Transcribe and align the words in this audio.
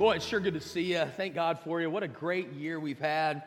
Boy, 0.00 0.12
it's 0.12 0.24
sure 0.24 0.40
good 0.40 0.54
to 0.54 0.62
see 0.62 0.94
you. 0.94 1.04
Thank 1.18 1.34
God 1.34 1.58
for 1.58 1.78
you. 1.78 1.90
What 1.90 2.02
a 2.02 2.08
great 2.08 2.54
year 2.54 2.80
we've 2.80 2.98
had. 2.98 3.42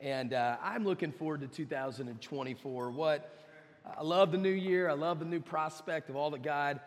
And 0.00 0.34
uh, 0.34 0.58
I'm 0.62 0.84
looking 0.84 1.10
forward 1.12 1.40
to 1.40 1.46
2024. 1.46 2.90
What 2.90 3.34
I 3.96 4.02
love 4.02 4.30
the 4.30 4.36
new 4.36 4.50
year. 4.50 4.90
I 4.90 4.92
love 4.92 5.18
the 5.18 5.24
new 5.24 5.40
prospect 5.40 6.10
of 6.10 6.16
all 6.16 6.30
that 6.32 6.42
God 6.42 6.80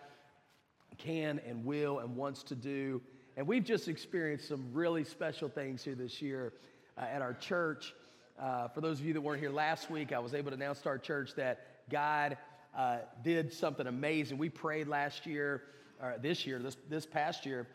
can 0.99 1.41
and 1.47 1.65
will 1.65 1.97
and 1.97 2.15
wants 2.15 2.43
to 2.43 2.55
do. 2.55 3.01
And 3.37 3.47
we've 3.47 3.63
just 3.63 3.87
experienced 3.87 4.47
some 4.47 4.67
really 4.71 5.03
special 5.03 5.49
things 5.49 5.83
here 5.83 5.95
this 5.95 6.21
year 6.21 6.53
uh, 6.95 7.05
at 7.11 7.23
our 7.23 7.33
church. 7.33 7.95
Uh, 8.39 8.67
for 8.67 8.81
those 8.81 8.99
of 8.99 9.05
you 9.07 9.13
that 9.13 9.21
weren't 9.21 9.41
here 9.41 9.49
last 9.49 9.89
week, 9.89 10.13
I 10.13 10.19
was 10.19 10.35
able 10.35 10.51
to 10.51 10.55
announce 10.57 10.79
to 10.81 10.89
our 10.89 10.99
church 10.99 11.33
that 11.37 11.89
God 11.89 12.37
uh, 12.77 12.97
did 13.23 13.51
something 13.51 13.87
amazing. 13.87 14.37
We 14.37 14.49
prayed 14.49 14.87
last 14.87 15.25
year, 15.25 15.63
or 15.99 16.17
this 16.21 16.45
year, 16.45 16.59
this, 16.59 16.77
this 16.87 17.07
past 17.07 17.47
year 17.47 17.65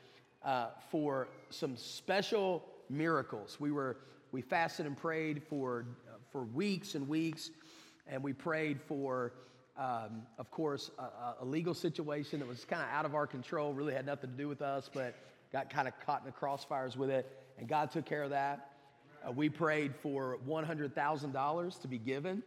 uh, 0.44 0.68
for 0.90 1.28
some 1.50 1.76
special 1.76 2.64
miracles. 2.88 3.58
We 3.60 3.72
were 3.72 3.98
we 4.32 4.42
fasted 4.42 4.86
and 4.86 4.96
prayed 4.96 5.42
for 5.42 5.86
uh, 6.08 6.16
for 6.30 6.44
weeks 6.44 6.94
and 6.94 7.08
weeks, 7.08 7.50
and 8.06 8.22
we 8.22 8.32
prayed 8.32 8.80
for. 8.80 9.32
Um, 9.78 10.22
of 10.38 10.50
course, 10.50 10.90
a, 10.98 11.42
a, 11.42 11.44
legal 11.44 11.74
situation 11.74 12.38
that 12.38 12.48
was 12.48 12.64
kind 12.64 12.80
of 12.80 12.88
out 12.88 13.04
of 13.04 13.14
our 13.14 13.26
control, 13.26 13.74
really 13.74 13.92
had 13.92 14.06
nothing 14.06 14.30
to 14.30 14.36
do 14.38 14.48
with 14.48 14.62
us, 14.62 14.88
but 14.90 15.14
got 15.52 15.68
kind 15.68 15.86
of 15.86 15.92
caught 16.00 16.20
in 16.20 16.24
the 16.24 16.32
crossfires 16.32 16.96
with 16.96 17.10
it, 17.10 17.30
and 17.58 17.68
God 17.68 17.90
took 17.90 18.06
care 18.06 18.22
of 18.22 18.30
that. 18.30 18.70
Uh, 19.26 19.32
we 19.32 19.48
prayed 19.48 19.94
for 19.94 20.38
$100,000 20.48 21.80
to 21.82 21.88
be 21.88 21.98
given 21.98 22.42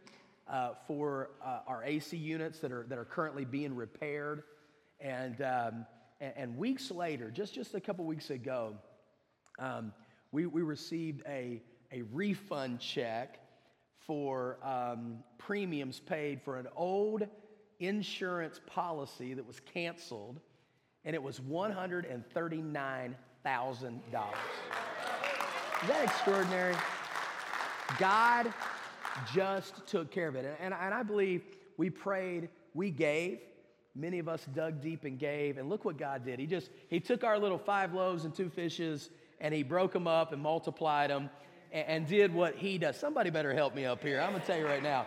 uh, 0.48 0.70
for 0.86 1.30
uh, 1.44 1.60
our 1.66 1.84
AC 1.84 2.16
units 2.16 2.58
that 2.60 2.72
are, 2.72 2.84
that 2.88 2.98
are 2.98 3.04
currently 3.04 3.44
being 3.44 3.74
repaired. 3.74 4.42
And 5.00 5.40
um, 5.42 5.86
and, 6.20 6.32
and 6.36 6.56
weeks 6.56 6.90
later, 6.90 7.30
just, 7.30 7.54
just 7.54 7.74
a 7.74 7.80
couple 7.80 8.04
weeks 8.04 8.30
ago, 8.30 8.74
um, 9.58 9.92
we, 10.32 10.46
we 10.46 10.62
received 10.62 11.22
a, 11.26 11.62
a 11.92 12.02
refund 12.12 12.80
check 12.80 13.40
for 13.98 14.58
um, 14.62 15.18
premiums 15.38 16.00
paid 16.00 16.40
for 16.42 16.58
an 16.58 16.66
old 16.76 17.26
insurance 17.78 18.60
policy 18.66 19.34
that 19.34 19.46
was 19.46 19.60
canceled, 19.60 20.40
and 21.04 21.14
it 21.14 21.22
was 21.22 21.40
$139,000. 21.40 23.14
Is 25.82 25.88
that 25.88 26.04
extraordinary? 26.04 26.76
God 27.98 28.52
just 29.32 29.86
took 29.86 30.10
care 30.10 30.28
of 30.28 30.36
it. 30.36 30.44
And, 30.44 30.56
and, 30.60 30.74
and 30.74 30.94
I 30.94 31.02
believe 31.02 31.42
we 31.76 31.90
prayed, 31.90 32.48
we 32.74 32.90
gave, 32.90 33.40
many 34.00 34.18
of 34.18 34.28
us 34.28 34.44
dug 34.54 34.80
deep 34.80 35.04
and 35.04 35.18
gave 35.18 35.58
and 35.58 35.68
look 35.68 35.84
what 35.84 35.98
god 35.98 36.24
did. 36.24 36.38
He 36.38 36.46
just 36.46 36.70
he 36.88 37.00
took 37.00 37.24
our 37.24 37.38
little 37.38 37.58
five 37.58 37.92
loaves 37.92 38.24
and 38.24 38.34
two 38.34 38.48
fishes 38.48 39.10
and 39.40 39.54
he 39.54 39.62
broke 39.62 39.92
them 39.92 40.06
up 40.06 40.32
and 40.32 40.42
multiplied 40.42 41.10
them 41.10 41.30
and, 41.72 41.86
and 41.88 42.06
did 42.06 42.32
what 42.32 42.56
he 42.56 42.78
does. 42.78 42.96
Somebody 42.96 43.30
better 43.30 43.52
help 43.52 43.74
me 43.74 43.84
up 43.84 44.02
here. 44.02 44.20
I'm 44.20 44.30
going 44.30 44.40
to 44.40 44.46
tell 44.46 44.58
you 44.58 44.66
right 44.66 44.82
now 44.82 45.06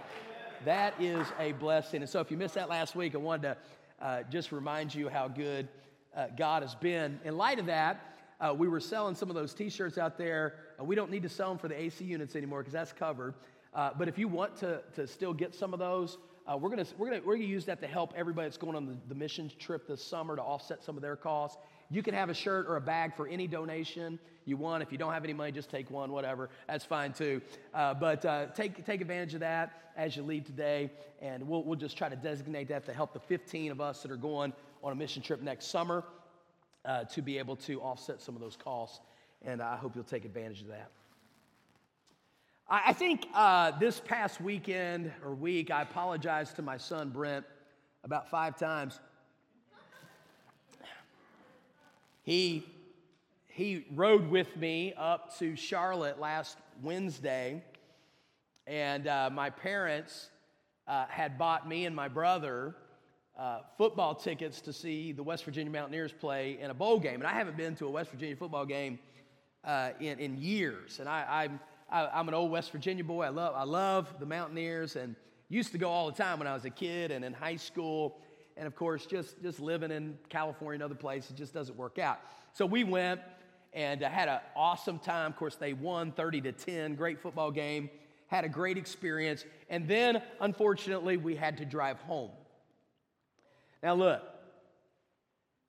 that 0.65 0.93
is 0.99 1.27
a 1.39 1.51
blessing. 1.53 2.01
And 2.01 2.09
so 2.09 2.19
if 2.19 2.31
you 2.31 2.37
missed 2.37 2.55
that 2.55 2.69
last 2.69 2.95
week 2.95 3.15
i 3.15 3.17
wanted 3.17 3.41
to 3.41 3.57
uh, 4.05 4.23
just 4.29 4.51
remind 4.51 4.93
you 4.93 5.09
how 5.09 5.27
good 5.27 5.67
uh, 6.15 6.27
god 6.37 6.61
has 6.61 6.75
been. 6.75 7.19
In 7.25 7.37
light 7.37 7.59
of 7.59 7.65
that 7.65 8.15
uh, 8.39 8.53
we 8.53 8.67
were 8.67 8.79
selling 8.79 9.15
some 9.15 9.29
of 9.29 9.35
those 9.35 9.53
t-shirts 9.53 9.97
out 9.97 10.17
there. 10.17 10.55
Uh, 10.79 10.83
we 10.83 10.95
don't 10.95 11.09
need 11.09 11.23
to 11.23 11.29
sell 11.29 11.49
them 11.49 11.57
for 11.57 11.67
the 11.67 11.79
ac 11.79 12.03
units 12.03 12.35
anymore 12.35 12.59
because 12.59 12.73
that's 12.73 12.91
covered. 12.93 13.33
Uh, 13.73 13.91
but 13.97 14.07
if 14.07 14.19
you 14.19 14.27
want 14.27 14.55
to, 14.57 14.81
to 14.95 15.07
still 15.07 15.33
get 15.33 15.55
some 15.55 15.73
of 15.73 15.79
those 15.79 16.17
uh, 16.45 16.57
we're 16.57 16.69
going 16.69 16.85
we're 16.97 17.09
gonna, 17.09 17.21
we're 17.23 17.35
gonna 17.35 17.47
use 17.47 17.65
that 17.65 17.79
to 17.81 17.87
help 17.87 18.13
everybody 18.15 18.47
that's 18.47 18.57
going 18.57 18.75
on 18.75 18.85
the, 18.85 18.97
the 19.07 19.15
missions 19.15 19.53
trip 19.53 19.87
this 19.87 20.03
summer 20.03 20.35
to 20.35 20.41
offset 20.41 20.83
some 20.83 20.95
of 20.95 21.01
their 21.01 21.15
costs. 21.15 21.57
You 21.89 22.01
can 22.01 22.13
have 22.13 22.29
a 22.29 22.33
shirt 22.33 22.65
or 22.67 22.75
a 22.75 22.81
bag 22.81 23.15
for 23.15 23.27
any 23.27 23.47
donation 23.47 24.19
you 24.45 24.57
want. 24.57 24.83
If 24.83 24.91
you 24.91 24.97
don't 24.97 25.13
have 25.13 25.23
any 25.23 25.33
money, 25.33 25.51
just 25.51 25.69
take 25.69 25.91
one, 25.91 26.11
whatever. 26.11 26.49
That's 26.67 26.85
fine 26.85 27.13
too. 27.13 27.41
Uh, 27.73 27.93
but 27.93 28.25
uh, 28.25 28.47
take, 28.47 28.85
take 28.85 29.01
advantage 29.01 29.33
of 29.35 29.41
that 29.41 29.91
as 29.95 30.15
you 30.15 30.23
leave 30.23 30.45
today. 30.45 30.89
And 31.21 31.47
we'll, 31.47 31.63
we'll 31.63 31.77
just 31.77 31.97
try 31.97 32.09
to 32.09 32.15
designate 32.15 32.67
that 32.69 32.85
to 32.85 32.93
help 32.93 33.13
the 33.13 33.19
15 33.19 33.71
of 33.71 33.79
us 33.79 34.01
that 34.01 34.11
are 34.11 34.17
going 34.17 34.53
on 34.83 34.91
a 34.91 34.95
mission 34.95 35.21
trip 35.21 35.41
next 35.41 35.67
summer 35.67 36.03
uh, 36.85 37.03
to 37.05 37.21
be 37.21 37.37
able 37.37 37.55
to 37.57 37.79
offset 37.81 38.21
some 38.21 38.35
of 38.35 38.41
those 38.41 38.57
costs. 38.57 38.99
And 39.43 39.61
I 39.61 39.75
hope 39.75 39.93
you'll 39.95 40.03
take 40.03 40.25
advantage 40.25 40.61
of 40.61 40.67
that. 40.67 40.89
I 42.69 42.93
think 42.93 43.27
uh, 43.35 43.71
this 43.77 43.99
past 43.99 44.39
weekend 44.39 45.11
or 45.23 45.33
week, 45.33 45.69
I 45.69 45.81
apologized 45.81 46.55
to 46.55 46.61
my 46.61 46.77
son 46.77 47.09
Brent 47.09 47.45
about 48.05 48.29
five 48.29 48.57
times. 48.57 49.01
He, 52.23 52.65
he 53.47 53.85
rode 53.93 54.29
with 54.29 54.55
me 54.55 54.93
up 54.97 55.37
to 55.39 55.57
Charlotte 55.57 56.21
last 56.21 56.57
Wednesday, 56.81 57.61
and 58.65 59.07
uh, 59.07 59.29
my 59.29 59.49
parents 59.49 60.29
uh, 60.87 61.05
had 61.09 61.37
bought 61.37 61.67
me 61.67 61.85
and 61.85 61.93
my 61.93 62.07
brother 62.07 62.75
uh, 63.37 63.59
football 63.77 64.15
tickets 64.15 64.61
to 64.61 64.71
see 64.71 65.11
the 65.11 65.23
West 65.23 65.43
Virginia 65.43 65.71
Mountaineers 65.71 66.13
play 66.13 66.57
in 66.61 66.71
a 66.71 66.73
bowl 66.73 66.97
game. 66.97 67.15
And 67.15 67.27
I 67.27 67.33
haven't 67.33 67.57
been 67.57 67.75
to 67.75 67.87
a 67.87 67.91
West 67.91 68.11
Virginia 68.11 68.37
football 68.37 68.65
game 68.65 68.99
uh, 69.65 69.89
in, 69.99 70.17
in 70.19 70.37
years. 70.41 70.99
And 71.01 71.09
I, 71.09 71.25
I'm 71.43 71.59
I, 71.93 72.19
am 72.19 72.27
an 72.27 72.33
old 72.33 72.49
West 72.49 72.71
Virginia 72.71 73.03
boy. 73.03 73.23
I 73.23 73.29
love, 73.29 73.53
I 73.55 73.63
love 73.63 74.15
the 74.19 74.25
Mountaineers 74.25 74.95
and 74.95 75.15
used 75.47 75.71
to 75.73 75.77
go 75.77 75.89
all 75.89 76.07
the 76.07 76.17
time 76.17 76.39
when 76.39 76.47
I 76.47 76.53
was 76.55 76.65
a 76.65 76.71
kid 76.71 77.11
and 77.11 77.23
in 77.23 77.33
high 77.33 77.55
school. 77.55 78.19
And 78.57 78.65
of 78.65 78.75
course, 78.75 79.05
just, 79.05 79.41
just 79.43 79.59
living 79.59 79.91
in 79.91 80.17
California 80.27 80.75
and 80.75 80.83
other 80.83 80.99
places 80.99 81.31
it 81.31 81.37
just 81.37 81.53
doesn't 81.53 81.77
work 81.77 81.99
out. 81.99 82.19
So 82.53 82.65
we 82.65 82.83
went 82.83 83.21
and 83.73 84.01
uh, 84.01 84.09
had 84.09 84.27
an 84.27 84.39
awesome 84.55 84.97
time. 84.97 85.31
Of 85.31 85.37
course, 85.37 85.55
they 85.55 85.73
won 85.73 86.11
30 86.11 86.41
to 86.41 86.51
10, 86.51 86.95
great 86.95 87.21
football 87.21 87.51
game, 87.51 87.91
had 88.25 88.43
a 88.43 88.49
great 88.49 88.79
experience. 88.79 89.45
And 89.69 89.87
then, 89.87 90.23
unfortunately, 90.41 91.17
we 91.17 91.35
had 91.35 91.57
to 91.59 91.65
drive 91.65 91.99
home. 91.99 92.31
Now, 93.83 93.93
look, 93.93 94.23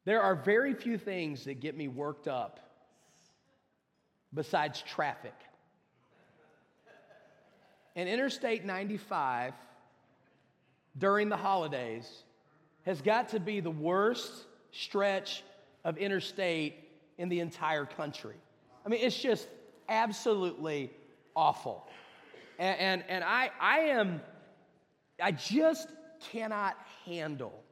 there 0.07 0.23
are 0.23 0.35
very 0.35 0.73
few 0.73 0.97
things 0.97 1.45
that 1.45 1.61
get 1.61 1.77
me 1.77 1.89
worked 1.89 2.29
up 2.29 2.61
besides 4.33 4.81
traffic. 4.81 5.35
And 7.97 8.09
Interstate 8.09 8.65
95 8.65 9.55
during 10.99 11.29
the 11.29 11.37
holidays 11.37 12.25
has 12.85 13.01
got 13.01 13.31
to 13.31 13.41
be 13.41 13.61
the 13.61 13.71
worst 13.71 14.31
stretch 14.73 15.43
of 15.85 15.97
interstate 15.97 16.75
in 17.19 17.29
the 17.29 17.41
entire 17.41 17.85
country. 17.85 18.35
I 18.85 18.89
mean, 18.89 19.01
it's 19.03 19.19
just 19.19 19.49
absolutely 19.89 20.91
awful. 21.35 21.87
And, 22.59 22.79
and, 22.79 23.05
and 23.09 23.25
I, 23.25 23.51
I 23.61 23.79
am, 23.81 24.21
I 25.21 25.33
just 25.33 25.89
cannot 26.31 26.77
handle 27.07 27.64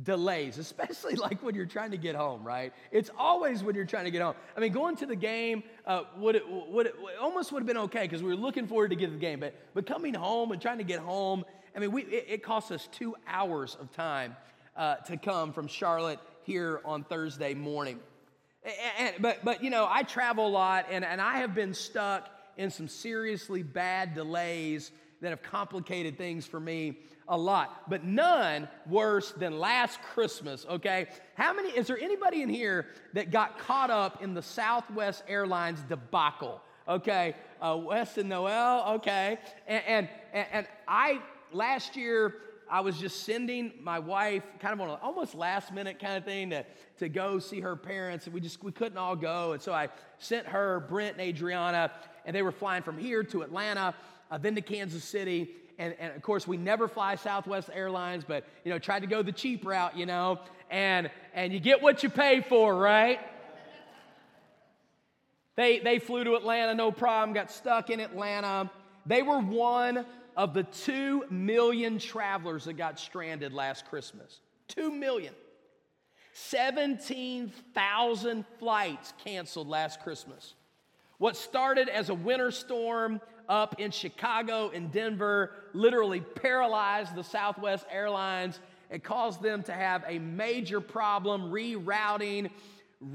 delays, 0.00 0.58
especially 0.58 1.14
like 1.16 1.42
when 1.42 1.54
you're 1.54 1.66
trying 1.66 1.90
to 1.90 1.96
get 1.96 2.14
home, 2.14 2.44
right? 2.44 2.72
It's 2.90 3.10
always 3.18 3.62
when 3.62 3.74
you're 3.74 3.84
trying 3.84 4.04
to 4.04 4.10
get 4.10 4.22
home. 4.22 4.34
I 4.56 4.60
mean, 4.60 4.72
going 4.72 4.96
to 4.96 5.06
the 5.06 5.16
game 5.16 5.62
uh, 5.86 6.04
would, 6.16 6.36
it, 6.36 6.44
would 6.48 6.86
it, 6.86 6.94
almost 7.20 7.52
would 7.52 7.60
have 7.60 7.66
been 7.66 7.78
okay 7.78 8.02
because 8.02 8.22
we 8.22 8.30
were 8.30 8.40
looking 8.40 8.66
forward 8.66 8.90
to 8.90 8.96
get 8.96 9.06
to 9.06 9.12
the 9.12 9.18
game, 9.18 9.40
but, 9.40 9.54
but 9.74 9.86
coming 9.86 10.14
home 10.14 10.52
and 10.52 10.60
trying 10.60 10.78
to 10.78 10.84
get 10.84 11.00
home, 11.00 11.44
I 11.76 11.78
mean, 11.78 11.92
we, 11.92 12.02
it, 12.04 12.26
it 12.28 12.42
cost 12.42 12.72
us 12.72 12.88
two 12.92 13.14
hours 13.26 13.76
of 13.80 13.92
time 13.92 14.36
uh, 14.76 14.96
to 14.96 15.16
come 15.16 15.52
from 15.52 15.68
Charlotte 15.68 16.18
here 16.44 16.80
on 16.84 17.04
Thursday 17.04 17.54
morning. 17.54 18.00
And, 18.64 18.74
and, 18.98 19.14
but, 19.20 19.44
but, 19.44 19.62
you 19.62 19.70
know, 19.70 19.86
I 19.90 20.02
travel 20.02 20.46
a 20.46 20.48
lot 20.48 20.86
and, 20.90 21.04
and 21.04 21.20
I 21.20 21.38
have 21.38 21.54
been 21.54 21.74
stuck 21.74 22.28
in 22.56 22.70
some 22.70 22.88
seriously 22.88 23.62
bad 23.62 24.14
delays 24.14 24.92
that 25.20 25.30
have 25.30 25.42
complicated 25.42 26.18
things 26.18 26.46
for 26.46 26.60
me 26.60 26.98
a 27.28 27.36
lot, 27.36 27.88
but 27.88 28.04
none 28.04 28.68
worse 28.86 29.32
than 29.32 29.58
last 29.58 30.00
Christmas, 30.02 30.66
okay? 30.68 31.06
How 31.34 31.52
many, 31.52 31.70
is 31.70 31.86
there 31.86 31.98
anybody 31.98 32.42
in 32.42 32.48
here 32.48 32.86
that 33.14 33.30
got 33.30 33.58
caught 33.58 33.90
up 33.90 34.22
in 34.22 34.34
the 34.34 34.42
Southwest 34.42 35.22
Airlines 35.28 35.80
debacle? 35.88 36.60
Okay, 36.88 37.34
uh, 37.60 37.78
Wes 37.80 38.18
and 38.18 38.28
Noel, 38.28 38.94
okay. 38.96 39.38
And, 39.68 40.08
and, 40.32 40.46
and 40.52 40.66
I, 40.88 41.20
last 41.52 41.96
year, 41.96 42.34
I 42.68 42.80
was 42.80 42.98
just 42.98 43.24
sending 43.24 43.72
my 43.82 43.98
wife 43.98 44.42
kind 44.58 44.72
of 44.72 44.80
on 44.80 44.88
an 44.88 44.98
almost 45.02 45.34
last 45.34 45.72
minute 45.72 46.00
kind 46.00 46.16
of 46.16 46.24
thing 46.24 46.50
to, 46.50 46.64
to 46.98 47.08
go 47.08 47.38
see 47.38 47.60
her 47.60 47.76
parents. 47.76 48.24
And 48.24 48.34
we 48.34 48.40
just, 48.40 48.64
we 48.64 48.72
couldn't 48.72 48.96
all 48.96 49.14
go. 49.14 49.52
And 49.52 49.60
so 49.60 49.74
I 49.74 49.90
sent 50.18 50.46
her, 50.46 50.80
Brent 50.88 51.18
and 51.18 51.20
Adriana, 51.20 51.92
and 52.24 52.34
they 52.34 52.40
were 52.40 52.50
flying 52.50 52.82
from 52.82 52.96
here 52.96 53.22
to 53.24 53.42
Atlanta, 53.42 53.94
uh, 54.30 54.38
then 54.38 54.54
to 54.54 54.62
Kansas 54.62 55.04
City 55.04 55.50
and, 55.82 55.94
and 55.98 56.14
of 56.14 56.22
course 56.22 56.46
we 56.46 56.56
never 56.56 56.86
fly 56.86 57.16
Southwest 57.16 57.68
Airlines, 57.72 58.22
but 58.26 58.44
you 58.64 58.70
know, 58.70 58.78
tried 58.78 59.00
to 59.00 59.08
go 59.08 59.22
the 59.22 59.32
cheap 59.32 59.66
route, 59.66 59.96
you 59.96 60.06
know, 60.06 60.38
and 60.70 61.10
and 61.34 61.52
you 61.52 61.58
get 61.58 61.82
what 61.82 62.00
you 62.02 62.08
pay 62.08 62.40
for, 62.40 62.74
right? 62.74 63.20
They 65.56 65.80
they 65.80 65.98
flew 65.98 66.24
to 66.24 66.36
Atlanta, 66.36 66.74
no 66.74 66.90
problem, 66.92 67.34
got 67.34 67.50
stuck 67.50 67.90
in 67.90 68.00
Atlanta. 68.00 68.70
They 69.06 69.22
were 69.22 69.40
one 69.40 70.06
of 70.36 70.54
the 70.54 70.62
two 70.62 71.24
million 71.30 71.98
travelers 71.98 72.64
that 72.64 72.74
got 72.74 73.00
stranded 73.00 73.52
last 73.52 73.86
Christmas. 73.86 74.38
Two 74.68 74.92
million. 74.92 75.34
17,000 76.34 78.44
flights 78.58 79.12
canceled 79.22 79.68
last 79.68 80.00
Christmas. 80.00 80.54
What 81.18 81.36
started 81.36 81.90
as 81.90 82.08
a 82.08 82.14
winter 82.14 82.50
storm 82.50 83.20
up 83.48 83.76
in 83.78 83.90
Chicago 83.90 84.70
and 84.74 84.92
Denver 84.92 85.52
literally 85.72 86.20
paralyzed 86.20 87.14
the 87.14 87.24
Southwest 87.24 87.86
Airlines 87.90 88.60
and 88.90 89.02
caused 89.02 89.42
them 89.42 89.62
to 89.64 89.72
have 89.72 90.04
a 90.06 90.18
major 90.18 90.80
problem 90.80 91.50
rerouting, 91.50 92.50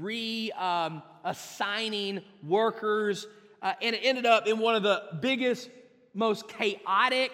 reassigning 0.00 2.16
um, 2.16 2.22
workers. 2.42 3.26
Uh, 3.62 3.74
and 3.80 3.94
it 3.94 4.00
ended 4.02 4.26
up 4.26 4.46
in 4.46 4.58
one 4.58 4.74
of 4.74 4.82
the 4.82 5.02
biggest, 5.20 5.70
most 6.14 6.48
chaotic 6.48 7.32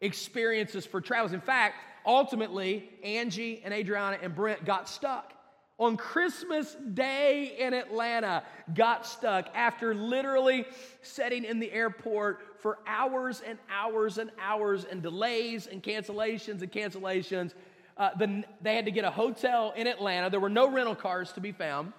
experiences 0.00 0.86
for 0.86 1.00
travelers. 1.00 1.34
In 1.34 1.40
fact, 1.40 1.76
ultimately, 2.06 2.88
Angie 3.02 3.60
and 3.64 3.74
Adriana 3.74 4.18
and 4.22 4.34
Brent 4.34 4.64
got 4.64 4.88
stuck 4.88 5.33
on 5.78 5.96
Christmas 5.96 6.76
Day 6.94 7.56
in 7.58 7.74
Atlanta 7.74 8.44
got 8.74 9.06
stuck 9.06 9.48
after 9.54 9.94
literally 9.94 10.66
sitting 11.02 11.44
in 11.44 11.58
the 11.58 11.70
airport 11.72 12.60
for 12.60 12.78
hours 12.86 13.42
and 13.46 13.58
hours 13.68 14.18
and 14.18 14.30
hours 14.40 14.84
and 14.84 15.02
delays 15.02 15.66
and 15.66 15.82
cancellations 15.82 16.62
and 16.62 16.70
cancellations. 16.70 17.54
Uh, 17.96 18.10
the, 18.16 18.44
they 18.60 18.76
had 18.76 18.84
to 18.84 18.90
get 18.90 19.04
a 19.04 19.10
hotel 19.10 19.72
in 19.76 19.86
Atlanta. 19.86 20.30
There 20.30 20.40
were 20.40 20.48
no 20.48 20.70
rental 20.70 20.94
cars 20.94 21.32
to 21.32 21.40
be 21.40 21.52
found. 21.52 21.92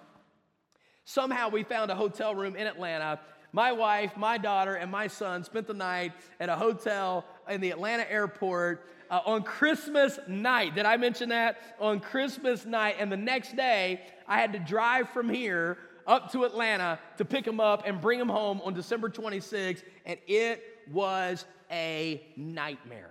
Somehow 1.04 1.50
we 1.50 1.62
found 1.62 1.90
a 1.90 1.94
hotel 1.94 2.34
room 2.34 2.56
in 2.56 2.66
Atlanta. 2.66 3.20
My 3.52 3.72
wife, 3.72 4.16
my 4.16 4.38
daughter, 4.38 4.74
and 4.74 4.90
my 4.90 5.06
son 5.06 5.44
spent 5.44 5.66
the 5.66 5.74
night 5.74 6.12
at 6.40 6.48
a 6.48 6.56
hotel 6.56 7.24
in 7.48 7.60
the 7.60 7.70
Atlanta 7.70 8.10
airport 8.10 8.86
uh, 9.10 9.20
on 9.26 9.42
Christmas 9.42 10.18
night. 10.26 10.74
Did 10.74 10.86
I 10.86 10.96
mention 10.96 11.28
that? 11.30 11.58
On 11.80 12.00
Christmas 12.00 12.64
night. 12.64 12.96
And 12.98 13.10
the 13.10 13.16
next 13.16 13.56
day, 13.56 14.00
I 14.28 14.40
had 14.40 14.52
to 14.52 14.58
drive 14.58 15.10
from 15.10 15.28
here 15.28 15.78
up 16.06 16.32
to 16.32 16.44
Atlanta 16.44 16.98
to 17.18 17.24
pick 17.24 17.46
him 17.46 17.60
up 17.60 17.82
and 17.86 18.00
bring 18.00 18.20
him 18.20 18.28
home 18.28 18.60
on 18.64 18.74
December 18.74 19.08
26th. 19.08 19.82
And 20.04 20.18
it 20.26 20.62
was 20.90 21.44
a 21.70 22.22
nightmare. 22.36 23.10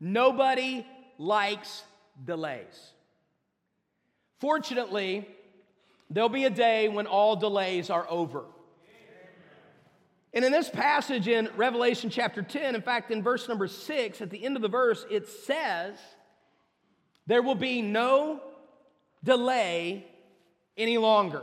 Nobody 0.00 0.86
likes 1.18 1.84
delays. 2.24 2.92
Fortunately, 4.40 5.28
there'll 6.10 6.28
be 6.28 6.44
a 6.44 6.50
day 6.50 6.88
when 6.88 7.06
all 7.06 7.36
delays 7.36 7.90
are 7.90 8.06
over. 8.10 8.42
And 10.34 10.44
in 10.44 10.52
this 10.52 10.70
passage 10.70 11.28
in 11.28 11.50
Revelation 11.56 12.08
chapter 12.08 12.42
10, 12.42 12.74
in 12.74 12.82
fact, 12.82 13.10
in 13.10 13.22
verse 13.22 13.48
number 13.48 13.68
6, 13.68 14.20
at 14.22 14.30
the 14.30 14.44
end 14.44 14.56
of 14.56 14.62
the 14.62 14.68
verse, 14.68 15.04
it 15.10 15.28
says, 15.28 15.98
There 17.26 17.42
will 17.42 17.54
be 17.54 17.82
no 17.82 18.40
delay 19.22 20.06
any 20.76 20.96
longer. 20.96 21.42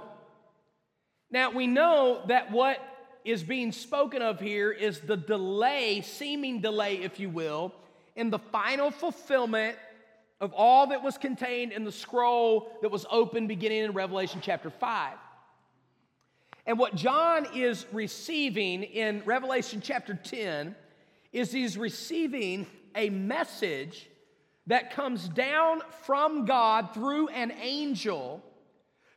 Now, 1.30 1.52
we 1.52 1.68
know 1.68 2.24
that 2.28 2.52
what 2.52 2.80
is 3.24 3.44
being 3.44 3.72
spoken 3.72 4.24
of 4.24 4.40
here 4.40 4.72
is 4.72 5.02
the 5.02 5.18
delay, 5.18 6.02
seeming 6.02 6.62
delay, 6.62 6.96
if 6.96 7.20
you 7.20 7.30
will, 7.30 7.74
in 8.16 8.32
the 8.32 8.40
final 8.40 8.90
fulfillment 8.90 9.78
of 10.42 10.52
all 10.54 10.88
that 10.88 11.04
was 11.04 11.18
contained 11.18 11.72
in 11.72 11.84
the 11.84 11.92
scroll 11.92 12.72
that 12.82 12.90
was 12.90 13.06
opened 13.12 13.48
beginning 13.48 13.84
in 13.84 13.92
Revelation 13.92 14.40
chapter 14.42 14.72
5. 14.72 15.14
And 16.70 16.78
what 16.78 16.94
John 16.94 17.48
is 17.56 17.88
receiving 17.92 18.84
in 18.84 19.24
Revelation 19.26 19.82
chapter 19.84 20.14
10 20.14 20.76
is 21.34 21.52
he's 21.52 21.80
receiving 21.80 22.68
a 22.94 23.10
message 23.10 24.08
that 24.68 24.94
comes 24.94 25.28
down 25.30 25.82
from 26.04 26.46
God 26.46 26.94
through 26.94 27.30
an 27.30 27.52
angel 27.60 28.44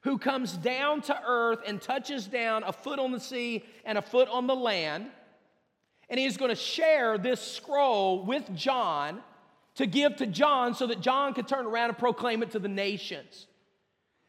who 0.00 0.16
comes 0.16 0.54
down 0.54 1.02
to 1.02 1.22
earth 1.26 1.58
and 1.66 1.78
touches 1.78 2.26
down 2.26 2.62
a 2.62 2.72
foot 2.72 2.98
on 2.98 3.12
the 3.12 3.20
sea 3.20 3.66
and 3.84 3.98
a 3.98 4.02
foot 4.02 4.30
on 4.30 4.46
the 4.46 4.56
land. 4.56 5.08
And 6.08 6.18
he's 6.18 6.38
going 6.38 6.48
to 6.48 6.54
share 6.54 7.18
this 7.18 7.42
scroll 7.42 8.24
with 8.24 8.50
John 8.54 9.20
to 9.74 9.84
give 9.84 10.16
to 10.16 10.26
John 10.26 10.74
so 10.74 10.86
that 10.86 11.02
John 11.02 11.34
could 11.34 11.48
turn 11.48 11.66
around 11.66 11.90
and 11.90 11.98
proclaim 11.98 12.42
it 12.42 12.52
to 12.52 12.58
the 12.58 12.68
nations. 12.68 13.46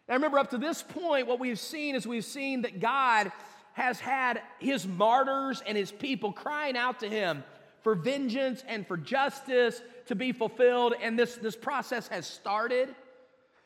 Now, 0.08 0.16
remember, 0.16 0.38
up 0.38 0.50
to 0.50 0.58
this 0.58 0.84
point, 0.84 1.28
what 1.28 1.40
we've 1.40 1.60
seen 1.60 1.96
is 1.96 2.06
we've 2.06 2.26
seen 2.26 2.64
that 2.64 2.80
God 2.80 3.32
has 3.74 4.00
had 4.00 4.42
his 4.60 4.86
martyrs 4.86 5.62
and 5.66 5.78
his 5.78 5.92
people 5.92 6.32
crying 6.32 6.76
out 6.76 7.00
to 7.00 7.10
him 7.10 7.44
for 7.82 7.96
vengeance 7.96 8.64
and 8.68 8.86
for 8.88 8.98
justice 8.98 9.82
to 10.08 10.16
be 10.16 10.32
fulfilled, 10.32 10.94
and 11.02 11.18
this, 11.18 11.36
this 11.36 11.56
process 11.56 12.08
has 12.10 12.28
started. 12.28 12.94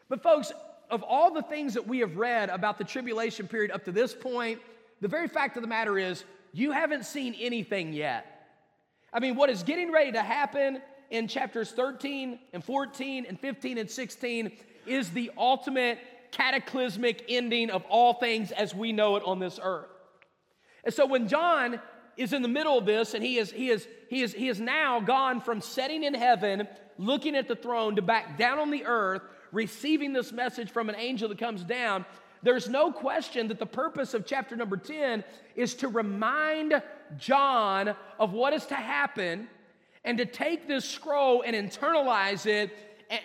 But, 0.10 0.22
folks, 0.22 0.51
of 0.89 1.04
all 1.04 1.34
the 1.34 1.42
things 1.42 1.74
that 1.74 1.88
we 1.88 2.00
have 2.00 2.18
read 2.18 2.50
about 2.50 2.78
the 2.78 2.84
tribulation 2.84 3.48
period 3.48 3.72
up 3.72 3.86
to 3.86 3.92
this 3.92 4.13
point, 4.13 4.62
the 5.01 5.07
very 5.07 5.28
fact 5.28 5.57
of 5.57 5.62
the 5.62 5.68
matter 5.68 5.98
is 5.98 6.24
you 6.54 6.72
haven't 6.72 7.06
seen 7.06 7.36
anything 7.39 7.94
yet. 7.94 8.25
I 9.12 9.19
mean, 9.19 9.36
what 9.36 9.50
is 9.50 9.63
getting 9.63 9.92
ready 9.92 10.12
to 10.12 10.22
happen 10.22 10.81
in 11.10 11.28
chapters 11.28 11.72
13 11.72 12.39
and 12.54 12.63
14 12.63 13.25
and 13.28 13.39
15 13.39 13.78
and 13.78 13.89
16 13.89 14.51
is 14.86 15.10
the 15.10 15.31
ultimate 15.38 16.00
cataclysmic 16.38 17.25
ending 17.28 17.72
of 17.72 17.84
all 17.89 18.13
things 18.13 18.51
as 18.51 18.75
we 18.75 18.92
know 18.92 19.16
it 19.16 19.24
on 19.25 19.39
this 19.39 19.60
earth. 19.62 19.89
And 20.84 20.94
so 20.94 21.06
when 21.07 21.28
John 21.28 21.81
is 22.16 22.31
in 22.31 22.44
the 22.44 22.48
middle 22.48 22.78
of 22.78 22.86
this 22.86 23.16
and 23.16 23.24
he 23.24 23.38
is 23.38 23.51
he 23.51 23.69
is 23.69 23.88
he 24.10 24.22
is 24.22 24.34
he 24.34 24.48
is 24.48 24.60
now 24.60 25.00
gone 25.00 25.42
from 25.42 25.62
setting 25.62 26.04
in 26.04 26.13
heaven 26.13 26.68
looking 26.98 27.36
at 27.36 27.48
the 27.48 27.56
throne 27.56 27.95
to 27.95 28.01
back 28.01 28.38
down 28.38 28.60
on 28.60 28.72
the 28.72 28.86
earth 28.86 29.22
receiving 29.51 30.13
this 30.13 30.31
message 30.31 30.69
from 30.69 30.89
an 30.89 30.95
angel 30.95 31.30
that 31.30 31.38
comes 31.38 31.63
down 31.63 32.06
there's 32.44 32.69
no 32.69 32.92
question 32.92 33.48
that 33.48 33.60
the 33.60 33.66
purpose 33.66 34.13
of 34.13 34.25
chapter 34.25 34.56
number 34.56 34.78
10 34.78 35.24
is 35.56 35.75
to 35.75 35.88
remind 35.88 36.81
John 37.18 37.95
of 38.19 38.34
what 38.34 38.54
is 38.54 38.66
to 38.68 38.75
happen 38.75 39.48
and 40.04 40.18
to 40.18 40.25
take 40.25 40.68
this 40.68 40.86
scroll 40.86 41.44
and 41.44 41.56
internalize 41.56 42.45
it 42.45 42.72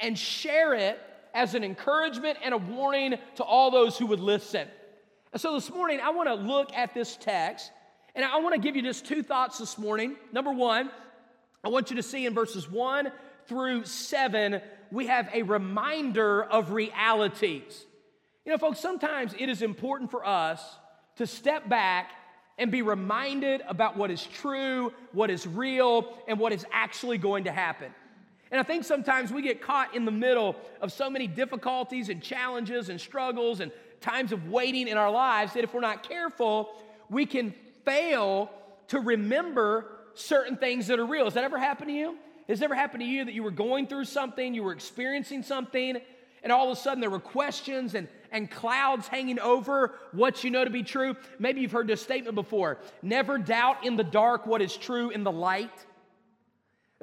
and 0.01 0.19
share 0.19 0.75
it 0.75 1.01
as 1.35 1.55
an 1.55 1.65
encouragement 1.65 2.39
and 2.43 2.55
a 2.55 2.59
warning 2.59 3.15
to 3.37 3.43
all 3.43 3.71
those 3.71 3.99
who 3.99 4.07
would 4.07 4.21
listen. 4.21 4.69
And 5.33 5.41
so 5.41 5.55
this 5.55 5.71
morning, 5.71 6.01
I 6.03 6.11
want 6.11 6.29
to 6.29 6.35
look 6.35 6.73
at 6.75 6.95
this 6.95 7.17
text, 7.17 7.71
and 8.15 8.25
I 8.25 8.39
want 8.41 8.55
to 8.55 8.61
give 8.61 8.77
you 8.77 8.83
just 8.83 9.07
two 9.07 9.23
thoughts 9.23 9.59
this 9.59 9.79
morning. 9.79 10.17
Number 10.33 10.53
one, 10.53 10.91
I 11.65 11.69
want 11.69 11.91
you 11.91 11.97
to 11.97 12.03
see 12.03 12.27
in 12.27 12.35
verses 12.35 12.71
one 12.71 13.11
through 13.47 13.85
seven, 13.85 14.61
we 14.91 15.07
have 15.07 15.29
a 15.33 15.43
reminder 15.43 16.45
of 16.45 16.73
realities. 16.73 17.85
You 18.45 18.53
know, 18.53 18.59
folks, 18.59 18.81
sometimes 18.81 19.35
it 19.39 19.49
is 19.49 19.63
important 19.63 20.11
for 20.11 20.27
us 20.27 20.63
to 21.17 21.27
step 21.27 21.69
back 21.69 22.11
and 22.59 22.71
be 22.71 22.83
reminded 22.83 23.63
about 23.67 23.97
what 23.97 24.11
is 24.11 24.25
true, 24.25 24.93
what 25.13 25.31
is 25.31 25.47
real, 25.47 26.13
and 26.29 26.39
what 26.39 26.53
is 26.53 26.67
actually 26.73 27.19
going 27.19 27.45
to 27.45 27.53
happen. 27.53 27.93
And 28.53 28.61
I 28.61 28.63
think 28.63 28.85
sometimes 28.85 29.33
we 29.33 29.41
get 29.41 29.63
caught 29.63 29.97
in 29.97 30.05
the 30.05 30.11
middle 30.11 30.57
of 30.83 30.93
so 30.93 31.09
many 31.09 31.27
difficulties 31.27 32.11
and 32.11 32.23
challenges 32.23 32.91
and 32.91 33.01
struggles 33.01 33.61
and 33.61 33.73
times 34.03 34.31
of 34.31 34.49
waiting 34.49 34.89
in 34.89 34.99
our 34.99 35.11
lives 35.11 35.55
that 35.55 35.65
if 35.65 35.73
we're 35.73 35.81
not 35.81 36.07
careful, 36.07 36.71
we 37.09 37.25
can 37.25 37.55
fail 37.87 38.51
to 38.89 39.01
remember 39.01 39.87
certain 40.13 40.59
things 40.59 40.87
that 40.89 40.99
are 40.99 41.07
real. 41.07 41.25
Has 41.25 41.35
that 41.35 41.45
ever 41.45 41.59
happened 41.59 41.89
to 41.89 41.95
you? 41.95 42.19
Has 42.47 42.61
it 42.61 42.65
ever 42.65 42.75
happened 42.75 43.03
to 43.03 43.09
you 43.09 43.25
that 43.25 43.33
you 43.33 43.43
were 43.43 43.51
going 43.51 43.87
through 43.87 44.05
something, 44.05 44.53
you 44.53 44.63
were 44.63 44.73
experiencing 44.73 45.43
something, 45.43 45.97
and 46.43 46.53
all 46.53 46.71
of 46.71 46.77
a 46.77 46.81
sudden 46.81 47.01
there 47.01 47.09
were 47.09 47.21
questions 47.21 47.95
and, 47.95 48.07
and 48.33 48.51
clouds 48.51 49.09
hanging 49.09 49.39
over 49.39 49.95
what 50.11 50.45
you 50.45 50.51
know 50.51 50.63
to 50.63 50.71
be 50.71 50.83
true? 50.83 51.17
Maybe 51.39 51.63
you've 51.63 51.73
heard 51.73 51.87
this 51.87 52.03
statement 52.03 52.35
before 52.35 52.79
never 53.01 53.39
doubt 53.39 53.87
in 53.87 53.97
the 53.97 54.05
dark 54.05 54.47
what 54.47 54.61
is 54.61 54.77
true 54.77 55.09
in 55.09 55.25
the 55.25 55.33
light. 55.33 55.87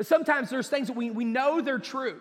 Sometimes 0.02 0.50
there's 0.50 0.70
things 0.70 0.88
that 0.88 0.96
we, 0.96 1.12
we 1.12 1.26
know 1.26 1.62
they're 1.62 1.80
true. 1.80 2.20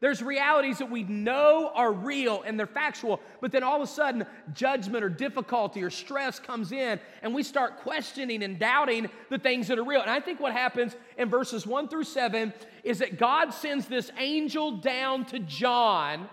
There's 0.00 0.22
realities 0.22 0.78
that 0.78 0.90
we 0.90 1.04
know 1.04 1.70
are 1.74 1.90
real 1.90 2.42
and 2.42 2.58
they're 2.58 2.66
factual, 2.66 3.18
but 3.40 3.50
then 3.50 3.62
all 3.62 3.76
of 3.76 3.82
a 3.82 3.86
sudden, 3.86 4.26
judgment 4.52 5.02
or 5.02 5.08
difficulty 5.08 5.82
or 5.82 5.88
stress 5.88 6.38
comes 6.38 6.70
in, 6.70 7.00
and 7.22 7.34
we 7.34 7.42
start 7.42 7.78
questioning 7.78 8.42
and 8.42 8.58
doubting 8.58 9.08
the 9.30 9.38
things 9.38 9.68
that 9.68 9.78
are 9.78 9.84
real. 9.84 10.02
And 10.02 10.10
I 10.10 10.20
think 10.20 10.38
what 10.38 10.52
happens 10.52 10.94
in 11.16 11.30
verses 11.30 11.66
one 11.66 11.88
through 11.88 12.04
seven 12.04 12.52
is 12.84 12.98
that 12.98 13.18
God 13.18 13.54
sends 13.54 13.86
this 13.86 14.10
angel 14.18 14.76
down 14.76 15.24
to 15.26 15.38
John 15.38 16.28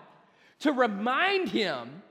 to 0.59 0.73
remind 0.73 1.47
him 1.49 2.03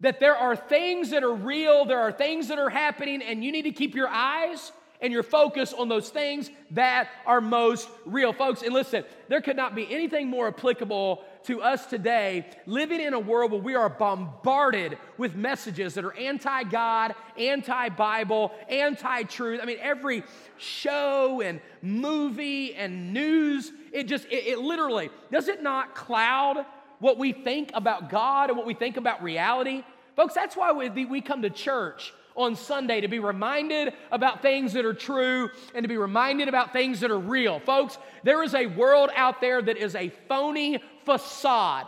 that 0.00 0.18
there 0.18 0.36
are 0.36 0.56
things 0.56 1.10
that 1.10 1.22
are 1.22 1.34
real, 1.34 1.84
there 1.84 2.00
are 2.00 2.12
things 2.12 2.48
that 2.48 2.58
are 2.58 2.70
happening, 2.70 3.22
and 3.22 3.44
you 3.44 3.52
need 3.52 3.62
to 3.62 3.72
keep 3.72 3.94
your 3.94 4.08
eyes 4.08 4.72
and 5.02 5.12
your 5.12 5.22
focus 5.22 5.72
on 5.72 5.88
those 5.88 6.10
things 6.10 6.50
that 6.72 7.08
are 7.26 7.40
most 7.40 7.88
real. 8.04 8.32
Folks, 8.32 8.62
and 8.62 8.72
listen, 8.72 9.04
there 9.28 9.40
could 9.40 9.56
not 9.56 9.74
be 9.74 9.92
anything 9.92 10.28
more 10.28 10.48
applicable 10.48 11.24
to 11.44 11.62
us 11.62 11.86
today 11.86 12.46
living 12.66 13.00
in 13.00 13.14
a 13.14 13.18
world 13.18 13.52
where 13.52 13.60
we 13.60 13.74
are 13.74 13.88
bombarded 13.88 14.98
with 15.16 15.34
messages 15.34 15.94
that 15.94 16.04
are 16.04 16.16
anti 16.16 16.64
God, 16.64 17.14
anti 17.38 17.88
Bible, 17.90 18.52
anti 18.68 19.22
truth. 19.24 19.60
I 19.62 19.66
mean, 19.66 19.78
every 19.80 20.22
show 20.58 21.40
and 21.40 21.60
movie 21.82 22.74
and 22.74 23.12
news, 23.12 23.72
it 23.92 24.04
just, 24.04 24.26
it, 24.26 24.46
it 24.46 24.58
literally, 24.58 25.10
does 25.30 25.48
it 25.48 25.62
not 25.62 25.94
cloud 25.94 26.66
what 27.00 27.18
we 27.18 27.32
think 27.32 27.70
about 27.74 28.10
God 28.10 28.50
and 28.50 28.56
what 28.56 28.66
we 28.66 28.74
think 28.74 28.96
about 28.96 29.22
reality. 29.22 29.82
Folks, 30.14 30.34
that's 30.34 30.56
why 30.56 30.72
we, 30.72 31.04
we 31.06 31.20
come 31.20 31.42
to 31.42 31.50
church 31.50 32.12
on 32.36 32.56
Sunday 32.56 33.00
to 33.00 33.08
be 33.08 33.18
reminded 33.18 33.92
about 34.10 34.42
things 34.42 34.72
that 34.72 34.84
are 34.84 34.94
true 34.94 35.50
and 35.74 35.84
to 35.84 35.88
be 35.88 35.96
reminded 35.96 36.48
about 36.48 36.72
things 36.72 37.00
that 37.00 37.10
are 37.10 37.18
real. 37.18 37.60
Folks, 37.60 37.98
there 38.22 38.42
is 38.42 38.54
a 38.54 38.66
world 38.66 39.10
out 39.14 39.40
there 39.40 39.60
that 39.60 39.76
is 39.76 39.94
a 39.94 40.10
phony 40.28 40.82
facade. 41.04 41.86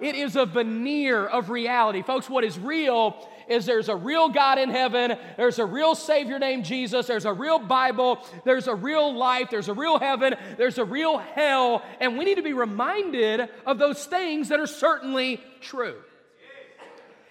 It 0.00 0.14
is 0.14 0.36
a 0.36 0.46
veneer 0.46 1.26
of 1.26 1.50
reality. 1.50 2.02
Folks, 2.02 2.30
what 2.30 2.44
is 2.44 2.58
real 2.58 3.28
is 3.48 3.66
there's 3.66 3.88
a 3.88 3.96
real 3.96 4.28
God 4.28 4.58
in 4.58 4.70
heaven, 4.70 5.16
there's 5.36 5.58
a 5.58 5.64
real 5.64 5.94
Savior 5.94 6.38
named 6.38 6.64
Jesus, 6.64 7.06
there's 7.06 7.24
a 7.24 7.32
real 7.32 7.58
Bible, 7.58 8.18
there's 8.44 8.68
a 8.68 8.74
real 8.74 9.14
life, 9.14 9.48
there's 9.50 9.68
a 9.68 9.74
real 9.74 9.98
heaven, 9.98 10.34
there's 10.56 10.78
a 10.78 10.84
real 10.84 11.18
hell, 11.18 11.82
and 11.98 12.18
we 12.18 12.24
need 12.24 12.36
to 12.36 12.42
be 12.42 12.52
reminded 12.52 13.48
of 13.66 13.78
those 13.78 14.04
things 14.04 14.50
that 14.50 14.60
are 14.60 14.66
certainly 14.66 15.40
true. 15.60 15.96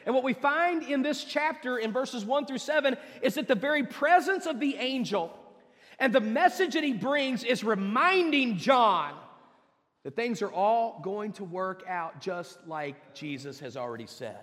And 0.08 0.16
what 0.16 0.24
we 0.24 0.32
find 0.32 0.84
in 0.84 1.02
this 1.02 1.26
chapter 1.26 1.78
in 1.78 1.92
verses 1.92 2.24
1 2.24 2.46
through 2.46 2.60
7 2.60 2.96
is 3.22 3.36
that 3.36 3.50
the 3.50 3.56
very 3.56 3.84
presence 3.84 4.46
of 4.46 4.58
the 4.58 4.78
angel 4.78 5.38
and 6.00 6.14
the 6.14 6.22
message 6.22 6.76
that 6.76 6.84
he 6.86 6.94
brings 6.94 7.44
is 7.44 7.62
reminding 7.62 8.56
John 8.58 9.16
that 10.06 10.16
things 10.16 10.42
are 10.42 10.52
all 10.52 11.02
going 11.04 11.34
to 11.34 11.44
work 11.44 11.84
out 11.90 12.22
just 12.22 12.66
like 12.66 13.16
Jesus 13.16 13.60
has 13.60 13.76
already 13.76 14.06
said. 14.08 14.40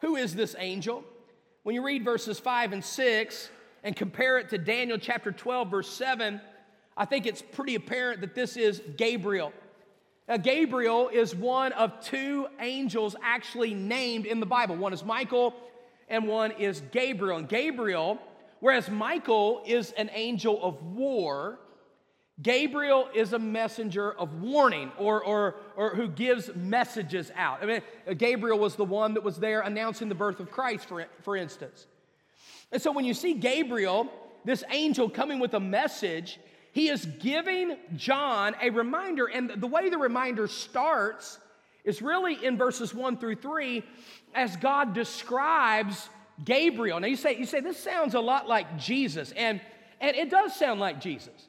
Who 0.00 0.16
is 0.16 0.34
this 0.34 0.56
angel? 0.58 1.04
When 1.62 1.76
you 1.76 1.86
read 1.86 2.04
verses 2.04 2.40
5 2.40 2.72
and 2.72 2.84
6 2.84 3.50
and 3.84 3.94
compare 3.94 4.38
it 4.38 4.48
to 4.48 4.58
Daniel 4.58 4.98
chapter 4.98 5.30
12, 5.30 5.70
verse 5.70 5.88
7, 5.90 6.40
I 6.96 7.04
think 7.04 7.26
it's 7.26 7.40
pretty 7.40 7.76
apparent 7.76 8.20
that 8.22 8.34
this 8.34 8.56
is 8.56 8.82
Gabriel. 8.96 9.52
Now, 10.28 10.36
Gabriel 10.36 11.08
is 11.08 11.34
one 11.34 11.72
of 11.72 12.00
two 12.04 12.46
angels 12.60 13.16
actually 13.22 13.74
named 13.74 14.24
in 14.26 14.40
the 14.40 14.46
Bible. 14.46 14.76
One 14.76 14.92
is 14.92 15.04
Michael, 15.04 15.54
and 16.08 16.28
one 16.28 16.52
is 16.52 16.82
Gabriel. 16.92 17.38
And 17.38 17.48
Gabriel, 17.48 18.18
whereas 18.60 18.88
Michael 18.88 19.62
is 19.66 19.92
an 19.92 20.10
angel 20.14 20.62
of 20.62 20.82
war, 20.82 21.58
Gabriel 22.40 23.08
is 23.14 23.34
a 23.34 23.38
messenger 23.38 24.12
of 24.12 24.40
warning 24.40 24.90
or, 24.96 25.22
or, 25.22 25.56
or 25.76 25.90
who 25.90 26.08
gives 26.08 26.54
messages 26.54 27.30
out. 27.36 27.62
I 27.62 27.66
mean, 27.66 27.82
uh, 28.08 28.14
Gabriel 28.14 28.58
was 28.58 28.74
the 28.74 28.84
one 28.84 29.14
that 29.14 29.22
was 29.22 29.36
there 29.36 29.60
announcing 29.60 30.08
the 30.08 30.14
birth 30.14 30.40
of 30.40 30.50
Christ, 30.50 30.88
for, 30.88 31.04
for 31.22 31.36
instance. 31.36 31.86
And 32.72 32.80
so 32.80 32.90
when 32.90 33.04
you 33.04 33.12
see 33.12 33.34
Gabriel, 33.34 34.10
this 34.44 34.64
angel 34.70 35.10
coming 35.10 35.40
with 35.40 35.54
a 35.54 35.60
message, 35.60 36.40
he 36.72 36.88
is 36.88 37.04
giving 37.04 37.76
John 37.96 38.56
a 38.60 38.70
reminder. 38.70 39.26
And 39.26 39.50
the 39.50 39.66
way 39.66 39.90
the 39.90 39.98
reminder 39.98 40.46
starts 40.48 41.38
is 41.84 42.00
really 42.00 42.44
in 42.44 42.56
verses 42.56 42.94
one 42.94 43.18
through 43.18 43.36
three 43.36 43.84
as 44.34 44.56
God 44.56 44.94
describes 44.94 46.08
Gabriel. 46.44 46.98
Now 46.98 47.08
you 47.08 47.16
say, 47.16 47.36
you 47.36 47.44
say 47.44 47.60
this 47.60 47.78
sounds 47.78 48.14
a 48.14 48.20
lot 48.20 48.48
like 48.48 48.78
Jesus, 48.78 49.32
and, 49.32 49.60
and 50.00 50.16
it 50.16 50.30
does 50.30 50.56
sound 50.56 50.80
like 50.80 51.00
Jesus. 51.00 51.48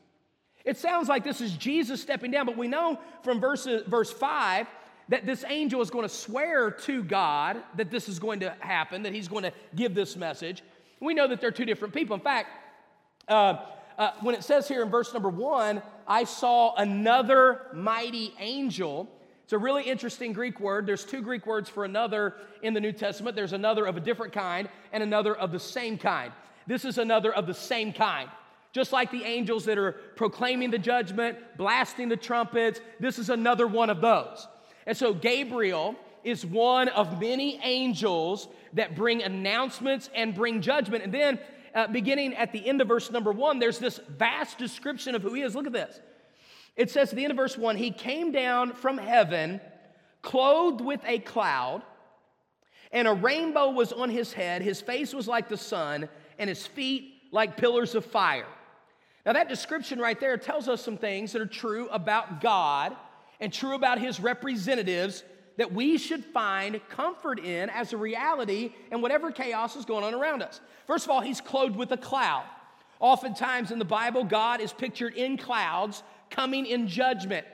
It 0.65 0.77
sounds 0.77 1.07
like 1.07 1.23
this 1.23 1.41
is 1.41 1.53
Jesus 1.53 2.01
stepping 2.01 2.31
down, 2.31 2.45
but 2.45 2.57
we 2.57 2.67
know 2.67 2.99
from 3.23 3.39
verse, 3.39 3.67
verse 3.87 4.11
5 4.11 4.67
that 5.09 5.25
this 5.25 5.43
angel 5.47 5.81
is 5.81 5.89
going 5.89 6.07
to 6.07 6.13
swear 6.13 6.71
to 6.71 7.03
God 7.03 7.61
that 7.75 7.91
this 7.91 8.07
is 8.07 8.19
going 8.19 8.39
to 8.41 8.55
happen, 8.59 9.03
that 9.03 9.13
he's 9.13 9.27
going 9.27 9.43
to 9.43 9.51
give 9.75 9.93
this 9.93 10.15
message. 10.15 10.63
We 10.99 11.13
know 11.13 11.27
that 11.27 11.41
they're 11.41 11.51
two 11.51 11.65
different 11.65 11.93
people. 11.93 12.15
In 12.15 12.21
fact, 12.21 12.49
uh, 13.27 13.57
uh, 13.97 14.11
when 14.21 14.35
it 14.35 14.43
says 14.43 14.67
here 14.67 14.81
in 14.83 14.89
verse 14.89 15.13
number 15.13 15.29
one, 15.29 15.81
I 16.07 16.23
saw 16.23 16.75
another 16.75 17.67
mighty 17.73 18.33
angel. 18.39 19.09
It's 19.43 19.53
a 19.53 19.57
really 19.57 19.83
interesting 19.83 20.33
Greek 20.33 20.59
word. 20.59 20.85
There's 20.85 21.03
two 21.03 21.21
Greek 21.21 21.45
words 21.45 21.69
for 21.69 21.85
another 21.85 22.35
in 22.61 22.73
the 22.73 22.81
New 22.81 22.91
Testament. 22.91 23.35
There's 23.35 23.53
another 23.53 23.85
of 23.85 23.97
a 23.97 23.99
different 23.99 24.33
kind 24.33 24.69
and 24.91 25.03
another 25.03 25.35
of 25.35 25.51
the 25.51 25.59
same 25.59 25.97
kind. 25.97 26.31
This 26.65 26.85
is 26.85 26.97
another 26.97 27.33
of 27.33 27.45
the 27.45 27.53
same 27.53 27.93
kind. 27.93 28.29
Just 28.71 28.91
like 28.91 29.11
the 29.11 29.23
angels 29.23 29.65
that 29.65 29.77
are 29.77 29.91
proclaiming 30.15 30.71
the 30.71 30.79
judgment, 30.79 31.37
blasting 31.57 32.09
the 32.09 32.17
trumpets, 32.17 32.81
this 32.99 33.19
is 33.19 33.29
another 33.29 33.67
one 33.67 33.89
of 33.89 34.01
those. 34.01 34.47
And 34.87 34.97
so 34.97 35.13
Gabriel 35.13 35.95
is 36.23 36.45
one 36.45 36.89
of 36.89 37.19
many 37.19 37.59
angels 37.61 38.47
that 38.73 38.95
bring 38.95 39.21
announcements 39.21 40.09
and 40.15 40.33
bring 40.33 40.61
judgment. 40.61 41.03
And 41.03 41.13
then 41.13 41.39
uh, 41.73 41.87
beginning 41.87 42.35
at 42.35 42.51
the 42.51 42.65
end 42.67 42.81
of 42.81 42.87
verse 42.87 43.11
number 43.11 43.31
one, 43.31 43.59
there's 43.59 43.79
this 43.79 43.99
vast 44.17 44.57
description 44.57 45.15
of 45.15 45.21
who 45.21 45.33
he 45.33 45.41
is. 45.41 45.55
Look 45.55 45.67
at 45.67 45.73
this. 45.73 45.99
It 46.75 46.89
says 46.89 47.09
at 47.09 47.15
the 47.15 47.23
end 47.23 47.31
of 47.31 47.37
verse 47.37 47.57
one, 47.57 47.75
he 47.75 47.91
came 47.91 48.31
down 48.31 48.73
from 48.73 48.97
heaven, 48.97 49.61
clothed 50.21 50.81
with 50.81 51.01
a 51.05 51.19
cloud, 51.19 51.83
and 52.91 53.07
a 53.07 53.13
rainbow 53.13 53.71
was 53.71 53.91
on 53.91 54.09
his 54.09 54.33
head. 54.33 54.61
His 54.61 54.81
face 54.81 55.13
was 55.13 55.27
like 55.27 55.49
the 55.49 55.57
sun, 55.57 56.09
and 56.37 56.47
his 56.47 56.65
feet 56.65 57.13
like 57.31 57.57
pillars 57.57 57.95
of 57.95 58.05
fire. 58.05 58.47
Now, 59.25 59.33
that 59.33 59.49
description 59.49 59.99
right 59.99 60.19
there 60.19 60.37
tells 60.37 60.67
us 60.67 60.83
some 60.83 60.97
things 60.97 61.31
that 61.31 61.41
are 61.41 61.47
true 61.47 61.87
about 61.89 62.41
God 62.41 62.95
and 63.39 63.51
true 63.53 63.73
about 63.73 63.99
his 63.99 64.19
representatives 64.19 65.23
that 65.57 65.73
we 65.73 65.97
should 65.97 66.25
find 66.25 66.79
comfort 66.89 67.39
in 67.39 67.69
as 67.69 67.93
a 67.93 67.97
reality 67.97 68.73
in 68.91 69.01
whatever 69.01 69.31
chaos 69.31 69.75
is 69.75 69.85
going 69.85 70.03
on 70.03 70.13
around 70.13 70.41
us. 70.41 70.59
First 70.87 71.05
of 71.05 71.11
all, 71.11 71.21
he's 71.21 71.41
clothed 71.41 71.75
with 71.75 71.91
a 71.91 71.97
cloud. 71.97 72.45
Oftentimes 72.99 73.71
in 73.71 73.79
the 73.79 73.85
Bible, 73.85 74.23
God 74.23 74.61
is 74.61 74.73
pictured 74.73 75.15
in 75.15 75.37
clouds 75.37 76.03
coming 76.29 76.65
in 76.65 76.87
judgment. 76.87 77.45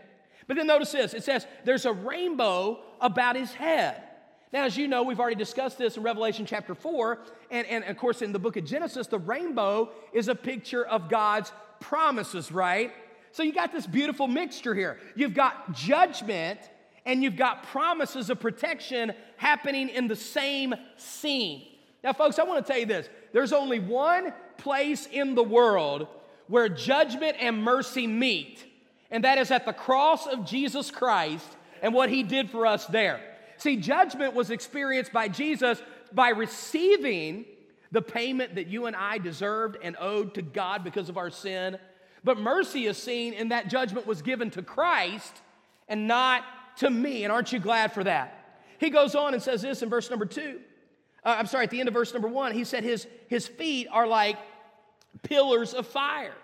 But 0.48 0.58
then 0.58 0.68
notice 0.68 0.92
this 0.92 1.14
it 1.14 1.24
says 1.24 1.46
there's 1.66 1.86
a 1.86 1.94
rainbow 1.94 2.80
about 3.02 3.36
his 3.36 3.54
head. 3.54 4.04
Now, 4.52 4.66
as 4.66 4.76
you 4.76 4.88
know, 4.88 5.04
we've 5.04 5.20
already 5.20 5.36
discussed 5.36 5.78
this 5.78 5.96
in 5.96 6.02
Revelation 6.02 6.46
chapter 6.46 6.74
4, 6.74 7.20
and, 7.52 7.68
and 7.68 7.84
of 7.84 7.98
course 7.98 8.24
in 8.24 8.32
the 8.32 8.40
book 8.40 8.58
of 8.58 8.66
Genesis, 8.66 9.06
the 9.06 9.20
rainbow 9.20 9.92
is 10.12 10.28
a 10.28 10.34
picture 10.34 10.84
of 10.84 11.08
God's 11.08 11.52
promises, 11.80 12.52
right? 12.52 12.92
So 13.32 13.44
you 13.44 13.54
got 13.54 13.72
this 13.72 13.86
beautiful 13.86 14.28
mixture 14.28 14.74
here. 14.74 14.98
You've 15.16 15.36
got 15.36 15.74
judgment 15.74 16.60
and 17.06 17.24
you've 17.24 17.36
got 17.36 17.64
promises 17.64 18.30
of 18.30 18.40
protection 18.40 19.14
happening 19.38 19.90
in 19.90 20.08
the 20.08 20.16
same 20.16 20.74
scene. 20.98 21.64
Now, 22.04 22.14
folks, 22.14 22.40
I 22.40 22.44
want 22.44 22.66
to 22.66 22.72
tell 22.72 22.80
you 22.80 22.86
this 22.86 23.10
there's 23.34 23.54
only 23.54 23.80
one 23.80 24.34
place 24.58 25.08
in 25.12 25.36
the 25.36 25.44
world 25.44 26.08
where 26.48 26.68
judgment 26.68 27.38
and 27.40 27.64
mercy 27.64 28.08
meet, 28.08 28.66
and 29.12 29.24
that 29.24 29.38
is 29.38 29.52
at 29.52 29.66
the 29.66 29.74
cross 29.74 30.28
of 30.28 30.46
Jesus 30.46 30.92
Christ 30.92 31.48
and 31.82 31.94
what 31.94 32.10
he 32.10 32.24
did 32.24 32.50
for 32.50 32.66
us 32.66 32.86
there. 32.88 33.22
See, 33.58 33.78
judgment 33.78 34.34
was 34.34 34.52
experienced 34.52 35.12
by 35.12 35.28
Jesus 35.28 35.82
by 36.12 36.30
receiving 36.30 37.46
the 37.92 38.02
payment 38.02 38.56
that 38.56 38.68
you 38.68 38.86
and 38.86 38.96
I 38.96 39.18
deserved 39.18 39.78
and 39.82 39.96
owed 40.00 40.36
to 40.36 40.42
God 40.42 40.84
because 40.84 41.10
of 41.10 41.18
our 41.18 41.30
sin. 41.30 41.78
But 42.24 42.38
mercy 42.38 42.86
is 42.86 42.98
seen 42.98 43.34
in 43.34 43.50
that 43.50 43.70
judgment 43.70 44.06
was 44.06 44.22
given 44.22 44.50
to 44.52 44.62
Christ 44.62 45.42
and 45.88 46.08
not 46.08 46.44
to 46.80 46.90
me. 46.90 47.24
And 47.24 47.32
aren't 47.32 47.54
you 47.54 47.60
glad 47.60 47.94
for 47.94 48.04
that? 48.04 48.36
He 48.80 48.90
goes 48.90 49.16
on 49.16 49.34
and 49.34 49.42
says 49.44 49.62
this 49.62 49.82
in 49.82 49.90
verse 49.90 50.10
number 50.10 50.26
two. 50.26 50.60
Uh, 51.24 51.36
I'm 51.38 51.46
sorry, 51.46 51.66
at 51.66 51.70
the 51.70 51.80
end 51.80 51.88
of 51.88 51.94
verse 51.94 52.14
number 52.14 52.28
one, 52.28 52.54
he 52.54 52.64
said 52.64 52.84
his, 52.84 53.08
his 53.28 53.48
feet 53.48 53.88
are 53.92 54.08
like 54.08 54.38
pillars 55.22 55.74
of 55.74 55.86
fire. 55.86 56.36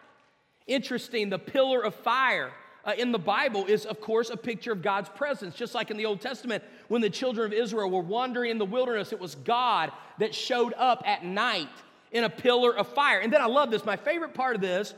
Interesting, 0.67 1.29
the 1.29 1.39
pillar 1.39 1.83
of 1.83 1.95
fire 1.95 2.51
uh, 2.83 2.93
in 2.97 3.11
the 3.11 3.19
Bible 3.19 3.65
is, 3.65 3.85
of 3.85 4.01
course, 4.01 4.29
a 4.29 4.37
picture 4.37 4.73
of 4.73 4.81
God's 4.81 5.09
presence. 5.09 5.55
Just 5.55 5.73
like 5.73 5.91
in 5.91 5.97
the 5.97 6.05
Old 6.05 6.19
Testament, 6.19 6.63
when 6.87 7.01
the 7.01 7.09
children 7.09 7.45
of 7.47 7.53
Israel 7.53 7.89
were 7.89 8.01
wandering 8.01 8.51
in 8.51 8.57
the 8.57 8.65
wilderness, 8.65 9.13
it 9.13 9.19
was 9.19 9.35
God 9.35 9.91
that 10.19 10.35
showed 10.35 10.73
up 10.77 11.03
at 11.05 11.23
night 11.23 11.69
in 12.11 12.25
a 12.25 12.29
pillar 12.29 12.75
of 12.75 12.87
fire. 12.87 13.19
And 13.19 13.31
then 13.31 13.41
I 13.41 13.47
love 13.47 13.71
this. 13.71 13.85
My 13.85 13.95
favorite 13.95 14.33
part 14.33 14.55
of 14.55 14.61
this 14.61 14.93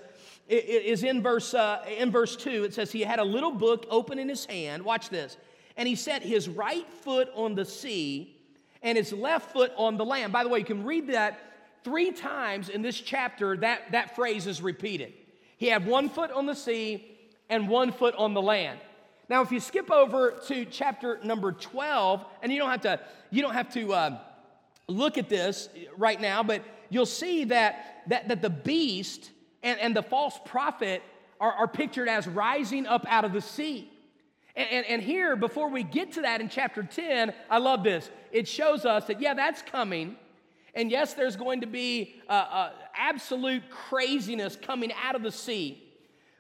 is 0.47 1.03
in 1.03 1.21
verse, 1.21 1.53
uh, 1.53 1.83
in 1.97 2.11
verse 2.11 2.35
2. 2.35 2.63
It 2.63 2.73
says, 2.73 2.91
He 2.91 3.01
had 3.01 3.19
a 3.19 3.23
little 3.23 3.51
book 3.51 3.85
open 3.89 4.19
in 4.19 4.29
his 4.29 4.45
hand. 4.45 4.83
Watch 4.83 5.09
this. 5.09 5.37
And 5.75 5.87
he 5.87 5.95
set 5.95 6.23
his 6.23 6.47
right 6.49 6.87
foot 7.03 7.29
on 7.35 7.55
the 7.55 7.65
sea 7.65 8.35
and 8.81 8.97
his 8.97 9.11
left 9.11 9.51
foot 9.51 9.71
on 9.75 9.97
the 9.97 10.05
land. 10.05 10.31
By 10.31 10.43
the 10.43 10.49
way, 10.49 10.59
you 10.59 10.65
can 10.65 10.83
read 10.83 11.07
that 11.07 11.39
three 11.83 12.11
times 12.11 12.69
in 12.69 12.81
this 12.81 12.99
chapter, 12.99 13.57
that, 13.57 13.91
that 13.91 14.15
phrase 14.15 14.47
is 14.47 14.61
repeated. 14.61 15.13
He 15.57 15.67
had 15.67 15.85
one 15.85 16.09
foot 16.09 16.31
on 16.31 16.45
the 16.45 16.55
sea 16.55 17.17
and 17.49 17.67
one 17.67 17.91
foot 17.91 18.15
on 18.15 18.33
the 18.33 18.41
land. 18.41 18.79
Now, 19.29 19.41
if 19.41 19.51
you 19.51 19.59
skip 19.59 19.91
over 19.91 20.39
to 20.47 20.65
chapter 20.65 21.19
number 21.23 21.51
12, 21.51 22.25
and 22.41 22.51
you 22.51 22.59
don't 22.59 22.69
have 22.69 22.81
to, 22.81 22.99
you 23.29 23.41
don't 23.41 23.53
have 23.53 23.73
to 23.73 23.93
uh, 23.93 24.19
look 24.87 25.17
at 25.17 25.27
this 25.27 25.67
right 25.97 26.19
now, 26.19 26.43
but 26.43 26.63
you'll 26.89 27.05
see 27.05 27.45
that, 27.45 28.03
that, 28.07 28.29
that 28.29 28.41
the 28.41 28.49
beast 28.49 29.31
and, 29.63 29.79
and 29.79 29.95
the 29.95 30.03
false 30.03 30.39
prophet 30.45 31.01
are, 31.39 31.53
are 31.53 31.67
pictured 31.67 32.07
as 32.07 32.27
rising 32.27 32.85
up 32.85 33.05
out 33.07 33.25
of 33.25 33.33
the 33.33 33.41
sea. 33.41 33.91
And, 34.55 34.69
and, 34.71 34.85
and, 34.87 35.01
here, 35.01 35.35
before 35.35 35.69
we 35.69 35.83
get 35.83 36.13
to 36.13 36.21
that 36.21 36.41
in 36.41 36.49
chapter 36.49 36.83
10, 36.83 37.33
I 37.49 37.59
love 37.59 37.83
this. 37.83 38.09
It 38.31 38.47
shows 38.47 38.85
us 38.85 39.05
that, 39.05 39.21
yeah, 39.21 39.33
that's 39.33 39.61
coming. 39.61 40.15
And 40.73 40.89
yes, 40.89 41.13
there's 41.13 41.35
going 41.35 41.61
to 41.61 41.67
be 41.67 42.15
uh, 42.27 42.31
uh, 42.31 42.71
absolute 42.95 43.69
craziness 43.69 44.55
coming 44.55 44.91
out 45.03 45.15
of 45.15 45.21
the 45.21 45.31
sea. 45.31 45.83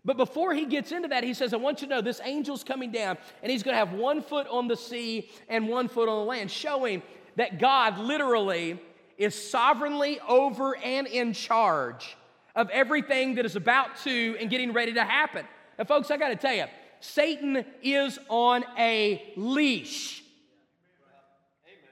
But 0.03 0.17
before 0.17 0.53
he 0.53 0.65
gets 0.65 0.91
into 0.91 1.09
that, 1.09 1.23
he 1.23 1.33
says, 1.33 1.53
I 1.53 1.57
want 1.57 1.81
you 1.81 1.87
to 1.87 1.95
know 1.95 2.01
this 2.01 2.21
angel's 2.21 2.63
coming 2.63 2.91
down, 2.91 3.17
and 3.43 3.51
he's 3.51 3.61
going 3.61 3.73
to 3.73 3.79
have 3.79 3.93
one 3.93 4.21
foot 4.21 4.47
on 4.47 4.67
the 4.67 4.77
sea 4.77 5.29
and 5.49 5.67
one 5.67 5.87
foot 5.87 6.07
on 6.07 6.19
the 6.19 6.25
land, 6.25 6.49
showing 6.49 7.03
that 7.35 7.59
God 7.59 7.99
literally 7.99 8.81
is 9.17 9.35
sovereignly 9.35 10.19
over 10.27 10.77
and 10.77 11.07
in 11.07 11.33
charge 11.33 12.15
of 12.57 12.69
everything 12.71 13.35
that 13.35 13.45
is 13.45 13.55
about 13.55 13.95
to 14.03 14.35
and 14.37 14.49
getting 14.49 14.73
ready 14.73 14.91
to 14.93 15.03
happen. 15.05 15.45
Now, 15.77 15.85
folks, 15.85 16.11
I 16.11 16.17
got 16.17 16.29
to 16.29 16.35
tell 16.35 16.53
you, 16.53 16.65
Satan 16.99 17.63
is 17.81 18.19
on 18.27 18.65
a 18.77 19.31
leash. 19.37 20.23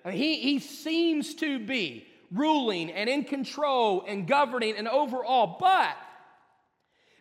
He, 0.10 0.36
he 0.36 0.60
seems 0.60 1.36
to 1.36 1.60
be 1.60 2.06
ruling 2.30 2.92
and 2.92 3.10
in 3.10 3.24
control 3.24 4.04
and 4.06 4.28
governing 4.28 4.76
and 4.76 4.90
overall, 4.90 5.56
but 5.58 5.96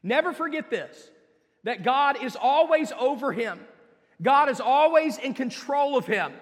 Never 0.04 0.34
forget 0.34 0.70
this 0.70 1.10
that 1.64 1.82
God 1.82 2.22
is 2.22 2.36
always 2.36 2.92
over 2.92 3.32
him, 3.32 3.58
God 4.22 4.50
is 4.50 4.60
always 4.60 5.18
in 5.18 5.34
control 5.34 5.96
of 5.96 6.06
him. 6.06 6.32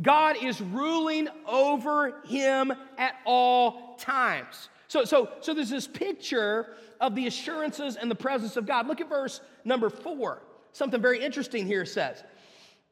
God 0.00 0.36
is 0.42 0.58
ruling 0.60 1.28
over 1.46 2.14
him 2.24 2.72
at 2.96 3.14
all 3.26 3.96
times. 3.96 4.70
So, 4.92 5.06
so, 5.06 5.30
so 5.40 5.54
there's 5.54 5.70
this 5.70 5.86
picture 5.86 6.74
of 7.00 7.14
the 7.14 7.26
assurances 7.26 7.96
and 7.96 8.10
the 8.10 8.14
presence 8.14 8.58
of 8.58 8.66
God. 8.66 8.86
Look 8.86 9.00
at 9.00 9.08
verse 9.08 9.40
number 9.64 9.88
four. 9.88 10.42
Something 10.74 11.00
very 11.00 11.24
interesting 11.24 11.66
here 11.66 11.86
says. 11.86 12.22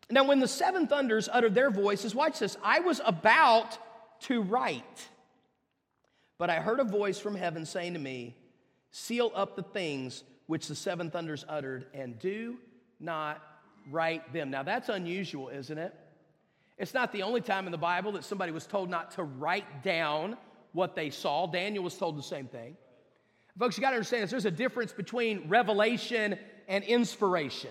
Now, 0.08 0.24
when 0.24 0.40
the 0.40 0.48
seven 0.48 0.86
thunders 0.86 1.28
uttered 1.30 1.54
their 1.54 1.70
voices, 1.70 2.14
watch 2.14 2.38
this, 2.38 2.56
I 2.64 2.80
was 2.80 3.02
about 3.04 3.76
to 4.20 4.40
write, 4.40 5.08
but 6.38 6.48
I 6.48 6.60
heard 6.60 6.80
a 6.80 6.84
voice 6.84 7.18
from 7.18 7.34
heaven 7.34 7.66
saying 7.66 7.92
to 7.92 7.98
me, 7.98 8.34
Seal 8.92 9.30
up 9.34 9.54
the 9.54 9.62
things 9.62 10.24
which 10.46 10.68
the 10.68 10.74
seven 10.74 11.10
thunders 11.10 11.44
uttered, 11.50 11.84
and 11.92 12.18
do 12.18 12.56
not 12.98 13.42
write 13.90 14.32
them. 14.32 14.50
Now, 14.50 14.62
that's 14.62 14.88
unusual, 14.88 15.50
isn't 15.50 15.76
it? 15.76 15.94
It's 16.78 16.94
not 16.94 17.12
the 17.12 17.24
only 17.24 17.42
time 17.42 17.66
in 17.66 17.72
the 17.72 17.76
Bible 17.78 18.12
that 18.12 18.24
somebody 18.24 18.52
was 18.52 18.66
told 18.66 18.88
not 18.88 19.10
to 19.16 19.22
write 19.22 19.82
down 19.82 20.38
what 20.72 20.94
they 20.94 21.10
saw. 21.10 21.46
Daniel 21.46 21.84
was 21.84 21.96
told 21.96 22.16
the 22.16 22.22
same 22.22 22.46
thing. 22.46 22.76
Folks, 23.58 23.76
you 23.76 23.82
got 23.82 23.90
to 23.90 23.96
understand 23.96 24.22
this 24.22 24.30
there's 24.30 24.44
a 24.44 24.50
difference 24.50 24.92
between 24.92 25.48
revelation 25.48 26.38
and 26.68 26.84
inspiration. 26.84 27.70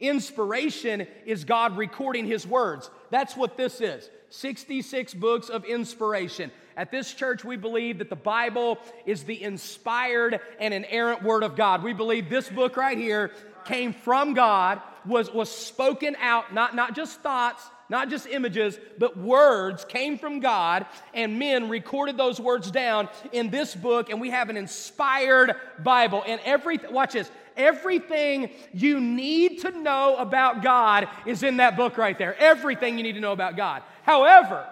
Inspiration 0.00 1.06
is 1.26 1.44
God 1.44 1.76
recording 1.76 2.26
His 2.26 2.46
words. 2.46 2.88
That's 3.10 3.36
what 3.36 3.56
this 3.56 3.80
is 3.80 4.08
66 4.30 5.14
books 5.14 5.48
of 5.48 5.64
inspiration. 5.64 6.52
At 6.76 6.92
this 6.92 7.12
church, 7.12 7.44
we 7.44 7.56
believe 7.56 7.98
that 7.98 8.10
the 8.10 8.14
Bible 8.14 8.78
is 9.04 9.24
the 9.24 9.42
inspired 9.42 10.38
and 10.60 10.72
inerrant 10.72 11.24
Word 11.24 11.42
of 11.42 11.56
God. 11.56 11.82
We 11.82 11.92
believe 11.92 12.30
this 12.30 12.48
book 12.48 12.76
right 12.76 12.96
here 12.96 13.32
came 13.64 13.92
from 13.92 14.34
God, 14.34 14.80
was, 15.04 15.32
was 15.32 15.50
spoken 15.50 16.16
out, 16.20 16.54
not, 16.54 16.76
not 16.76 16.94
just 16.94 17.20
thoughts, 17.20 17.64
not 17.88 18.10
just 18.10 18.26
images, 18.26 18.78
but 18.98 19.16
words 19.16 19.84
came 19.84 20.18
from 20.18 20.40
God, 20.40 20.86
and 21.14 21.38
men 21.38 21.68
recorded 21.68 22.16
those 22.16 22.40
words 22.40 22.70
down 22.70 23.08
in 23.32 23.50
this 23.50 23.74
book, 23.74 24.10
and 24.10 24.20
we 24.20 24.30
have 24.30 24.50
an 24.50 24.56
inspired 24.56 25.54
Bible. 25.82 26.22
And 26.26 26.40
every, 26.44 26.78
watch 26.90 27.14
this, 27.14 27.30
everything 27.56 28.50
you 28.72 29.00
need 29.00 29.60
to 29.60 29.70
know 29.70 30.16
about 30.16 30.62
God 30.62 31.08
is 31.26 31.42
in 31.42 31.58
that 31.58 31.76
book 31.76 31.96
right 31.98 32.18
there. 32.18 32.36
Everything 32.38 32.98
you 32.98 33.02
need 33.02 33.14
to 33.14 33.20
know 33.20 33.32
about 33.32 33.56
God. 33.56 33.82
However, 34.02 34.66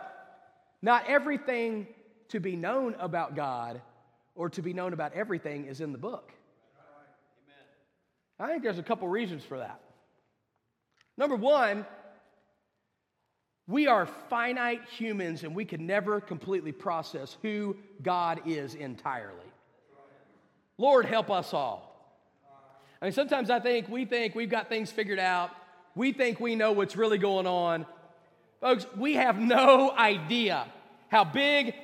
not 0.82 1.04
everything 1.08 1.86
to 2.28 2.40
be 2.40 2.56
known 2.56 2.94
about 2.98 3.34
God 3.34 3.80
or 4.34 4.50
to 4.50 4.62
be 4.62 4.72
known 4.72 4.92
about 4.92 5.14
everything 5.14 5.66
is 5.66 5.80
in 5.80 5.92
the 5.92 5.98
book. 5.98 6.32
I 8.38 8.48
think 8.48 8.62
there's 8.62 8.78
a 8.78 8.82
couple 8.82 9.08
reasons 9.08 9.42
for 9.42 9.58
that. 9.58 9.80
Number 11.16 11.36
one, 11.36 11.86
we 13.68 13.88
are 13.88 14.06
finite 14.28 14.82
humans 14.96 15.42
and 15.42 15.54
we 15.54 15.64
can 15.64 15.86
never 15.86 16.20
completely 16.20 16.72
process 16.72 17.36
who 17.42 17.76
God 18.02 18.42
is 18.46 18.74
entirely. 18.74 19.34
Lord, 20.78 21.06
help 21.06 21.30
us 21.30 21.52
all. 21.52 21.92
I 23.00 23.06
mean, 23.06 23.12
sometimes 23.12 23.50
I 23.50 23.60
think 23.60 23.88
we 23.88 24.04
think 24.04 24.34
we've 24.34 24.50
got 24.50 24.68
things 24.68 24.90
figured 24.90 25.18
out. 25.18 25.50
We 25.94 26.12
think 26.12 26.38
we 26.40 26.54
know 26.54 26.72
what's 26.72 26.96
really 26.96 27.18
going 27.18 27.46
on. 27.46 27.86
Folks, 28.60 28.86
we 28.96 29.14
have 29.14 29.38
no 29.38 29.90
idea 29.90 30.66
how 31.08 31.24
big, 31.24 31.74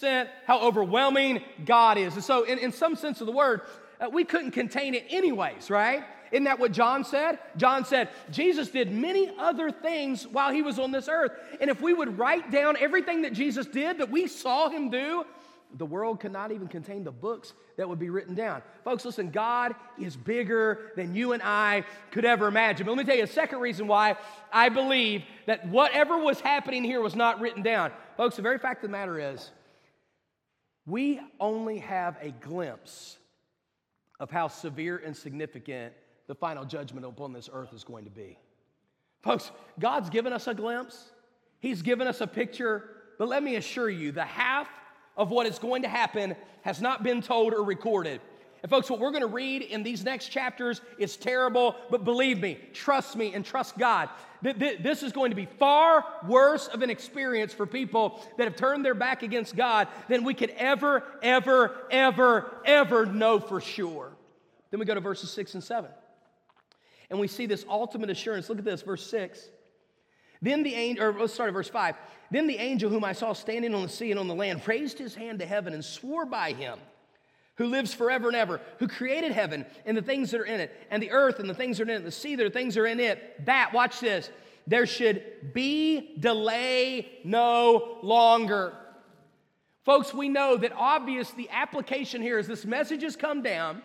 how 0.00 0.60
overwhelming 0.60 1.42
God 1.64 1.98
is. 1.98 2.14
And 2.14 2.24
so, 2.24 2.44
in, 2.44 2.58
in 2.58 2.72
some 2.72 2.96
sense 2.96 3.20
of 3.20 3.26
the 3.26 3.32
word, 3.32 3.62
uh, 4.00 4.10
we 4.10 4.24
couldn't 4.24 4.50
contain 4.50 4.94
it 4.94 5.06
anyways, 5.08 5.70
right? 5.70 6.04
Isn't 6.32 6.44
that 6.44 6.58
what 6.58 6.72
John 6.72 7.04
said? 7.04 7.38
John 7.56 7.84
said, 7.84 8.08
Jesus 8.30 8.68
did 8.70 8.90
many 8.90 9.30
other 9.38 9.70
things 9.70 10.26
while 10.26 10.52
he 10.52 10.62
was 10.62 10.78
on 10.78 10.90
this 10.90 11.08
earth. 11.08 11.32
And 11.60 11.70
if 11.70 11.80
we 11.80 11.92
would 11.92 12.18
write 12.18 12.50
down 12.50 12.76
everything 12.78 13.22
that 13.22 13.32
Jesus 13.32 13.66
did 13.66 13.98
that 13.98 14.10
we 14.10 14.26
saw 14.26 14.68
him 14.68 14.90
do, 14.90 15.24
the 15.76 15.86
world 15.86 16.20
could 16.20 16.32
not 16.32 16.52
even 16.52 16.68
contain 16.68 17.02
the 17.02 17.10
books 17.10 17.52
that 17.76 17.88
would 17.88 17.98
be 17.98 18.10
written 18.10 18.34
down. 18.34 18.62
Folks, 18.84 19.04
listen, 19.04 19.30
God 19.30 19.74
is 20.00 20.16
bigger 20.16 20.92
than 20.96 21.14
you 21.14 21.32
and 21.32 21.42
I 21.42 21.84
could 22.12 22.24
ever 22.24 22.46
imagine. 22.46 22.86
But 22.86 22.92
let 22.92 22.98
me 22.98 23.04
tell 23.04 23.16
you 23.16 23.24
a 23.24 23.28
second 23.28 23.58
reason 23.58 23.88
why 23.88 24.16
I 24.52 24.68
believe 24.68 25.24
that 25.46 25.66
whatever 25.66 26.18
was 26.18 26.40
happening 26.40 26.84
here 26.84 27.00
was 27.00 27.16
not 27.16 27.40
written 27.40 27.62
down. 27.62 27.90
Folks, 28.16 28.36
the 28.36 28.42
very 28.42 28.58
fact 28.58 28.84
of 28.84 28.90
the 28.90 28.96
matter 28.96 29.18
is, 29.18 29.50
we 30.86 31.20
only 31.40 31.78
have 31.78 32.16
a 32.20 32.30
glimpse 32.30 33.16
of 34.20 34.30
how 34.30 34.48
severe 34.48 34.98
and 35.04 35.16
significant 35.16 35.92
the 36.26 36.34
final 36.34 36.64
judgment 36.64 37.06
upon 37.06 37.32
this 37.32 37.50
earth 37.52 37.72
is 37.72 37.84
going 37.84 38.04
to 38.04 38.10
be. 38.10 38.38
Folks, 39.22 39.50
God's 39.78 40.10
given 40.10 40.32
us 40.32 40.46
a 40.46 40.54
glimpse, 40.54 41.10
He's 41.60 41.82
given 41.82 42.06
us 42.06 42.20
a 42.20 42.26
picture, 42.26 42.84
but 43.18 43.28
let 43.28 43.42
me 43.42 43.56
assure 43.56 43.88
you, 43.88 44.12
the 44.12 44.24
half 44.24 44.68
of 45.16 45.30
what 45.30 45.46
is 45.46 45.58
going 45.58 45.82
to 45.82 45.88
happen 45.88 46.36
has 46.62 46.80
not 46.80 47.02
been 47.02 47.22
told 47.22 47.54
or 47.54 47.62
recorded. 47.62 48.20
And, 48.62 48.70
folks, 48.70 48.88
what 48.88 48.98
we're 48.98 49.10
going 49.10 49.22
to 49.22 49.26
read 49.26 49.62
in 49.62 49.82
these 49.82 50.04
next 50.04 50.28
chapters 50.28 50.80
is 50.98 51.16
terrible, 51.16 51.76
but 51.90 52.04
believe 52.04 52.40
me, 52.40 52.58
trust 52.72 53.14
me, 53.14 53.34
and 53.34 53.44
trust 53.44 53.76
God. 53.76 54.08
This 54.40 55.02
is 55.02 55.12
going 55.12 55.30
to 55.30 55.36
be 55.36 55.46
far 55.46 56.04
worse 56.26 56.66
of 56.68 56.82
an 56.82 56.90
experience 56.90 57.52
for 57.52 57.66
people 57.66 58.22
that 58.38 58.44
have 58.44 58.56
turned 58.56 58.84
their 58.84 58.94
back 58.94 59.22
against 59.22 59.54
God 59.54 59.88
than 60.08 60.24
we 60.24 60.32
could 60.32 60.50
ever, 60.50 61.02
ever, 61.22 61.76
ever, 61.90 62.54
ever 62.64 63.06
know 63.06 63.38
for 63.38 63.60
sure. 63.60 64.12
Then 64.70 64.80
we 64.80 64.86
go 64.86 64.94
to 64.94 65.00
verses 65.00 65.30
6 65.30 65.54
and 65.54 65.64
7. 65.64 65.90
And 67.10 67.18
we 67.18 67.28
see 67.28 67.46
this 67.46 67.64
ultimate 67.68 68.10
assurance. 68.10 68.48
Look 68.48 68.58
at 68.58 68.64
this, 68.64 68.82
verse 68.82 69.06
6. 69.10 69.48
Then 70.42 70.62
the 70.62 70.74
angel, 70.74 71.04
or 71.04 71.12
let's 71.12 71.34
start 71.34 71.48
at 71.48 71.54
verse 71.54 71.68
5. 71.68 71.96
Then 72.30 72.46
the 72.46 72.58
angel 72.58 72.90
whom 72.90 73.04
I 73.04 73.12
saw 73.12 73.32
standing 73.32 73.74
on 73.74 73.82
the 73.82 73.88
sea 73.88 74.10
and 74.10 74.20
on 74.20 74.28
the 74.28 74.34
land 74.34 74.66
raised 74.66 74.98
his 74.98 75.14
hand 75.14 75.38
to 75.38 75.46
heaven 75.46 75.72
and 75.72 75.84
swore 75.84 76.26
by 76.26 76.52
him 76.52 76.78
who 77.56 77.66
lives 77.66 77.94
forever 77.94 78.28
and 78.28 78.36
ever, 78.36 78.60
who 78.78 78.88
created 78.88 79.32
heaven 79.32 79.64
and 79.86 79.96
the 79.96 80.02
things 80.02 80.30
that 80.30 80.40
are 80.40 80.44
in 80.44 80.60
it, 80.60 80.72
and 80.90 81.02
the 81.02 81.10
earth 81.10 81.38
and 81.38 81.48
the 81.48 81.54
things 81.54 81.78
that 81.78 81.88
are 81.88 81.92
in 81.92 82.00
it, 82.00 82.04
the 82.04 82.10
sea 82.10 82.40
are 82.42 82.50
things 82.50 82.74
that 82.74 82.80
are 82.80 82.86
in 82.86 83.00
it, 83.00 83.44
that, 83.46 83.72
watch 83.72 84.00
this, 84.00 84.30
there 84.66 84.86
should 84.86 85.52
be 85.52 86.16
delay 86.18 87.20
no 87.24 87.98
longer. 88.02 88.74
Folks, 89.84 90.14
we 90.14 90.28
know 90.28 90.56
that 90.56 90.72
obvious 90.72 91.30
the 91.32 91.48
application 91.50 92.22
here 92.22 92.38
is 92.38 92.46
this 92.46 92.64
message 92.64 93.02
has 93.02 93.16
come 93.16 93.42
down. 93.42 93.82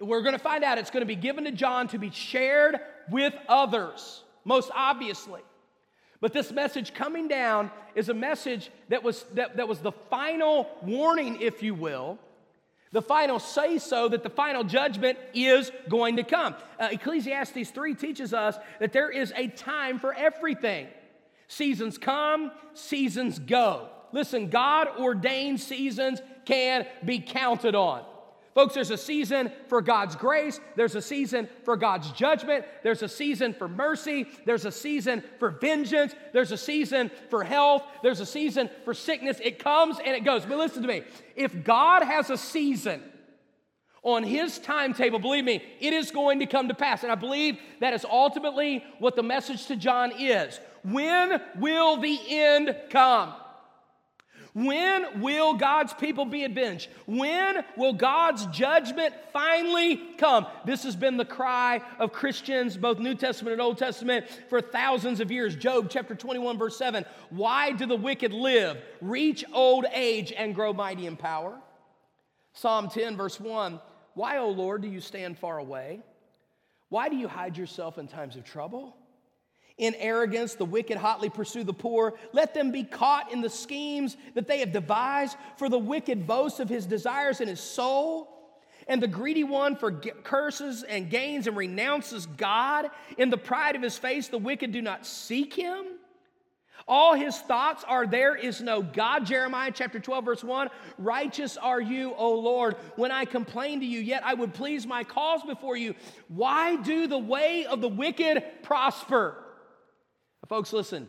We're 0.00 0.22
going 0.22 0.34
to 0.34 0.38
find 0.38 0.62
out 0.62 0.78
it's 0.78 0.90
going 0.90 1.02
to 1.02 1.06
be 1.06 1.16
given 1.16 1.44
to 1.44 1.52
John 1.52 1.88
to 1.88 1.98
be 1.98 2.10
shared 2.10 2.78
with 3.10 3.34
others, 3.48 4.22
most 4.44 4.70
obviously. 4.74 5.40
But 6.20 6.32
this 6.32 6.50
message 6.52 6.94
coming 6.94 7.28
down 7.28 7.70
is 7.94 8.08
a 8.08 8.14
message 8.14 8.70
that 8.88 9.02
was, 9.02 9.24
that, 9.34 9.56
that 9.56 9.68
was 9.68 9.80
the 9.80 9.92
final 9.92 10.68
warning, 10.82 11.40
if 11.40 11.62
you 11.62 11.74
will, 11.74 12.18
the 12.90 13.02
final 13.02 13.38
say 13.38 13.78
so 13.78 14.08
that 14.08 14.22
the 14.22 14.30
final 14.30 14.64
judgment 14.64 15.18
is 15.34 15.70
going 15.88 16.16
to 16.16 16.22
come. 16.22 16.54
Uh, 16.80 16.88
Ecclesiastes 16.90 17.70
3 17.70 17.94
teaches 17.94 18.32
us 18.32 18.56
that 18.80 18.92
there 18.92 19.10
is 19.10 19.32
a 19.36 19.48
time 19.48 19.98
for 19.98 20.14
everything. 20.14 20.88
Seasons 21.48 21.98
come, 21.98 22.50
seasons 22.74 23.38
go. 23.38 23.88
Listen, 24.12 24.48
God 24.48 24.88
ordained 24.98 25.60
seasons 25.60 26.20
can 26.46 26.86
be 27.04 27.20
counted 27.20 27.74
on. 27.74 28.04
Folks, 28.58 28.74
there's 28.74 28.90
a 28.90 28.98
season 28.98 29.52
for 29.68 29.80
God's 29.80 30.16
grace, 30.16 30.58
there's 30.74 30.96
a 30.96 31.00
season 31.00 31.48
for 31.64 31.76
God's 31.76 32.10
judgment, 32.10 32.64
there's 32.82 33.04
a 33.04 33.08
season 33.08 33.54
for 33.54 33.68
mercy, 33.68 34.26
there's 34.46 34.64
a 34.64 34.72
season 34.72 35.22
for 35.38 35.50
vengeance, 35.50 36.12
there's 36.32 36.50
a 36.50 36.56
season 36.56 37.08
for 37.30 37.44
health, 37.44 37.84
there's 38.02 38.18
a 38.18 38.26
season 38.26 38.68
for 38.84 38.94
sickness. 38.94 39.38
It 39.44 39.60
comes 39.60 39.98
and 40.04 40.16
it 40.16 40.24
goes. 40.24 40.44
But 40.44 40.58
listen 40.58 40.82
to 40.82 40.88
me 40.88 41.04
if 41.36 41.62
God 41.62 42.02
has 42.02 42.30
a 42.30 42.36
season, 42.36 43.00
on 44.02 44.24
his 44.24 44.58
timetable, 44.58 45.20
believe 45.20 45.44
me, 45.44 45.62
it 45.78 45.92
is 45.92 46.10
going 46.10 46.40
to 46.40 46.46
come 46.46 46.66
to 46.66 46.74
pass. 46.74 47.04
And 47.04 47.12
I 47.12 47.14
believe 47.14 47.60
that 47.78 47.92
is 47.92 48.04
ultimately 48.04 48.84
what 48.98 49.14
the 49.14 49.22
message 49.22 49.66
to 49.66 49.76
John 49.76 50.10
is. 50.18 50.58
When 50.82 51.40
will 51.60 52.00
the 52.00 52.18
end 52.28 52.74
come? 52.90 53.34
When 54.58 55.20
will 55.20 55.54
God's 55.54 55.94
people 55.94 56.24
be 56.24 56.42
avenged? 56.42 56.88
When 57.06 57.64
will 57.76 57.92
God's 57.92 58.44
judgment 58.46 59.14
finally 59.32 60.00
come? 60.18 60.46
This 60.64 60.82
has 60.82 60.96
been 60.96 61.16
the 61.16 61.24
cry 61.24 61.80
of 62.00 62.12
Christians, 62.12 62.76
both 62.76 62.98
New 62.98 63.14
Testament 63.14 63.52
and 63.52 63.62
Old 63.62 63.78
Testament, 63.78 64.26
for 64.48 64.60
thousands 64.60 65.20
of 65.20 65.30
years. 65.30 65.54
Job 65.54 65.88
chapter 65.88 66.16
21, 66.16 66.58
verse 66.58 66.76
7 66.76 67.04
Why 67.30 67.70
do 67.70 67.86
the 67.86 67.96
wicked 67.96 68.32
live, 68.32 68.78
reach 69.00 69.44
old 69.52 69.86
age, 69.92 70.32
and 70.36 70.56
grow 70.56 70.72
mighty 70.72 71.06
in 71.06 71.16
power? 71.16 71.56
Psalm 72.52 72.88
10, 72.88 73.16
verse 73.16 73.38
1 73.38 73.78
Why, 74.14 74.38
O 74.38 74.48
Lord, 74.48 74.82
do 74.82 74.88
you 74.88 75.00
stand 75.00 75.38
far 75.38 75.58
away? 75.58 76.02
Why 76.88 77.08
do 77.08 77.14
you 77.14 77.28
hide 77.28 77.56
yourself 77.56 77.96
in 77.96 78.08
times 78.08 78.34
of 78.34 78.42
trouble? 78.42 78.96
In 79.78 79.94
arrogance, 79.94 80.54
the 80.54 80.64
wicked 80.64 80.96
hotly 80.96 81.30
pursue 81.30 81.62
the 81.62 81.72
poor. 81.72 82.14
Let 82.32 82.52
them 82.52 82.72
be 82.72 82.82
caught 82.82 83.32
in 83.32 83.40
the 83.40 83.48
schemes 83.48 84.16
that 84.34 84.48
they 84.48 84.58
have 84.58 84.72
devised, 84.72 85.36
for 85.56 85.68
the 85.68 85.78
wicked 85.78 86.26
boasts 86.26 86.58
of 86.58 86.68
his 86.68 86.84
desires 86.84 87.40
in 87.40 87.46
his 87.46 87.60
soul. 87.60 88.34
And 88.88 89.00
the 89.02 89.08
greedy 89.08 89.44
one 89.44 89.76
for 89.76 89.92
curses 89.92 90.82
and 90.82 91.10
gains 91.10 91.46
and 91.46 91.56
renounces 91.56 92.26
God. 92.26 92.90
In 93.18 93.30
the 93.30 93.36
pride 93.36 93.76
of 93.76 93.82
his 93.82 93.96
face, 93.96 94.28
the 94.28 94.38
wicked 94.38 94.72
do 94.72 94.82
not 94.82 95.06
seek 95.06 95.54
him. 95.54 95.84
All 96.88 97.14
his 97.14 97.36
thoughts 97.36 97.84
are 97.86 98.06
there 98.06 98.34
is 98.34 98.62
no 98.62 98.80
God. 98.82 99.26
Jeremiah 99.26 99.70
chapter 99.72 100.00
12, 100.00 100.24
verse 100.24 100.44
1 100.44 100.70
Righteous 100.96 101.56
are 101.58 101.80
you, 101.80 102.14
O 102.16 102.34
Lord, 102.34 102.76
when 102.96 103.12
I 103.12 103.26
complain 103.26 103.80
to 103.80 103.86
you, 103.86 104.00
yet 104.00 104.24
I 104.24 104.34
would 104.34 104.54
please 104.54 104.86
my 104.86 105.04
cause 105.04 105.42
before 105.42 105.76
you. 105.76 105.94
Why 106.28 106.76
do 106.76 107.06
the 107.06 107.18
way 107.18 107.66
of 107.66 107.80
the 107.80 107.88
wicked 107.88 108.42
prosper? 108.62 109.36
Folks, 110.46 110.72
listen, 110.72 111.08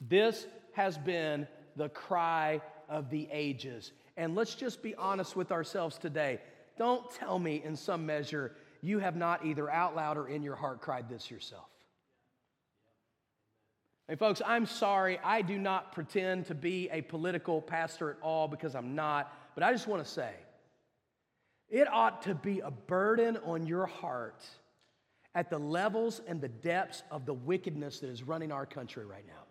this 0.00 0.46
has 0.72 0.96
been 0.98 1.46
the 1.76 1.88
cry 1.88 2.60
of 2.88 3.10
the 3.10 3.28
ages. 3.32 3.92
And 4.16 4.34
let's 4.34 4.54
just 4.54 4.82
be 4.82 4.94
honest 4.94 5.34
with 5.34 5.50
ourselves 5.50 5.98
today. 5.98 6.40
Don't 6.78 7.10
tell 7.10 7.38
me 7.38 7.62
in 7.64 7.76
some 7.76 8.06
measure 8.06 8.52
you 8.80 8.98
have 8.98 9.16
not 9.16 9.44
either 9.44 9.70
out 9.70 9.96
loud 9.96 10.16
or 10.16 10.28
in 10.28 10.42
your 10.42 10.56
heart 10.56 10.80
cried 10.80 11.08
this 11.08 11.30
yourself. 11.30 11.68
Hey, 14.08 14.16
folks, 14.16 14.42
I'm 14.44 14.66
sorry. 14.66 15.18
I 15.24 15.40
do 15.40 15.58
not 15.58 15.92
pretend 15.92 16.46
to 16.46 16.54
be 16.54 16.90
a 16.90 17.00
political 17.00 17.62
pastor 17.62 18.10
at 18.10 18.16
all 18.20 18.48
because 18.48 18.74
I'm 18.74 18.94
not. 18.94 19.32
But 19.54 19.64
I 19.64 19.72
just 19.72 19.86
want 19.86 20.04
to 20.04 20.10
say 20.10 20.32
it 21.70 21.88
ought 21.90 22.22
to 22.22 22.34
be 22.34 22.60
a 22.60 22.70
burden 22.70 23.38
on 23.44 23.66
your 23.66 23.86
heart 23.86 24.44
at 25.34 25.50
the 25.50 25.58
levels 25.58 26.20
and 26.26 26.40
the 26.40 26.48
depths 26.48 27.02
of 27.10 27.26
the 27.26 27.34
wickedness 27.34 28.00
that 28.00 28.10
is 28.10 28.22
running 28.22 28.52
our 28.52 28.66
country 28.66 29.04
right 29.04 29.26
now. 29.26 29.42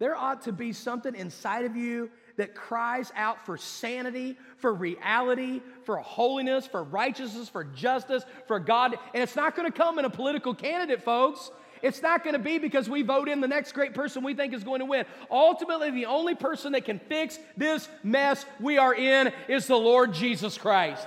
There 0.00 0.16
ought 0.16 0.42
to 0.42 0.52
be 0.52 0.72
something 0.72 1.14
inside 1.14 1.66
of 1.66 1.76
you 1.76 2.10
that 2.38 2.54
cries 2.54 3.12
out 3.14 3.44
for 3.44 3.58
sanity, 3.58 4.38
for 4.56 4.72
reality, 4.72 5.60
for 5.84 5.98
holiness, 5.98 6.66
for 6.66 6.82
righteousness, 6.82 7.50
for 7.50 7.64
justice, 7.64 8.24
for 8.48 8.58
God. 8.58 8.96
And 9.12 9.22
it's 9.22 9.36
not 9.36 9.54
going 9.54 9.70
to 9.70 9.76
come 9.76 9.98
in 9.98 10.06
a 10.06 10.10
political 10.10 10.54
candidate, 10.54 11.02
folks. 11.02 11.50
It's 11.82 12.00
not 12.00 12.24
going 12.24 12.32
to 12.32 12.40
be 12.40 12.56
because 12.56 12.88
we 12.88 13.02
vote 13.02 13.28
in 13.28 13.42
the 13.42 13.48
next 13.48 13.72
great 13.72 13.92
person 13.92 14.24
we 14.24 14.34
think 14.34 14.54
is 14.54 14.64
going 14.64 14.80
to 14.80 14.86
win. 14.86 15.04
Ultimately, 15.30 15.90
the 15.90 16.06
only 16.06 16.34
person 16.34 16.72
that 16.72 16.86
can 16.86 16.98
fix 16.98 17.38
this 17.58 17.86
mess 18.02 18.46
we 18.58 18.78
are 18.78 18.94
in 18.94 19.32
is 19.48 19.66
the 19.66 19.76
Lord 19.76 20.14
Jesus 20.14 20.56
Christ. 20.56 21.06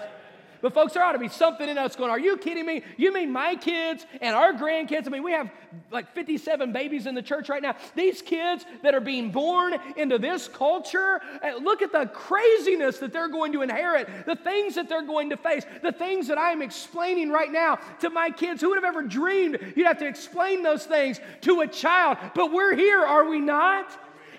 But 0.64 0.74
folks, 0.74 0.94
there 0.94 1.04
ought 1.04 1.12
to 1.12 1.20
be 1.20 1.28
something 1.28 1.68
in 1.68 1.78
us 1.78 1.98
going, 1.98 2.10
Are 2.10 2.18
you 2.18 2.38
kidding 2.38 2.66
me? 2.66 2.84
You 2.96 3.14
mean 3.14 3.30
my 3.30 3.56
kids 3.56 4.06
and 4.22 4.34
our 4.34 4.54
grandkids? 4.54 5.08
I 5.08 5.10
mean, 5.10 5.22
we 5.22 5.34
have 5.34 5.52
like 5.92 6.16
57 6.16 6.72
babies 6.72 7.06
in 7.06 7.16
the 7.16 7.22
church 7.22 7.50
right 7.50 7.62
now. 7.62 7.76
These 7.96 8.22
kids 8.22 8.66
that 8.82 8.96
are 8.96 9.02
being 9.02 9.30
born 9.30 9.76
into 9.98 10.18
this 10.18 10.48
culture, 10.48 11.20
uh, 11.44 11.58
look 11.58 11.82
at 11.82 11.92
the 11.92 12.06
craziness 12.06 12.98
that 13.00 13.12
they're 13.12 13.28
going 13.28 13.52
to 13.52 13.62
inherit, 13.62 14.08
the 14.26 14.38
things 14.38 14.76
that 14.76 14.88
they're 14.88 15.06
going 15.06 15.32
to 15.32 15.38
face, 15.38 15.66
the 15.82 15.92
things 15.92 16.30
that 16.30 16.38
I'm 16.38 16.62
explaining 16.62 17.30
right 17.30 17.52
now 17.52 17.80
to 18.00 18.10
my 18.10 18.30
kids. 18.30 18.62
Who 18.62 18.70
would 18.70 18.82
have 18.82 18.86
ever 18.86 19.04
dreamed 19.04 19.60
you'd 19.76 19.86
have 19.86 20.00
to 20.00 20.08
explain 20.08 20.64
those 20.64 20.86
things 20.86 21.20
to 21.42 21.60
a 21.60 21.68
child? 21.68 22.20
But 22.36 22.54
we're 22.54 22.74
here, 22.74 23.02
are 23.02 23.28
we 23.28 23.42
not? 23.42 23.92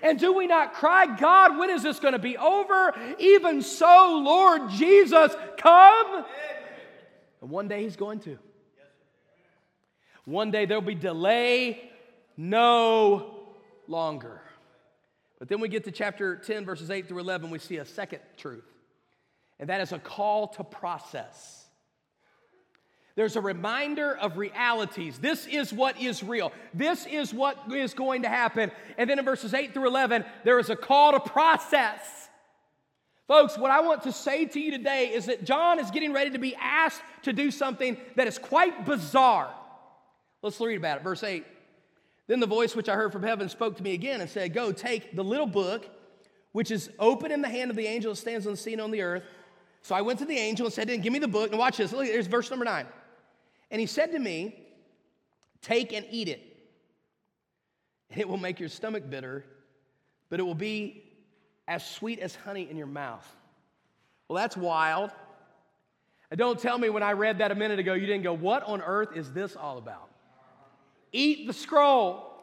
And 0.05 0.19
do 0.19 0.33
we 0.33 0.45
not 0.45 0.75
cry, 0.75 1.07
God, 1.17 1.57
when 1.57 1.71
is 1.71 1.81
this 1.81 1.97
going 1.97 2.11
to 2.11 2.19
be 2.19 2.37
over? 2.37 2.93
Even 3.17 3.63
so, 3.63 4.21
Lord 4.23 4.69
Jesus, 4.69 5.35
come. 5.57 6.23
And 7.41 7.49
one 7.49 7.67
day 7.67 7.81
He's 7.81 7.95
going 7.95 8.19
to. 8.19 8.37
One 10.25 10.51
day 10.51 10.65
there'll 10.65 10.83
be 10.83 10.93
delay 10.93 11.89
no 12.37 13.47
longer. 13.87 14.41
But 15.39 15.49
then 15.49 15.59
we 15.59 15.69
get 15.69 15.85
to 15.85 15.91
chapter 15.91 16.35
10, 16.35 16.65
verses 16.65 16.91
8 16.91 17.07
through 17.07 17.19
11, 17.19 17.49
we 17.49 17.57
see 17.57 17.77
a 17.77 17.85
second 17.85 18.19
truth, 18.37 18.63
and 19.59 19.69
that 19.69 19.81
is 19.81 19.91
a 19.91 19.97
call 19.97 20.49
to 20.49 20.63
process. 20.63 21.64
There's 23.15 23.37
a 23.37 23.41
reminder 23.41 24.15
of 24.17 24.37
realities. 24.37 25.17
This 25.19 25.47
is 25.47 25.71
what 25.71 25.99
is 25.99 26.21
real. 26.21 26.51
This 26.73 27.05
is 27.05 27.33
what 27.33 27.57
is 27.71 27.93
going 27.93 28.23
to 28.23 28.29
happen. 28.29 28.71
And 28.97 29.09
then 29.09 29.19
in 29.19 29.25
verses 29.25 29.53
8 29.53 29.73
through 29.73 29.87
11, 29.87 30.25
there 30.43 30.59
is 30.59 30.69
a 30.69 30.75
call 30.75 31.13
to 31.13 31.19
process. 31.21 32.01
Folks, 33.27 33.57
what 33.57 33.71
I 33.71 33.79
want 33.79 34.03
to 34.03 34.11
say 34.11 34.45
to 34.45 34.59
you 34.59 34.69
today 34.69 35.11
is 35.13 35.27
that 35.27 35.45
John 35.45 35.79
is 35.79 35.89
getting 35.91 36.13
ready 36.13 36.31
to 36.31 36.37
be 36.37 36.55
asked 36.55 37.01
to 37.23 37.31
do 37.31 37.51
something 37.51 37.97
that 38.17 38.27
is 38.27 38.37
quite 38.37 38.85
bizarre. 38.85 39.49
Let's 40.41 40.59
read 40.59 40.77
about 40.77 40.97
it. 40.97 41.03
Verse 41.03 41.23
8. 41.23 41.45
Then 42.27 42.39
the 42.39 42.47
voice 42.47 42.75
which 42.75 42.89
I 42.89 42.95
heard 42.95 43.13
from 43.13 43.23
heaven 43.23 43.47
spoke 43.49 43.77
to 43.77 43.83
me 43.83 43.93
again 43.93 44.19
and 44.19 44.29
said, 44.29 44.53
Go, 44.53 44.71
take 44.71 45.15
the 45.15 45.23
little 45.23 45.47
book 45.47 45.89
which 46.51 46.71
is 46.71 46.89
open 46.99 47.31
in 47.31 47.41
the 47.41 47.49
hand 47.49 47.69
of 47.69 47.75
the 47.75 47.85
angel 47.85 48.13
that 48.13 48.17
stands 48.17 48.45
on 48.47 48.53
the 48.53 48.57
scene 48.57 48.79
on 48.79 48.89
the 48.89 49.01
earth. 49.01 49.23
So 49.81 49.93
I 49.93 50.01
went 50.01 50.19
to 50.19 50.25
the 50.25 50.37
angel 50.37 50.65
and 50.65 50.73
said, 50.73 50.87
Give 51.01 51.11
me 51.11 51.19
the 51.19 51.27
book. 51.27 51.49
And 51.49 51.59
watch 51.59 51.77
this. 51.77 51.93
Look, 51.93 52.07
there's 52.07 52.27
verse 52.27 52.49
number 52.49 52.65
9. 52.65 52.85
And 53.75 53.79
he 53.81 53.87
said 53.87 54.13
to 54.13 54.19
me, 54.19 54.55
Take 55.61 55.91
and 55.91 56.05
eat 56.09 56.29
it, 56.29 56.41
and 58.09 58.21
it 58.21 58.29
will 58.29 58.37
make 58.37 58.57
your 58.57 58.69
stomach 58.69 59.09
bitter, 59.09 59.43
but 60.29 60.39
it 60.39 60.43
will 60.43 60.55
be 60.55 61.03
as 61.67 61.85
sweet 61.85 62.19
as 62.19 62.35
honey 62.35 62.69
in 62.71 62.77
your 62.77 62.87
mouth. 62.87 63.29
Well, 64.29 64.37
that's 64.37 64.55
wild. 64.55 65.11
And 66.31 66.37
don't 66.37 66.57
tell 66.57 66.77
me 66.77 66.87
when 66.87 67.03
I 67.03 67.11
read 67.11 67.39
that 67.39 67.51
a 67.51 67.55
minute 67.55 67.77
ago, 67.77 67.95
you 67.95 68.05
didn't 68.05 68.23
go, 68.23 68.31
What 68.31 68.63
on 68.63 68.81
earth 68.81 69.09
is 69.13 69.33
this 69.33 69.57
all 69.57 69.77
about? 69.77 70.09
Eat 71.11 71.45
the 71.45 71.51
scroll. 71.51 72.33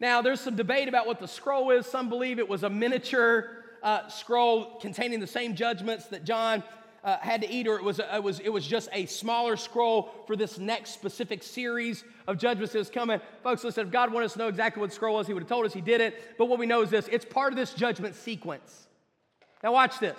Now, 0.00 0.22
there's 0.22 0.40
some 0.40 0.56
debate 0.56 0.88
about 0.88 1.06
what 1.06 1.20
the 1.20 1.28
scroll 1.28 1.70
is. 1.70 1.86
Some 1.86 2.08
believe 2.08 2.40
it 2.40 2.48
was 2.48 2.64
a 2.64 2.68
miniature 2.68 3.62
uh, 3.80 4.08
scroll 4.08 4.80
containing 4.80 5.20
the 5.20 5.28
same 5.28 5.54
judgments 5.54 6.06
that 6.06 6.24
John 6.24 6.64
uh, 7.04 7.18
had 7.18 7.42
to 7.42 7.50
eat, 7.50 7.68
or 7.68 7.76
it 7.76 7.84
was, 7.84 8.00
it, 8.00 8.22
was, 8.22 8.40
it 8.40 8.48
was 8.48 8.66
just 8.66 8.88
a 8.92 9.04
smaller 9.06 9.56
scroll 9.56 10.10
for 10.26 10.36
this 10.36 10.58
next 10.58 10.90
specific 10.94 11.42
series 11.42 12.02
of 12.26 12.38
judgments 12.38 12.72
that 12.72 12.78
was 12.78 12.90
coming. 12.90 13.20
Folks, 13.42 13.62
listen, 13.62 13.86
if 13.86 13.92
God 13.92 14.10
wanted 14.10 14.26
us 14.26 14.32
to 14.32 14.38
know 14.38 14.48
exactly 14.48 14.80
what 14.80 14.92
scroll 14.92 15.16
was, 15.16 15.26
He 15.26 15.34
would 15.34 15.42
have 15.42 15.48
told 15.48 15.66
us 15.66 15.74
He 15.74 15.82
did 15.82 16.00
it. 16.00 16.36
But 16.38 16.46
what 16.46 16.58
we 16.58 16.66
know 16.66 16.82
is 16.82 16.90
this 16.90 17.06
it's 17.12 17.26
part 17.26 17.52
of 17.52 17.58
this 17.58 17.74
judgment 17.74 18.14
sequence. 18.14 18.88
Now, 19.62 19.72
watch 19.72 19.98
this. 19.98 20.18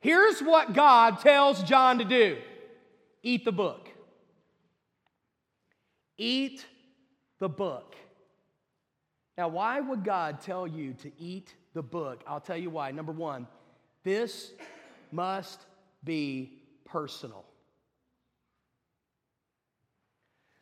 Here's 0.00 0.40
what 0.40 0.74
God 0.74 1.20
tells 1.20 1.62
John 1.64 1.98
to 1.98 2.04
do 2.04 2.38
eat 3.22 3.44
the 3.44 3.52
book. 3.52 3.88
Eat 6.16 6.64
the 7.40 7.48
book. 7.48 7.96
Now, 9.36 9.48
why 9.48 9.80
would 9.80 10.04
God 10.04 10.40
tell 10.40 10.66
you 10.66 10.94
to 11.02 11.12
eat 11.18 11.52
the 11.74 11.82
book? 11.82 12.22
I'll 12.26 12.40
tell 12.40 12.56
you 12.56 12.70
why. 12.70 12.90
Number 12.92 13.12
one, 13.12 13.46
this 14.02 14.52
must 15.12 15.60
be 16.06 16.62
personal. 16.86 17.44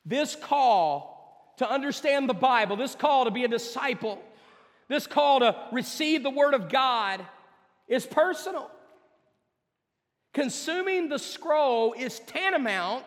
This 0.04 0.35
call 0.35 1.54
to 1.59 1.70
understand 1.70 2.28
the 2.28 2.35
Bible, 2.35 2.76
this 2.76 2.96
call 2.96 3.26
to 3.26 3.30
be 3.30 3.44
a 3.44 3.48
disciple, 3.48 4.20
this 4.88 5.07
call 5.07 5.40
to 5.40 5.57
receive 5.70 6.24
the 6.24 6.30
Word 6.30 6.54
of 6.54 6.68
God 6.68 7.24
is 7.87 8.04
personal. 8.04 8.68
Consuming 10.33 11.09
the 11.09 11.18
scroll 11.18 11.92
is 11.92 12.18
tantamount 12.20 13.04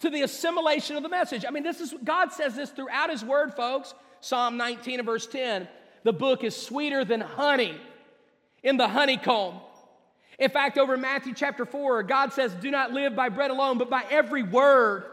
to 0.00 0.10
the 0.10 0.22
assimilation 0.22 0.96
of 0.96 1.02
the 1.02 1.08
message. 1.08 1.46
I 1.48 1.50
mean, 1.50 1.62
this 1.62 1.80
is 1.80 1.94
God 2.04 2.30
says 2.32 2.54
this 2.54 2.70
throughout 2.70 3.10
His 3.10 3.24
Word, 3.24 3.54
folks. 3.54 3.94
Psalm 4.20 4.56
19 4.56 4.98
and 4.98 5.06
verse 5.06 5.26
10 5.26 5.68
the 6.04 6.12
book 6.12 6.44
is 6.44 6.56
sweeter 6.56 7.04
than 7.04 7.20
honey 7.20 7.78
in 8.62 8.76
the 8.76 8.88
honeycomb. 8.88 9.60
In 10.38 10.50
fact, 10.50 10.78
over 10.78 10.94
in 10.94 11.00
Matthew 11.00 11.34
chapter 11.34 11.66
4, 11.66 12.04
God 12.04 12.32
says, 12.32 12.54
Do 12.54 12.70
not 12.70 12.92
live 12.92 13.16
by 13.16 13.28
bread 13.28 13.50
alone, 13.50 13.78
but 13.78 13.90
by 13.90 14.04
every 14.08 14.42
word, 14.42 15.04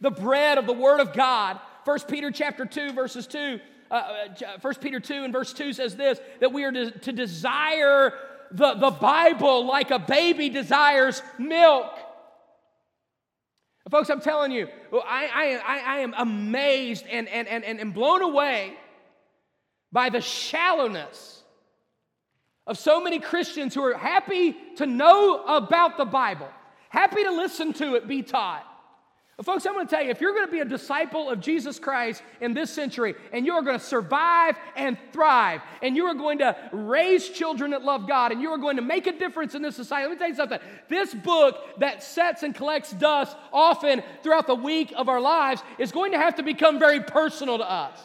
the 0.00 0.10
bread 0.10 0.58
of 0.58 0.66
the 0.66 0.72
word 0.72 1.00
of 1.00 1.12
God. 1.12 1.60
1 1.84 2.00
Peter 2.08 2.30
chapter 2.30 2.66
2, 2.66 2.92
verses 2.92 3.26
2, 3.26 3.60
uh, 3.90 4.28
1 4.60 4.74
uh, 4.74 4.78
Peter 4.80 5.00
2 5.00 5.24
and 5.24 5.32
verse 5.32 5.52
2 5.52 5.72
says 5.72 5.96
this 5.96 6.20
that 6.40 6.52
we 6.52 6.64
are 6.64 6.72
to, 6.72 6.90
to 6.90 7.12
desire 7.12 8.12
the, 8.50 8.74
the 8.74 8.90
Bible 8.90 9.66
like 9.66 9.90
a 9.90 9.98
baby 9.98 10.48
desires 10.48 11.22
milk. 11.38 11.92
Folks, 13.90 14.10
I'm 14.10 14.20
telling 14.20 14.52
you, 14.52 14.68
I, 14.92 15.60
I, 15.64 15.96
I 15.96 15.98
am 16.00 16.14
amazed 16.18 17.06
and, 17.10 17.26
and, 17.28 17.48
and, 17.48 17.64
and 17.64 17.94
blown 17.94 18.20
away 18.20 18.74
by 19.90 20.10
the 20.10 20.20
shallowness 20.20 21.37
of 22.68 22.78
so 22.78 23.00
many 23.00 23.18
Christians 23.18 23.74
who 23.74 23.82
are 23.82 23.96
happy 23.96 24.54
to 24.76 24.86
know 24.86 25.42
about 25.44 25.96
the 25.96 26.04
Bible, 26.04 26.48
happy 26.90 27.24
to 27.24 27.32
listen 27.32 27.72
to 27.72 27.94
it 27.96 28.06
be 28.06 28.22
taught. 28.22 28.64
But 29.38 29.46
folks, 29.46 29.66
I'm 29.66 29.74
going 29.74 29.86
to 29.86 29.90
tell 29.94 30.04
you 30.04 30.10
if 30.10 30.20
you're 30.20 30.34
going 30.34 30.46
to 30.46 30.52
be 30.52 30.58
a 30.58 30.64
disciple 30.64 31.30
of 31.30 31.40
Jesus 31.40 31.78
Christ 31.78 32.24
in 32.40 32.54
this 32.54 32.72
century 32.72 33.14
and 33.32 33.46
you 33.46 33.52
are 33.52 33.62
going 33.62 33.78
to 33.78 33.84
survive 33.84 34.56
and 34.74 34.98
thrive 35.12 35.60
and 35.80 35.96
you 35.96 36.06
are 36.06 36.14
going 36.14 36.38
to 36.38 36.56
raise 36.72 37.28
children 37.28 37.70
that 37.70 37.84
love 37.84 38.08
God 38.08 38.32
and 38.32 38.42
you 38.42 38.50
are 38.50 38.58
going 38.58 38.76
to 38.76 38.82
make 38.82 39.06
a 39.06 39.16
difference 39.16 39.54
in 39.54 39.62
this 39.62 39.76
society, 39.76 40.08
let 40.08 40.12
me 40.12 40.18
tell 40.18 40.28
you 40.28 40.34
something. 40.34 40.58
This 40.88 41.14
book 41.14 41.78
that 41.78 42.02
sets 42.02 42.42
and 42.42 42.52
collects 42.52 42.90
dust 42.90 43.36
often 43.52 44.02
throughout 44.24 44.48
the 44.48 44.56
week 44.56 44.92
of 44.96 45.08
our 45.08 45.20
lives 45.20 45.62
is 45.78 45.92
going 45.92 46.10
to 46.12 46.18
have 46.18 46.34
to 46.34 46.42
become 46.42 46.80
very 46.80 47.00
personal 47.00 47.58
to 47.58 47.70
us. 47.70 47.96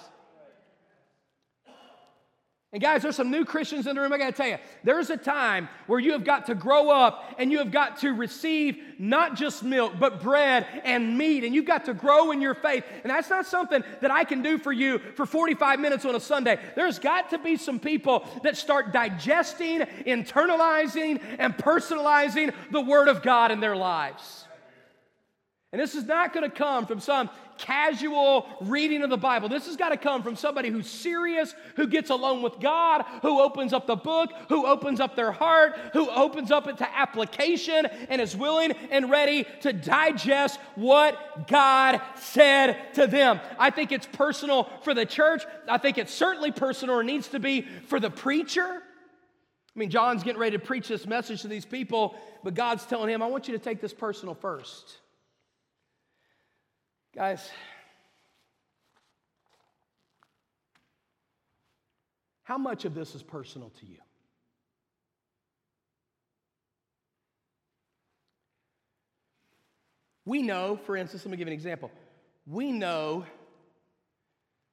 And 2.73 2.81
guys, 2.81 3.03
there's 3.03 3.15
some 3.15 3.29
new 3.29 3.45
Christians 3.45 3.85
in 3.85 3.95
the 3.95 4.01
room. 4.01 4.11
I 4.13 4.17
got 4.17 4.25
to 4.25 4.31
tell 4.31 4.47
you, 4.47 4.57
there's 4.83 5.11
a 5.11 5.17
time 5.17 5.69
where 5.85 5.99
you 5.99 6.13
have 6.13 6.23
got 6.23 6.47
to 6.47 6.55
grow 6.55 6.89
up 6.89 7.35
and 7.37 7.51
you 7.51 7.59
have 7.59 7.71
got 7.71 7.99
to 7.99 8.13
receive 8.13 8.79
not 8.97 9.35
just 9.35 9.61
milk, 9.63 9.93
but 9.99 10.23
bread 10.23 10.65
and 10.83 11.15
meat. 11.15 11.43
And 11.43 11.53
you've 11.53 11.67
got 11.67 11.85
to 11.85 11.93
grow 11.93 12.31
in 12.31 12.41
your 12.41 12.55
faith. 12.55 12.83
And 13.03 13.11
that's 13.11 13.29
not 13.29 13.45
something 13.45 13.83
that 14.01 14.09
I 14.09 14.23
can 14.23 14.41
do 14.41 14.57
for 14.57 14.71
you 14.71 14.97
for 14.97 15.27
45 15.27 15.79
minutes 15.79 16.03
on 16.03 16.15
a 16.15 16.19
Sunday. 16.19 16.57
There's 16.75 16.97
got 16.97 17.29
to 17.29 17.37
be 17.37 17.57
some 17.57 17.79
people 17.79 18.27
that 18.41 18.57
start 18.57 18.91
digesting, 18.91 19.81
internalizing, 20.07 21.21
and 21.37 21.55
personalizing 21.55 22.55
the 22.71 22.81
Word 22.81 23.07
of 23.07 23.21
God 23.21 23.51
in 23.51 23.59
their 23.59 23.75
lives. 23.75 24.47
And 25.73 25.81
this 25.81 25.95
is 25.95 26.05
not 26.05 26.33
going 26.33 26.49
to 26.49 26.55
come 26.55 26.85
from 26.85 26.99
some 26.99 27.31
casual 27.57 28.47
reading 28.61 29.03
of 29.03 29.09
the 29.09 29.17
Bible. 29.17 29.49
This 29.49 29.67
has 29.67 29.75
got 29.75 29.89
to 29.89 29.97
come 29.97 30.23
from 30.23 30.35
somebody 30.35 30.69
who's 30.69 30.89
serious, 30.89 31.53
who 31.75 31.87
gets 31.87 32.09
alone 32.09 32.41
with 32.41 32.59
God, 32.59 33.05
who 33.21 33.41
opens 33.41 33.73
up 33.73 33.87
the 33.87 33.95
book, 33.95 34.31
who 34.49 34.65
opens 34.65 34.99
up 34.99 35.15
their 35.15 35.31
heart, 35.31 35.77
who 35.93 36.09
opens 36.09 36.51
up 36.51 36.67
it 36.67 36.77
to 36.77 36.97
application 36.97 37.85
and 38.09 38.21
is 38.21 38.35
willing 38.35 38.71
and 38.91 39.09
ready 39.09 39.45
to 39.61 39.73
digest 39.73 40.59
what 40.75 41.47
God 41.47 42.01
said 42.15 42.93
to 42.93 43.07
them. 43.07 43.39
I 43.57 43.69
think 43.69 43.91
it's 43.91 44.07
personal 44.07 44.69
for 44.83 44.93
the 44.93 45.05
church. 45.05 45.43
I 45.67 45.77
think 45.77 45.97
it's 45.97 46.13
certainly 46.13 46.51
personal 46.51 46.95
or 46.95 47.03
needs 47.03 47.29
to 47.29 47.39
be 47.39 47.61
for 47.87 47.99
the 47.99 48.09
preacher. 48.09 48.81
I 49.75 49.79
mean, 49.79 49.89
John's 49.89 50.23
getting 50.23 50.39
ready 50.39 50.57
to 50.57 50.63
preach 50.63 50.87
this 50.87 51.07
message 51.07 51.41
to 51.41 51.47
these 51.47 51.65
people, 51.65 52.15
but 52.43 52.53
God's 52.53 52.85
telling 52.85 53.09
him, 53.09 53.23
I 53.23 53.27
want 53.27 53.47
you 53.47 53.57
to 53.57 53.63
take 53.63 53.81
this 53.81 53.93
personal 53.93 54.35
first. 54.35 54.97
Guys, 57.15 57.51
how 62.43 62.57
much 62.57 62.85
of 62.85 62.95
this 62.95 63.13
is 63.13 63.21
personal 63.21 63.71
to 63.79 63.85
you? 63.85 63.99
We 70.25 70.41
know, 70.41 70.79
for 70.85 70.95
instance, 70.95 71.25
let 71.25 71.31
me 71.31 71.37
give 71.37 71.47
an 71.47 71.53
example. 71.53 71.91
We 72.47 72.71
know 72.71 73.25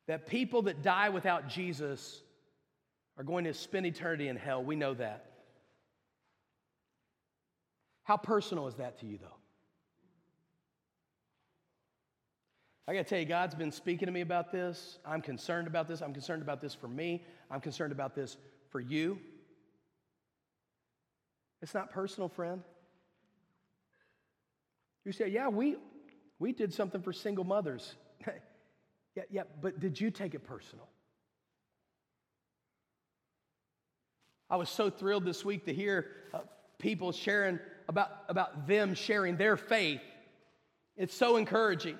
that 0.07 0.27
people 0.27 0.63
that 0.63 0.83
die 0.83 1.11
without 1.11 1.49
Jesus 1.49 2.23
are 3.19 3.25
going 3.25 3.45
to 3.45 3.53
spend 3.53 3.85
eternity 3.85 4.29
in 4.29 4.37
hell. 4.37 4.65
We 4.65 4.77
know 4.77 4.95
that. 4.95 5.27
How 8.05 8.17
personal 8.17 8.67
is 8.67 8.77
that 8.77 8.99
to 9.01 9.07
you, 9.07 9.19
though? 9.21 9.40
I 12.91 12.95
got 12.95 13.05
to 13.05 13.09
tell 13.09 13.21
you, 13.21 13.25
God's 13.25 13.55
been 13.55 13.71
speaking 13.71 14.07
to 14.07 14.13
me 14.13 14.21
about 14.21 14.51
this. 14.51 14.99
I'm 15.07 15.23
concerned 15.23 15.69
about 15.69 15.87
this. 15.87 16.01
I'm 16.01 16.13
concerned 16.13 16.43
about 16.43 16.61
this 16.61 16.75
for 16.75 16.89
me. 16.89 17.23
I'm 17.49 17.61
concerned 17.61 17.93
about 17.93 18.17
this 18.17 18.37
for 18.71 18.81
you. 18.81 19.17
It's 21.63 21.73
not 21.73 21.93
personal, 21.93 22.29
friend. 22.29 22.65
You 25.05 25.13
say, 25.13 25.29
yeah, 25.29 25.47
we, 25.47 25.77
we 26.41 26.51
did 26.51 26.75
something 26.75 27.01
for 27.01 27.13
single 27.13 27.45
mothers. 27.45 27.95
yeah, 29.15 29.23
yeah, 29.31 29.43
but 29.63 29.79
did 29.79 30.01
you 30.01 30.11
take 30.11 30.35
it 30.35 30.43
personal? 30.43 30.89
I 34.51 34.57
was 34.57 34.69
so 34.69 34.91
thrilled 34.91 35.25
this 35.25 35.45
week 35.45 35.67
to 35.67 35.73
hear 35.73 36.09
uh, 36.35 36.41
people 36.81 37.13
sharing 37.13 37.61
about, 37.89 38.11
about 38.29 38.67
them 38.67 38.95
sharing 38.95 39.37
their 39.37 39.57
faith. 39.57 40.01
It's 40.97 41.15
so 41.15 41.37
encouraging. 41.37 41.97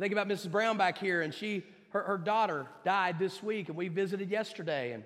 I 0.00 0.02
think 0.02 0.12
about 0.14 0.28
Mrs. 0.28 0.50
Brown 0.50 0.78
back 0.78 0.96
here, 0.96 1.20
and 1.20 1.34
she, 1.34 1.62
her, 1.90 2.02
her 2.04 2.16
daughter 2.16 2.66
died 2.86 3.18
this 3.18 3.42
week, 3.42 3.68
and 3.68 3.76
we 3.76 3.88
visited 3.88 4.30
yesterday. 4.30 4.92
And, 4.92 5.04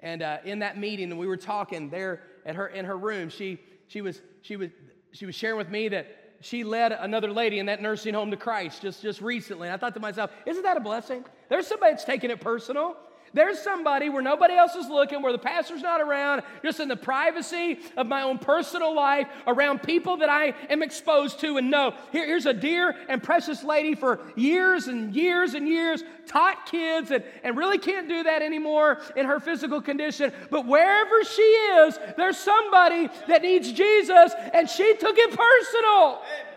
and 0.00 0.20
uh, 0.20 0.38
in 0.44 0.58
that 0.58 0.76
meeting, 0.76 1.12
and 1.12 1.20
we 1.20 1.28
were 1.28 1.36
talking 1.36 1.90
there 1.90 2.22
at 2.44 2.56
her 2.56 2.66
in 2.66 2.86
her 2.86 2.98
room, 2.98 3.28
she, 3.28 3.60
she, 3.86 4.00
was, 4.00 4.20
she, 4.42 4.56
was, 4.56 4.70
she 5.12 5.26
was 5.26 5.36
sharing 5.36 5.56
with 5.56 5.68
me 5.68 5.86
that 5.90 6.08
she 6.40 6.64
led 6.64 6.90
another 6.90 7.30
lady 7.30 7.60
in 7.60 7.66
that 7.66 7.80
nursing 7.80 8.14
home 8.14 8.32
to 8.32 8.36
Christ 8.36 8.82
just, 8.82 9.00
just 9.00 9.20
recently. 9.20 9.68
And 9.68 9.74
I 9.74 9.76
thought 9.76 9.94
to 9.94 10.00
myself, 10.00 10.32
isn't 10.44 10.64
that 10.64 10.76
a 10.76 10.80
blessing? 10.80 11.24
There's 11.48 11.68
somebody 11.68 11.92
that's 11.92 12.04
taking 12.04 12.30
it 12.30 12.40
personal. 12.40 12.96
There's 13.36 13.60
somebody 13.60 14.08
where 14.08 14.22
nobody 14.22 14.54
else 14.54 14.74
is 14.76 14.88
looking, 14.88 15.20
where 15.20 15.30
the 15.30 15.38
pastor's 15.38 15.82
not 15.82 16.00
around, 16.00 16.42
just 16.62 16.80
in 16.80 16.88
the 16.88 16.96
privacy 16.96 17.80
of 17.94 18.06
my 18.06 18.22
own 18.22 18.38
personal 18.38 18.94
life, 18.94 19.28
around 19.46 19.82
people 19.82 20.16
that 20.16 20.30
I 20.30 20.54
am 20.70 20.82
exposed 20.82 21.40
to 21.40 21.58
and 21.58 21.70
know. 21.70 21.92
Here, 22.12 22.24
here's 22.24 22.46
a 22.46 22.54
dear 22.54 22.96
and 23.10 23.22
precious 23.22 23.62
lady 23.62 23.94
for 23.94 24.20
years 24.36 24.88
and 24.88 25.14
years 25.14 25.52
and 25.52 25.68
years, 25.68 26.02
taught 26.26 26.64
kids, 26.64 27.10
and, 27.10 27.22
and 27.44 27.58
really 27.58 27.76
can't 27.76 28.08
do 28.08 28.22
that 28.22 28.40
anymore 28.40 29.02
in 29.16 29.26
her 29.26 29.38
physical 29.38 29.82
condition. 29.82 30.32
But 30.48 30.66
wherever 30.66 31.22
she 31.22 31.42
is, 31.42 31.98
there's 32.16 32.38
somebody 32.38 33.10
that 33.28 33.42
needs 33.42 33.70
Jesus, 33.70 34.32
and 34.54 34.66
she 34.66 34.96
took 34.96 35.18
it 35.18 35.28
personal. 35.28 36.22
Amen. 36.22 36.55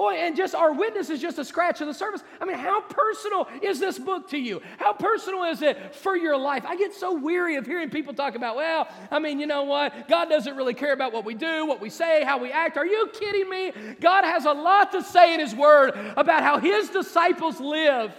Boy, 0.00 0.14
and 0.14 0.34
just 0.34 0.54
our 0.54 0.72
witness 0.72 1.10
is 1.10 1.20
just 1.20 1.38
a 1.38 1.44
scratch 1.44 1.82
of 1.82 1.86
the 1.86 1.92
surface. 1.92 2.22
I 2.40 2.46
mean, 2.46 2.56
how 2.56 2.80
personal 2.80 3.46
is 3.60 3.78
this 3.78 3.98
book 3.98 4.30
to 4.30 4.38
you? 4.38 4.62
How 4.78 4.94
personal 4.94 5.44
is 5.44 5.60
it 5.60 5.94
for 5.94 6.16
your 6.16 6.38
life? 6.38 6.64
I 6.64 6.74
get 6.74 6.94
so 6.94 7.12
weary 7.12 7.56
of 7.56 7.66
hearing 7.66 7.90
people 7.90 8.14
talk 8.14 8.34
about, 8.34 8.56
well, 8.56 8.88
I 9.10 9.18
mean, 9.18 9.38
you 9.38 9.46
know 9.46 9.64
what? 9.64 10.08
God 10.08 10.30
doesn't 10.30 10.56
really 10.56 10.72
care 10.72 10.94
about 10.94 11.12
what 11.12 11.26
we 11.26 11.34
do, 11.34 11.66
what 11.66 11.82
we 11.82 11.90
say, 11.90 12.24
how 12.24 12.38
we 12.38 12.50
act. 12.50 12.78
Are 12.78 12.86
you 12.86 13.10
kidding 13.12 13.50
me? 13.50 13.72
God 14.00 14.24
has 14.24 14.46
a 14.46 14.52
lot 14.54 14.90
to 14.92 15.02
say 15.02 15.34
in 15.34 15.40
His 15.40 15.54
Word 15.54 15.90
about 16.16 16.42
how 16.44 16.58
His 16.58 16.88
disciples 16.88 17.60
live. 17.60 18.10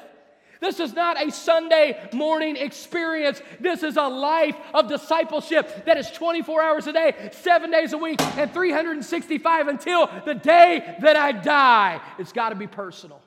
This 0.61 0.79
is 0.79 0.93
not 0.93 1.21
a 1.21 1.31
Sunday 1.31 1.99
morning 2.13 2.55
experience. 2.55 3.41
This 3.59 3.81
is 3.81 3.97
a 3.97 4.07
life 4.07 4.55
of 4.75 4.87
discipleship 4.87 5.85
that 5.85 5.97
is 5.97 6.11
24 6.11 6.61
hours 6.61 6.85
a 6.85 6.93
day, 6.93 7.31
seven 7.33 7.71
days 7.71 7.93
a 7.93 7.97
week, 7.97 8.21
and 8.37 8.53
365 8.53 9.67
until 9.67 10.07
the 10.23 10.35
day 10.35 10.97
that 11.01 11.15
I 11.15 11.31
die. 11.31 11.99
It's 12.19 12.31
got 12.31 12.49
to 12.49 12.55
be 12.55 12.67
personal. 12.67 13.21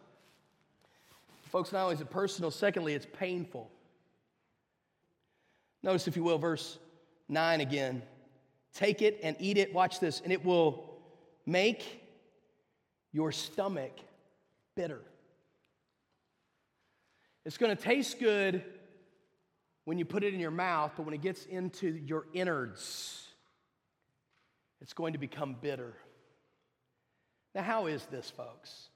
Folks, 1.51 1.73
not 1.73 1.83
only 1.83 1.97
is 1.97 2.01
it 2.01 2.11
personal, 2.11 2.53
secondly, 2.53 2.95
it's 2.95 3.07
painful. 3.19 3.69
Notice, 5.83 6.07
if 6.07 6.17
you 6.17 6.23
will, 6.23 6.39
verse 6.39 6.79
9 7.29 7.61
again. 7.61 8.03
Take 8.75 9.03
it 9.03 9.19
and 9.25 9.35
eat 9.41 9.59
it, 9.59 9.75
watch 9.75 9.99
this, 9.99 10.21
and 10.21 10.33
it 10.33 10.45
will 10.45 10.85
make 11.47 12.01
your 13.13 13.33
stomach 13.33 13.99
bitter. 14.77 15.01
It's 17.45 17.59
going 17.59 17.77
to 17.77 17.83
taste 17.83 18.19
good 18.19 18.65
when 19.85 19.99
you 19.99 20.05
put 20.05 20.25
it 20.25 20.33
in 20.33 20.41
your 20.41 20.51
mouth, 20.51 20.93
but 20.97 21.05
when 21.05 21.15
it 21.15 21.21
gets 21.21 21.45
into 21.45 21.89
your 21.89 22.25
innards, 22.33 23.29
it's 24.81 24.95
going 24.95 25.13
to 25.13 25.19
become 25.19 25.57
bitter. 25.61 25.95
Now, 27.55 27.63
how 27.63 27.87
is 27.87 28.05
this, 28.07 28.31
folks? 28.31 28.89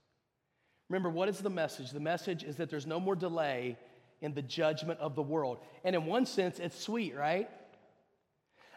Remember, 0.89 1.11
what 1.11 1.29
is 1.29 1.39
the 1.39 1.51
message? 1.51 1.91
The 1.91 2.01
message 2.01 2.43
is 2.43 2.57
that 2.57 2.71
there's 2.71 2.87
no 2.87 2.99
more 2.99 3.15
delay 3.15 3.77
in 4.21 4.35
the 4.35 4.43
judgment 4.43 4.99
of 5.01 5.15
the 5.15 5.23
world. 5.23 5.59
And 5.85 5.95
in 5.95 6.07
one 6.07 6.27
sense, 6.27 6.59
it's 6.59 6.79
sweet, 6.79 7.15
right? 7.15 7.49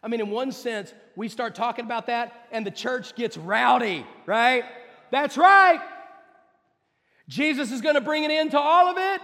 I 0.03 0.07
mean, 0.07 0.19
in 0.19 0.29
one 0.29 0.51
sense, 0.51 0.93
we 1.15 1.29
start 1.29 1.55
talking 1.55 1.85
about 1.85 2.07
that 2.07 2.47
and 2.51 2.65
the 2.65 2.71
church 2.71 3.15
gets 3.15 3.37
rowdy, 3.37 4.05
right? 4.25 4.65
That's 5.11 5.37
right. 5.37 5.81
Jesus 7.27 7.71
is 7.71 7.81
going 7.81 7.95
to 7.95 8.01
bring 8.01 8.25
an 8.25 8.31
end 8.31 8.51
to 8.51 8.59
all 8.59 8.87
of 8.87 8.97
it. 8.97 9.21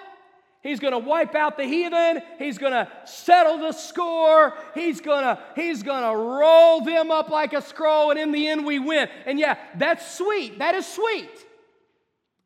He's 0.68 0.82
going 0.82 0.92
to 0.92 1.00
wipe 1.00 1.34
out 1.34 1.56
the 1.56 1.64
heathen. 1.64 2.22
He's 2.38 2.58
going 2.58 2.74
to 2.74 2.90
settle 3.06 3.58
the 3.58 3.72
score. 3.72 4.54
He's 4.76 5.00
going 5.00 5.24
to 5.24 5.42
he's 5.56 5.82
going 5.82 6.04
to 6.04 6.14
roll 6.14 6.82
them 6.82 7.10
up 7.10 7.30
like 7.30 7.54
a 7.54 7.62
scroll 7.62 8.12
and 8.12 8.20
in 8.20 8.34
the 8.34 8.50
end 8.50 8.66
we 8.66 8.78
win. 8.78 9.08
And 9.26 9.40
yeah, 9.40 9.58
that's 9.78 10.18
sweet. 10.18 10.60
That 10.60 10.76
is 10.76 10.86
sweet. 10.86 11.30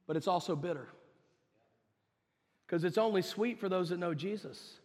But 0.06 0.18
it's 0.18 0.28
also 0.28 0.56
bitter. 0.56 0.88
Cuz 2.68 2.84
it's 2.84 3.00
only 3.00 3.24
sweet 3.24 3.60
for 3.60 3.70
those 3.70 3.90
that 3.90 3.98
know 3.98 4.14
Jesus. 4.14 4.78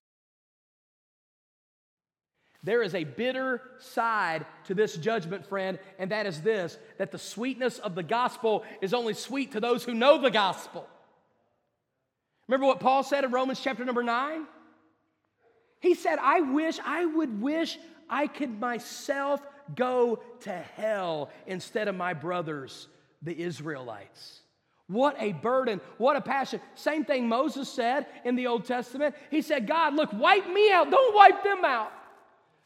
There 2.62 2.82
is 2.82 2.94
a 2.94 3.04
bitter 3.04 3.60
side 3.80 4.46
to 4.64 4.74
this 4.74 4.96
judgment, 4.96 5.44
friend, 5.44 5.78
and 5.98 6.10
that 6.10 6.24
is 6.24 6.40
this 6.40 6.78
that 6.96 7.12
the 7.12 7.18
sweetness 7.18 7.80
of 7.80 7.94
the 7.94 8.02
gospel 8.02 8.64
is 8.80 8.94
only 8.94 9.12
sweet 9.12 9.52
to 9.52 9.60
those 9.60 9.84
who 9.84 9.92
know 9.92 10.22
the 10.22 10.30
gospel. 10.30 10.88
Remember 12.48 12.66
what 12.66 12.80
Paul 12.80 13.02
said 13.02 13.24
in 13.24 13.30
Romans 13.30 13.60
chapter 13.60 13.84
number 13.84 14.02
9? 14.02 14.46
He 15.80 15.94
said, 15.94 16.18
I 16.20 16.40
wish, 16.40 16.78
I 16.84 17.04
would 17.04 17.40
wish 17.40 17.78
I 18.08 18.26
could 18.26 18.60
myself 18.60 19.40
go 19.74 20.20
to 20.40 20.52
hell 20.52 21.30
instead 21.46 21.88
of 21.88 21.94
my 21.94 22.14
brothers, 22.14 22.88
the 23.22 23.38
Israelites. 23.38 24.40
What 24.88 25.16
a 25.18 25.32
burden, 25.32 25.80
what 25.98 26.14
a 26.14 26.20
passion. 26.20 26.60
Same 26.76 27.04
thing 27.04 27.28
Moses 27.28 27.68
said 27.68 28.06
in 28.24 28.36
the 28.36 28.46
Old 28.46 28.64
Testament. 28.64 29.16
He 29.30 29.42
said, 29.42 29.66
God, 29.66 29.94
look, 29.94 30.12
wipe 30.12 30.48
me 30.48 30.70
out, 30.70 30.90
don't 30.90 31.14
wipe 31.14 31.42
them 31.42 31.64
out. 31.64 31.92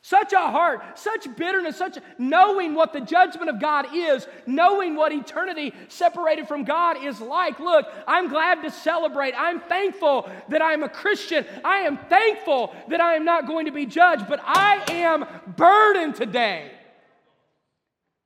Such 0.03 0.33
a 0.33 0.39
heart, 0.39 0.99
such 0.99 1.27
bitterness, 1.37 1.77
such 1.77 1.99
knowing 2.17 2.75
what 2.75 2.95
the 2.95 3.03
judgment 3.03 3.51
of 3.51 3.61
God 3.61 3.87
is, 3.95 4.27
knowing 4.47 4.97
what 4.97 5.13
eternity 5.13 5.75
separated 5.89 6.49
from 6.49 6.65
God 6.65 7.05
is 7.05 7.21
like. 7.21 7.61
Look, 7.61 7.87
I'm 8.07 8.29
glad 8.29 8.63
to 8.63 8.71
celebrate. 8.71 9.35
I'm 9.37 9.61
thankful 9.61 10.31
that 10.49 10.63
I'm 10.63 10.83
a 10.83 10.89
Christian. 10.89 11.45
I 11.63 11.81
am 11.81 11.99
thankful 11.99 12.75
that 12.89 13.03
I 13.03 13.15
am 13.15 13.27
not 13.27 13.47
going 13.47 13.67
to 13.67 13.73
be 13.73 13.85
judged, 13.85 14.27
but 14.27 14.41
I 14.43 14.83
am 14.89 15.27
burdened 15.55 16.15
today. 16.15 16.71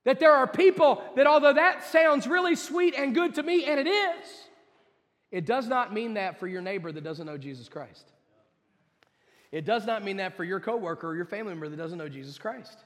That 0.05 0.21
there 0.21 0.33
are 0.33 0.47
people 0.47 1.03
that, 1.17 1.27
although 1.27 1.55
that 1.55 1.83
sounds 1.83 2.29
really 2.29 2.55
sweet 2.55 2.95
and 2.95 3.17
good 3.17 3.35
to 3.35 3.43
me, 3.43 3.65
and 3.65 3.81
it 3.81 3.89
is, 3.89 4.27
it 5.33 5.45
does 5.45 5.67
not 5.67 5.93
mean 5.93 6.15
that 6.15 6.39
for 6.39 6.47
your 6.47 6.63
neighbor 6.63 6.93
that 6.93 7.03
doesn't 7.03 7.27
know 7.27 7.39
Jesus 7.39 7.69
Christ. 7.69 8.14
It 9.53 9.65
does 9.65 9.87
not 9.87 10.05
mean 10.05 10.17
that 10.19 10.37
for 10.37 10.45
your 10.45 10.61
coworker 10.61 11.09
or 11.09 11.17
your 11.17 11.25
family 11.25 11.53
member 11.53 11.69
that 11.69 11.77
doesn't 11.77 11.99
know 11.99 12.09
Jesus 12.09 12.39
Christ. 12.39 12.77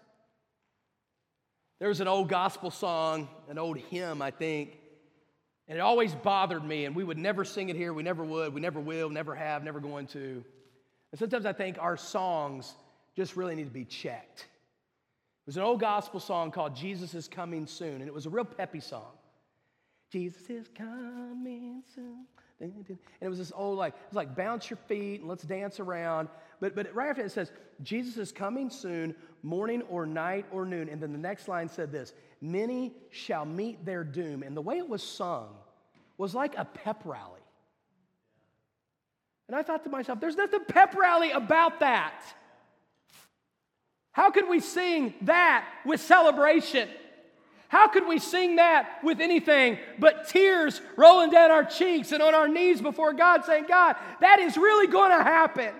There 1.78 1.88
was 1.88 2.00
an 2.00 2.08
old 2.08 2.28
gospel 2.28 2.70
song, 2.70 3.28
an 3.48 3.58
old 3.58 3.78
hymn, 3.78 4.20
I 4.20 4.30
think, 4.30 4.76
and 5.68 5.78
it 5.78 5.80
always 5.80 6.14
bothered 6.14 6.64
me, 6.64 6.86
and 6.86 6.96
we 6.96 7.04
would 7.04 7.18
never 7.18 7.44
sing 7.44 7.68
it 7.68 7.76
here. 7.76 7.92
We 7.92 8.02
never 8.02 8.24
would. 8.24 8.54
We 8.54 8.60
never 8.60 8.80
will, 8.80 9.10
never 9.10 9.34
have, 9.34 9.62
never 9.62 9.80
going 9.80 10.06
to. 10.08 10.44
And 11.12 11.18
sometimes 11.18 11.44
I 11.46 11.52
think 11.52 11.76
our 11.78 11.96
songs 11.96 12.74
just 13.14 13.36
really 13.36 13.54
need 13.54 13.64
to 13.64 13.70
be 13.70 13.84
checked. 13.84 14.40
It 14.40 15.46
was 15.46 15.56
an 15.56 15.62
old 15.62 15.80
gospel 15.80 16.20
song 16.20 16.50
called 16.50 16.74
Jesus 16.74 17.14
is 17.14 17.28
Coming 17.28 17.66
Soon, 17.66 17.96
and 17.96 18.08
it 18.08 18.14
was 18.14 18.26
a 18.26 18.30
real 18.30 18.44
peppy 18.44 18.80
song. 18.80 19.12
Jesus 20.10 20.48
is 20.48 20.68
coming 20.74 21.82
soon. 21.94 22.26
And 22.60 22.98
it 23.20 23.28
was 23.28 23.38
this 23.38 23.52
old, 23.54 23.78
like, 23.78 23.94
it 23.94 24.00
was 24.10 24.16
like 24.16 24.34
bounce 24.34 24.68
your 24.68 24.78
feet 24.88 25.20
and 25.20 25.28
let's 25.28 25.44
dance 25.44 25.78
around. 25.78 26.28
But, 26.60 26.74
but 26.74 26.92
right 26.94 27.10
after 27.10 27.22
it 27.22 27.30
says, 27.30 27.52
Jesus 27.82 28.16
is 28.16 28.32
coming 28.32 28.68
soon, 28.68 29.14
morning 29.42 29.82
or 29.82 30.06
night 30.06 30.46
or 30.50 30.64
noon. 30.64 30.88
And 30.88 31.00
then 31.00 31.12
the 31.12 31.18
next 31.18 31.46
line 31.46 31.68
said 31.68 31.92
this 31.92 32.14
Many 32.40 32.92
shall 33.10 33.44
meet 33.44 33.84
their 33.84 34.02
doom. 34.02 34.42
And 34.42 34.56
the 34.56 34.62
way 34.62 34.78
it 34.78 34.88
was 34.88 35.02
sung 35.02 35.48
was 36.16 36.34
like 36.34 36.56
a 36.56 36.64
pep 36.64 37.02
rally. 37.04 37.40
And 39.46 39.56
I 39.56 39.62
thought 39.62 39.84
to 39.84 39.90
myself, 39.90 40.20
there's 40.20 40.36
nothing 40.36 40.64
pep 40.66 40.94
rally 40.94 41.30
about 41.30 41.80
that. 41.80 42.22
How 44.12 44.30
could 44.30 44.48
we 44.48 44.60
sing 44.60 45.14
that 45.22 45.64
with 45.86 46.00
celebration? 46.00 46.88
How 47.68 47.86
could 47.86 48.06
we 48.08 48.18
sing 48.18 48.56
that 48.56 48.98
with 49.04 49.20
anything 49.20 49.78
but 49.98 50.26
tears 50.28 50.80
rolling 50.96 51.30
down 51.30 51.50
our 51.50 51.64
cheeks 51.64 52.12
and 52.12 52.22
on 52.22 52.34
our 52.34 52.48
knees 52.48 52.80
before 52.80 53.12
God 53.12 53.44
saying, 53.44 53.66
God, 53.68 53.96
that 54.20 54.38
is 54.38 54.56
really 54.56 54.86
going 54.86 55.10
to 55.10 55.22
happen? 55.22 55.72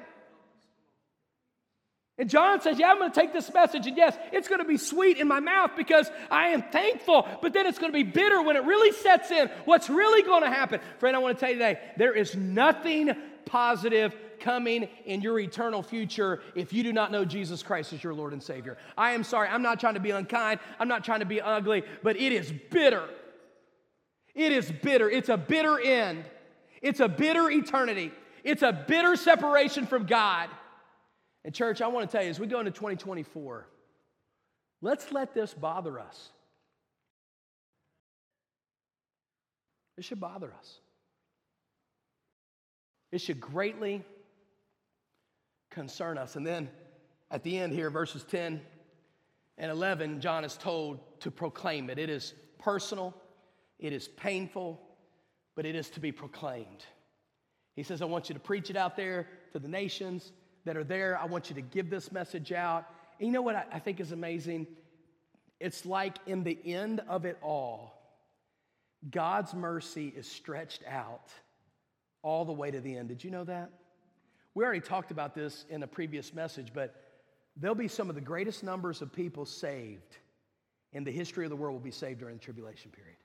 And 2.19 2.29
John 2.29 2.61
says, 2.61 2.79
Yeah, 2.79 2.91
I'm 2.91 2.99
going 2.99 3.13
to 3.13 3.21
take 3.21 3.33
this 3.33 3.53
message, 3.53 3.87
and 3.87 3.97
yes, 3.97 4.17
it's 4.33 4.49
going 4.49 4.61
to 4.61 4.67
be 4.67 4.77
sweet 4.77 5.19
in 5.19 5.29
my 5.29 5.41
mouth 5.41 5.71
because 5.77 6.11
I 6.31 6.49
am 6.49 6.63
thankful, 6.63 7.27
but 7.41 7.53
then 7.53 7.67
it's 7.67 7.79
going 7.79 7.93
to 7.93 7.97
be 7.97 8.03
bitter 8.03 8.43
when 8.43 8.57
it 8.57 8.65
really 8.65 8.93
sets 8.93 9.31
in. 9.31 9.49
What's 9.65 9.89
really 9.89 10.23
going 10.23 10.43
to 10.43 10.51
happen? 10.51 10.81
Friend, 10.99 11.15
I 11.15 11.21
want 11.21 11.39
to 11.39 11.41
tell 11.41 11.51
you 11.51 11.59
today 11.59 11.79
there 11.97 12.13
is 12.13 12.35
nothing 12.35 13.13
positive 13.45 14.15
coming 14.41 14.89
in 15.05 15.21
your 15.21 15.39
eternal 15.39 15.83
future 15.83 16.41
if 16.55 16.73
you 16.73 16.83
do 16.83 16.93
not 16.93 17.11
know 17.13 17.25
Jesus 17.25 17.63
Christ 17.63 17.93
as 17.93 18.03
your 18.03 18.15
Lord 18.15 18.33
and 18.33 18.43
Savior. 18.43 18.79
I 18.97 19.13
am 19.13 19.25
sorry, 19.25 19.49
I'm 19.49 19.63
not 19.63 19.81
trying 19.81 19.95
to 19.95 20.01
be 20.01 20.11
unkind, 20.11 20.61
I'm 20.79 20.89
not 20.89 21.05
trying 21.05 21.21
to 21.21 21.27
be 21.27 21.41
ugly, 21.41 21.85
but 22.03 22.17
it 22.17 22.33
is 22.33 22.53
bitter. 22.71 23.09
It 24.35 24.53
is 24.53 24.71
bitter. 24.71 25.11
It's 25.11 25.29
a 25.29 25.37
bitter 25.37 25.81
end, 25.81 26.25
it's 26.83 27.01
a 27.01 27.09
bitter 27.09 27.49
eternity, 27.51 28.13
it's 28.43 28.63
a 28.63 28.73
bitter 28.73 29.15
separation 29.15 29.87
from 29.87 30.07
God. 30.07 30.49
And, 31.45 31.55
church, 31.55 31.81
I 31.81 31.87
want 31.87 32.09
to 32.11 32.17
tell 32.17 32.25
you, 32.25 32.31
as 32.31 32.41
we 32.41 32.47
go 32.47 32.59
into 32.59 32.71
2024, 32.71 33.67
let's 34.83 35.13
let 35.13 35.35
this 35.35 35.55
bother 35.55 35.99
us. 35.99 36.31
It 39.97 40.05
should 40.05 40.21
bother 40.21 40.53
us. 40.57 40.79
It 43.11 43.21
should 43.21 43.41
greatly 43.41 44.05
concern 45.71 46.19
us. 46.19 46.37
And 46.37 46.47
then 46.47 46.69
at 47.31 47.43
the 47.43 47.59
end 47.59 47.73
here, 47.73 47.91
verses 47.91 48.25
10 48.25 48.61
and 49.59 49.71
11, 49.71 50.21
John 50.21 50.45
is 50.45 50.57
told 50.57 51.21
to 51.21 51.31
proclaim 51.31 51.91
it. 51.91 51.99
It 51.99 52.11
is 52.11 52.35
personal, 52.59 53.15
it 53.79 53.93
is 53.93 54.09
painful, 54.09 54.81
but 55.57 55.67
it 55.67 55.75
is 55.75 55.91
to 55.91 56.01
be 56.01 56.13
proclaimed. 56.13 56.85
He 57.75 57.83
says, 57.83 58.03
I 58.03 58.07
want 58.07 58.29
you 58.29 58.35
to 58.35 58.41
preach 58.41 58.71
it 58.71 58.77
out 58.77 58.97
there 58.97 59.29
to 59.53 59.59
the 59.59 59.69
nations 59.69 60.33
that 60.69 60.77
are 60.77 60.85
there. 60.85 61.19
I 61.19 61.25
want 61.25 61.49
you 61.49 61.55
to 61.55 61.63
give 61.63 61.89
this 61.89 62.13
message 62.13 62.53
out. 62.53 62.85
And 63.19 63.27
you 63.27 63.33
know 63.33 63.41
what 63.41 63.57
I, 63.73 63.79
think 63.79 64.01
is 64.01 64.13
amazing? 64.13 64.67
It's 65.59 65.87
like 65.87 66.19
in 66.27 66.45
the 66.45 66.59
end 66.63 67.01
of 67.09 67.25
it 67.25 67.39
all, 67.43 67.95
God's 69.11 69.55
mercy 69.55 70.13
is 70.15 70.29
stretched 70.29 70.83
out 70.87 71.31
all 72.23 72.45
the 72.45 72.53
way 72.53 72.71
to 72.71 72.81
the 72.83 72.99
end. 72.99 73.09
Did 73.09 73.25
you 73.25 73.31
know 73.31 73.45
that? 73.45 73.71
We 74.55 74.63
already 74.63 74.81
talked 74.81 75.11
about 75.11 75.35
this 75.35 75.65
in 75.71 75.83
a 75.83 75.87
previous 75.87 76.35
message, 76.35 76.69
but 76.75 76.95
there'll 77.57 77.75
be 77.75 77.89
some 77.89 78.11
of 78.11 78.15
the 78.15 78.21
greatest 78.21 78.63
numbers 78.63 79.01
of 79.01 79.11
people 79.11 79.47
saved 79.47 80.19
in 80.93 81.03
the 81.03 81.11
history 81.11 81.47
of 81.47 81.51
the 81.51 81.57
world 81.57 81.77
will 81.77 81.81
be 81.81 81.91
saved 81.91 82.21
during 82.21 82.37
the 82.37 82.45
tribulation 82.45 82.91
period. 82.91 83.17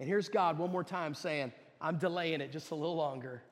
And 0.00 0.08
here's 0.08 0.28
God 0.28 0.58
one 0.58 0.72
more 0.72 0.82
time 0.82 1.14
saying, 1.14 1.52
I'm 1.80 1.98
delaying 1.98 2.40
it 2.40 2.50
just 2.50 2.72
a 2.72 2.74
little 2.74 2.96
longer. 2.96 3.42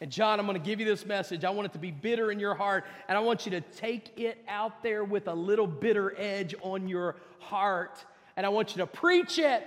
And 0.00 0.12
John, 0.12 0.38
I'm 0.38 0.46
going 0.46 0.60
to 0.60 0.64
give 0.64 0.78
you 0.78 0.86
this 0.86 1.04
message. 1.04 1.44
I 1.44 1.50
want 1.50 1.66
it 1.66 1.72
to 1.72 1.78
be 1.78 1.90
bitter 1.90 2.30
in 2.30 2.38
your 2.38 2.54
heart, 2.54 2.84
and 3.08 3.18
I 3.18 3.20
want 3.20 3.46
you 3.46 3.50
to 3.52 3.60
take 3.60 4.18
it 4.18 4.44
out 4.48 4.82
there 4.82 5.02
with 5.02 5.26
a 5.26 5.34
little 5.34 5.66
bitter 5.66 6.14
edge 6.16 6.54
on 6.62 6.86
your 6.86 7.16
heart, 7.40 8.04
and 8.36 8.46
I 8.46 8.48
want 8.50 8.76
you 8.76 8.82
to 8.82 8.86
preach 8.86 9.38
it. 9.38 9.66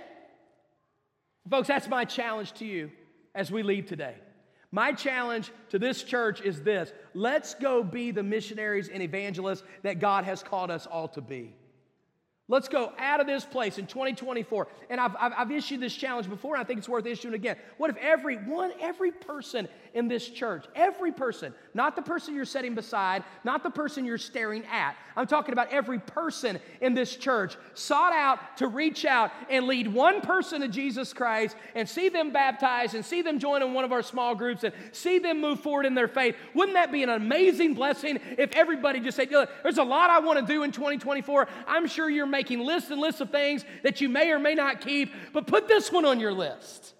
Folks, 1.50 1.68
that's 1.68 1.88
my 1.88 2.04
challenge 2.04 2.52
to 2.54 2.64
you 2.64 2.90
as 3.34 3.50
we 3.50 3.62
leave 3.62 3.86
today. 3.86 4.14
My 4.70 4.92
challenge 4.92 5.52
to 5.68 5.78
this 5.78 6.02
church 6.02 6.40
is 6.40 6.62
this 6.62 6.92
let's 7.12 7.54
go 7.54 7.82
be 7.82 8.10
the 8.10 8.22
missionaries 8.22 8.88
and 8.88 9.02
evangelists 9.02 9.64
that 9.82 10.00
God 10.00 10.24
has 10.24 10.42
called 10.42 10.70
us 10.70 10.86
all 10.86 11.08
to 11.08 11.20
be. 11.20 11.54
Let's 12.48 12.68
go 12.68 12.92
out 12.98 13.20
of 13.20 13.26
this 13.26 13.44
place 13.44 13.78
in 13.78 13.86
2024. 13.86 14.68
And 14.90 15.00
I've, 15.00 15.14
I've, 15.18 15.32
I've, 15.36 15.50
issued 15.50 15.80
this 15.80 15.94
challenge 15.94 16.28
before, 16.28 16.54
and 16.54 16.62
I 16.62 16.66
think 16.66 16.78
it's 16.78 16.88
worth 16.88 17.06
issuing 17.06 17.34
again. 17.34 17.56
What 17.78 17.88
if 17.90 17.96
every 17.96 18.36
one, 18.36 18.72
every 18.80 19.12
person 19.12 19.68
in 19.94 20.08
this 20.08 20.28
church, 20.28 20.64
every 20.74 21.12
person, 21.12 21.54
not 21.74 21.96
the 21.96 22.02
person 22.02 22.34
you're 22.34 22.44
sitting 22.44 22.74
beside, 22.74 23.24
not 23.44 23.62
the 23.62 23.70
person 23.70 24.04
you're 24.04 24.18
staring 24.18 24.64
at, 24.66 24.96
I'm 25.16 25.26
talking 25.26 25.52
about 25.52 25.72
every 25.72 25.98
person 25.98 26.58
in 26.80 26.94
this 26.94 27.16
church, 27.16 27.56
sought 27.74 28.12
out 28.12 28.56
to 28.58 28.68
reach 28.68 29.04
out 29.04 29.30
and 29.50 29.66
lead 29.66 29.88
one 29.88 30.20
person 30.20 30.60
to 30.62 30.68
Jesus 30.68 31.12
Christ 31.12 31.56
and 31.74 31.88
see 31.88 32.08
them 32.08 32.32
baptized 32.32 32.94
and 32.94 33.04
see 33.04 33.22
them 33.22 33.38
join 33.38 33.62
in 33.62 33.74
one 33.74 33.84
of 33.84 33.92
our 33.92 34.02
small 34.02 34.34
groups 34.34 34.64
and 34.64 34.72
see 34.92 35.18
them 35.18 35.40
move 35.40 35.60
forward 35.60 35.86
in 35.86 35.94
their 35.94 36.08
faith? 36.08 36.36
Wouldn't 36.54 36.74
that 36.74 36.92
be 36.92 37.02
an 37.02 37.10
amazing 37.10 37.74
blessing 37.74 38.18
if 38.38 38.52
everybody 38.52 39.00
just 39.00 39.16
said, 39.16 39.30
Look, 39.30 39.50
there's 39.62 39.78
a 39.78 39.84
lot 39.84 40.10
I 40.10 40.20
want 40.20 40.38
to 40.38 40.52
do 40.52 40.62
in 40.62 40.72
2024. 40.72 41.48
I'm 41.66 41.86
sure 41.86 42.08
you're 42.08 42.26
making 42.26 42.60
lists 42.60 42.90
and 42.90 43.00
lists 43.00 43.20
of 43.20 43.30
things 43.30 43.64
that 43.82 44.00
you 44.00 44.08
may 44.08 44.30
or 44.30 44.38
may 44.38 44.54
not 44.54 44.80
keep, 44.80 45.12
but 45.32 45.46
put 45.46 45.68
this 45.68 45.92
one 45.92 46.04
on 46.04 46.20
your 46.20 46.32
list. 46.32 46.94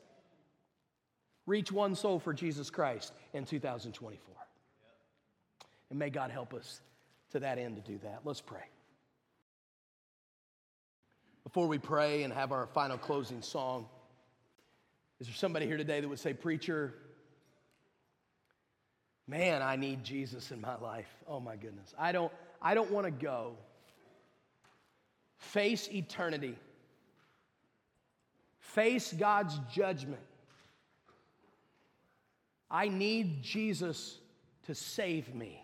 Reach 1.46 1.72
one 1.72 1.94
soul 1.94 2.18
for 2.18 2.32
Jesus 2.32 2.70
Christ 2.70 3.12
in 3.32 3.44
2024. 3.44 4.34
And 5.90 5.98
may 5.98 6.10
God 6.10 6.30
help 6.30 6.54
us 6.54 6.80
to 7.32 7.40
that 7.40 7.58
end 7.58 7.76
to 7.76 7.82
do 7.82 7.98
that. 8.04 8.20
Let's 8.24 8.40
pray. 8.40 8.64
Before 11.44 11.66
we 11.66 11.78
pray 11.78 12.22
and 12.22 12.32
have 12.32 12.52
our 12.52 12.66
final 12.68 12.96
closing 12.96 13.42
song, 13.42 13.86
is 15.20 15.26
there 15.26 15.34
somebody 15.34 15.66
here 15.66 15.76
today 15.76 16.00
that 16.00 16.08
would 16.08 16.18
say, 16.18 16.32
Preacher, 16.32 16.94
man, 19.26 19.62
I 19.62 19.76
need 19.76 20.04
Jesus 20.04 20.50
in 20.50 20.60
my 20.60 20.76
life. 20.76 21.12
Oh 21.26 21.40
my 21.40 21.56
goodness. 21.56 21.92
I 21.98 22.12
don't, 22.12 22.32
I 22.60 22.74
don't 22.74 22.90
want 22.90 23.06
to 23.06 23.10
go 23.10 23.56
face 25.38 25.88
eternity, 25.92 26.56
face 28.60 29.12
God's 29.12 29.58
judgment. 29.72 30.22
I 32.72 32.88
need 32.88 33.42
Jesus 33.42 34.16
to 34.66 34.74
save 34.74 35.34
me. 35.34 35.62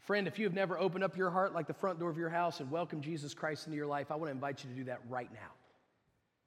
Friend, 0.00 0.26
if 0.26 0.38
you 0.38 0.46
have 0.46 0.54
never 0.54 0.76
opened 0.78 1.04
up 1.04 1.16
your 1.16 1.30
heart 1.30 1.54
like 1.54 1.68
the 1.68 1.74
front 1.74 2.00
door 2.00 2.10
of 2.10 2.18
your 2.18 2.30
house 2.30 2.60
and 2.60 2.70
welcomed 2.70 3.02
Jesus 3.02 3.32
Christ 3.32 3.66
into 3.66 3.76
your 3.76 3.86
life, 3.86 4.10
I 4.10 4.16
want 4.16 4.26
to 4.28 4.32
invite 4.32 4.64
you 4.64 4.70
to 4.70 4.76
do 4.76 4.84
that 4.84 5.00
right 5.08 5.32
now. 5.32 5.52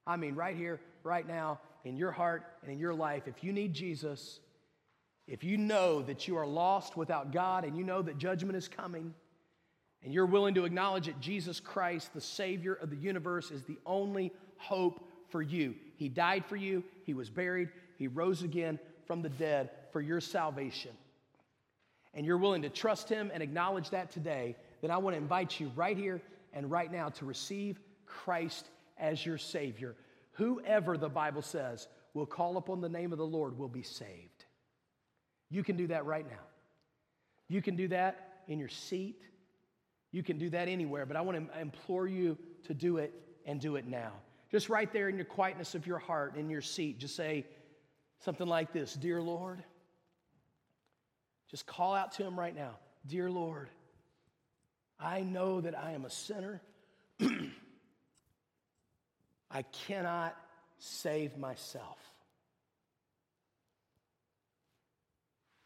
I 0.06 0.18
mean, 0.18 0.36
right 0.36 0.56
here, 0.56 0.82
right 1.04 1.26
now, 1.26 1.60
in 1.86 1.96
your 1.96 2.12
heart 2.12 2.44
and 2.64 2.72
in 2.72 2.80
your 2.80 2.94
life. 2.94 3.28
If 3.28 3.44
you 3.44 3.54
need 3.54 3.74
Jesus, 3.74 4.40
if 5.28 5.44
you 5.44 5.58
know 5.58 6.02
that 6.02 6.28
you 6.28 6.38
are 6.38 6.46
lost 6.46 6.98
without 6.98 7.32
God 7.32 7.64
and 7.64 7.78
you 7.78 7.84
know 7.84 8.02
that 8.02 8.18
judgment 8.18 8.58
is 8.58 8.68
coming, 8.68 9.14
and 10.04 10.12
you're 10.12 10.26
willing 10.26 10.56
to 10.56 10.66
acknowledge 10.66 11.06
that 11.06 11.20
Jesus 11.20 11.60
Christ, 11.60 12.14
the 12.14 12.22
Savior 12.22 12.74
of 12.74 12.90
the 12.90 12.96
universe, 12.96 13.52
is 13.52 13.64
the 13.64 13.78
only 13.86 14.34
hope 14.58 15.08
for 15.30 15.42
you. 15.42 15.76
He 15.96 16.10
died 16.10 16.44
for 16.46 16.56
you, 16.56 16.84
He 17.04 17.14
was 17.14 17.30
buried, 17.30 17.70
He 18.02 18.08
rose 18.08 18.42
again 18.42 18.80
from 19.06 19.22
the 19.22 19.30
dead 19.30 19.70
for 19.92 20.02
your 20.02 20.20
salvation, 20.22 20.90
and 22.16 22.26
you're 22.26 22.40
willing 22.40 22.64
to 22.64 22.70
trust 22.70 23.08
Him 23.08 23.30
and 23.32 23.44
acknowledge 23.44 23.92
that 23.92 24.10
today, 24.10 24.56
then 24.82 24.90
I 24.90 24.98
want 24.98 25.16
to 25.16 25.22
invite 25.22 25.60
you 25.60 25.72
right 25.76 25.96
here 25.96 26.20
and 26.52 26.72
right 26.72 26.92
now 26.92 27.10
to 27.10 27.26
receive 27.26 27.80
Christ 28.08 28.66
as 28.98 29.24
your 29.24 29.38
Savior. 29.38 29.96
Whoever 30.32 30.98
the 30.98 31.10
Bible 31.10 31.44
says 31.44 31.88
will 32.16 32.26
call 32.26 32.58
upon 32.58 32.82
the 32.82 32.90
name 32.90 33.12
of 33.12 33.20
the 33.20 33.24
Lord 33.24 33.56
will 33.56 33.70
be 33.70 33.84
saved. 33.84 34.46
You 35.52 35.64
can 35.64 35.78
do 35.78 35.86
that 35.88 36.08
right 36.08 36.28
now. 36.28 36.44
You 37.50 37.62
can 37.62 37.76
do 37.76 37.88
that 37.90 38.40
in 38.48 38.58
your 38.58 38.70
seat. 38.70 39.22
You 40.12 40.24
can 40.24 40.40
do 40.40 40.50
that 40.50 40.68
anywhere, 40.68 41.06
but 41.06 41.18
I 41.18 41.22
want 41.22 41.54
to 41.54 41.60
implore 41.60 42.08
you 42.08 42.36
to 42.64 42.74
do 42.74 42.98
it 42.98 43.14
and 43.46 43.62
do 43.62 43.76
it 43.76 43.86
now. 43.86 44.14
Just 44.50 44.70
right 44.70 44.92
there 44.92 45.08
in 45.08 45.18
your 45.18 45.26
quietness 45.26 45.76
of 45.76 45.86
your 45.86 46.00
heart, 46.00 46.36
in 46.36 46.50
your 46.50 46.62
seat, 46.62 46.98
just 46.98 47.16
say 47.16 47.46
something 48.22 48.48
like 48.48 48.74
this 48.74 48.94
Dear 48.94 49.22
Lord, 49.22 49.64
just 51.50 51.66
call 51.66 51.94
out 51.94 52.14
to 52.14 52.24
Him 52.24 52.40
right 52.40 52.56
now 52.56 52.78
Dear 53.06 53.30
Lord, 53.30 53.70
I 55.00 55.22
know 55.22 55.62
that 55.62 55.78
I 55.78 55.92
am 55.92 56.06
a 56.06 56.10
sinner. 56.10 56.62
I 59.52 59.64
cannot 59.64 60.36
save 60.78 61.38
myself. 61.38 61.98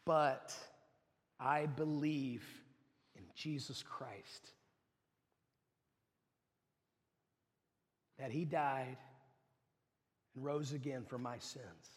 But 0.04 0.54
I 1.38 1.66
believe 1.66 2.44
in 3.16 3.24
Jesus 3.34 3.82
Christ. 3.82 4.52
That 8.18 8.30
he 8.30 8.44
died 8.44 8.96
and 10.34 10.44
rose 10.44 10.72
again 10.72 11.04
for 11.06 11.18
my 11.18 11.38
sins. 11.38 11.95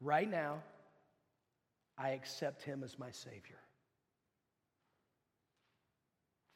Right 0.00 0.30
now, 0.30 0.62
I 1.98 2.10
accept 2.10 2.62
him 2.62 2.82
as 2.84 2.98
my 2.98 3.10
Savior. 3.10 3.58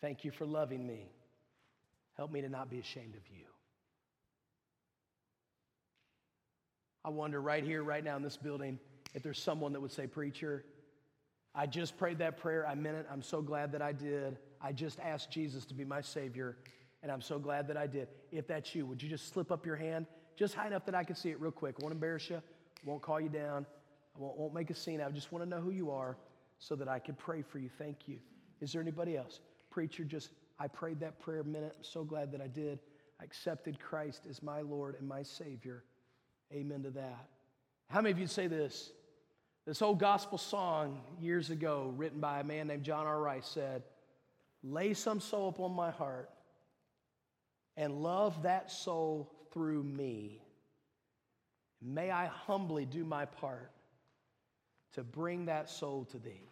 Thank 0.01 0.25
you 0.25 0.31
for 0.31 0.47
loving 0.47 0.87
me. 0.87 1.11
Help 2.17 2.31
me 2.31 2.41
to 2.43 2.49
not 2.49 2.71
be 2.71 2.79
ashamed 2.79 3.15
of 3.15 3.23
you. 3.31 3.45
I 7.05 7.09
wonder 7.09 7.41
right 7.41 7.65
here, 7.65 7.83
right 7.83 8.05
now 8.05 8.17
in 8.17 8.23
this 8.23 8.37
building, 8.37 8.79
if 9.15 9.23
there's 9.23 9.43
someone 9.43 9.73
that 9.73 9.81
would 9.81 9.93
say, 9.93 10.07
Preacher, 10.07 10.65
I 11.55 11.67
just 11.67 11.97
prayed 11.97 12.19
that 12.19 12.37
prayer. 12.37 12.67
I 12.67 12.75
meant 12.75 12.97
it. 12.97 13.07
I'm 13.11 13.23
so 13.23 13.41
glad 13.41 13.73
that 13.73 13.83
I 13.83 13.93
did. 13.93 14.37
I 14.61 14.73
just 14.73 15.01
asked 15.01 15.31
Jesus 15.31 15.65
to 15.67 15.75
be 15.75 15.85
my 15.85 16.01
Savior, 16.01 16.57
and 17.03 17.11
I'm 17.11 17.23
so 17.23 17.39
glad 17.39 17.67
that 17.69 17.77
I 17.77 17.87
did. 17.87 18.09
If 18.31 18.47
that's 18.47 18.75
you, 18.75 18.87
would 18.87 19.03
you 19.03 19.09
just 19.09 19.33
slip 19.33 19.51
up 19.51 19.65
your 19.65 19.77
hand 19.77 20.07
just 20.37 20.55
high 20.55 20.67
enough 20.67 20.85
that 20.87 20.95
I 20.95 21.05
can 21.05 21.17
see 21.17 21.31
it 21.31 21.41
real 21.41 21.51
quick? 21.51 21.77
I 21.81 21.83
won't 21.83 21.95
embarrass 21.95 22.29
you, 22.29 22.43
Won't 22.85 23.03
call 23.03 23.21
you 23.21 23.29
down, 23.29 23.67
I 24.17 24.19
won't, 24.19 24.37
won't 24.37 24.55
make 24.55 24.71
a 24.71 24.75
scene. 24.75 25.01
I 25.01 25.11
just 25.11 25.33
want 25.33 25.45
to 25.45 25.49
know 25.49 25.61
who 25.61 25.71
you 25.71 25.91
are 25.91 26.17
so 26.59 26.75
that 26.77 26.89
I 26.89 26.99
can 26.99 27.15
pray 27.15 27.43
for 27.43 27.59
you. 27.59 27.69
Thank 27.79 28.07
you. 28.07 28.19
Is 28.61 28.73
there 28.73 28.83
anybody 28.83 29.17
else? 29.17 29.41
Preacher, 29.71 30.05
just 30.05 30.31
I 30.59 30.69
prayed 30.69 31.01
that 31.01 31.19
prayer 31.19 31.41
a 31.41 31.45
minute. 31.45 31.75
I'm 31.77 31.85
so 31.85 32.05
glad 32.05 32.33
that 32.33 32.41
I 32.41 32.47
did. 32.47 32.79
I 33.21 33.25
accepted 33.25 33.79
Christ 33.81 34.23
as 34.29 34.43
my 34.43 34.61
Lord 34.61 34.97
and 34.99 35.09
my 35.09 35.23
Savior. 35.23 35.85
Amen 36.53 36.83
to 36.83 36.91
that. 36.91 37.29
How 37.89 38.01
many 38.01 38.13
of 38.13 38.19
you 38.19 38.27
say 38.27 38.47
this? 38.47 38.93
This 39.67 39.83
old 39.83 39.99
gospel 39.99 40.39
song 40.39 41.01
years 41.21 41.51
ago, 41.51 41.93
written 41.97 42.21
by 42.21 42.41
a 42.41 42.45
man 42.45 42.67
named 42.67 42.83
John 42.83 43.07
R. 43.07 43.21
Rice, 43.21 43.47
said, 43.47 43.83
Lay 44.63 44.95
some 44.95 45.21
soul 45.21 45.49
upon 45.49 45.73
my 45.73 45.91
heart 45.91 46.31
and 47.77 48.03
love 48.03 48.43
that 48.43 48.71
soul 48.71 49.31
through 49.53 49.83
me. 49.83 50.43
May 51.83 52.11
I 52.11 52.27
humbly 52.27 52.85
do 52.85 53.05
my 53.05 53.25
part 53.25 53.71
to 54.95 55.03
bring 55.03 55.47
that 55.47 55.71
soul 55.71 56.05
to 56.13 56.19
thee. 56.19 56.49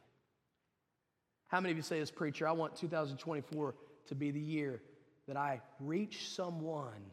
How 1.49 1.61
many 1.61 1.73
of 1.73 1.77
you 1.77 1.83
say 1.83 1.99
this, 1.99 2.11
preacher? 2.11 2.47
I 2.47 2.53
want 2.53 2.77
2024 2.77 3.75
to 4.07 4.15
be 4.15 4.31
the 4.31 4.41
year 4.41 4.81
that 5.27 5.37
I 5.37 5.61
reach 5.81 6.29
someone 6.31 7.11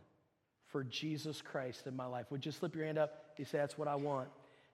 for 0.68 0.84
Jesus 0.84 1.42
Christ 1.42 1.88
in 1.88 1.96
my 1.96 2.06
life. 2.06 2.26
Would 2.32 2.46
you 2.46 2.52
slip 2.52 2.76
your 2.76 2.86
hand 2.86 2.98
up? 2.98 3.34
You 3.38 3.46
say, 3.46 3.58
That's 3.58 3.78
what 3.78 3.88
I 3.88 3.96
want. 3.96 4.30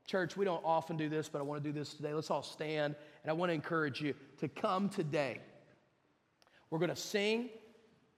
Church, 0.05 0.35
we 0.35 0.45
don't 0.45 0.63
often 0.65 0.97
do 0.97 1.09
this, 1.09 1.29
but 1.29 1.39
I 1.39 1.43
want 1.43 1.63
to 1.63 1.69
do 1.69 1.77
this 1.77 1.93
today. 1.93 2.13
Let's 2.13 2.31
all 2.31 2.43
stand, 2.43 2.95
and 3.23 3.29
I 3.29 3.33
want 3.33 3.49
to 3.49 3.53
encourage 3.53 4.01
you 4.01 4.15
to 4.39 4.47
come 4.47 4.89
today. 4.89 5.39
We're 6.69 6.79
going 6.79 6.89
to 6.89 6.95
sing, 6.95 7.49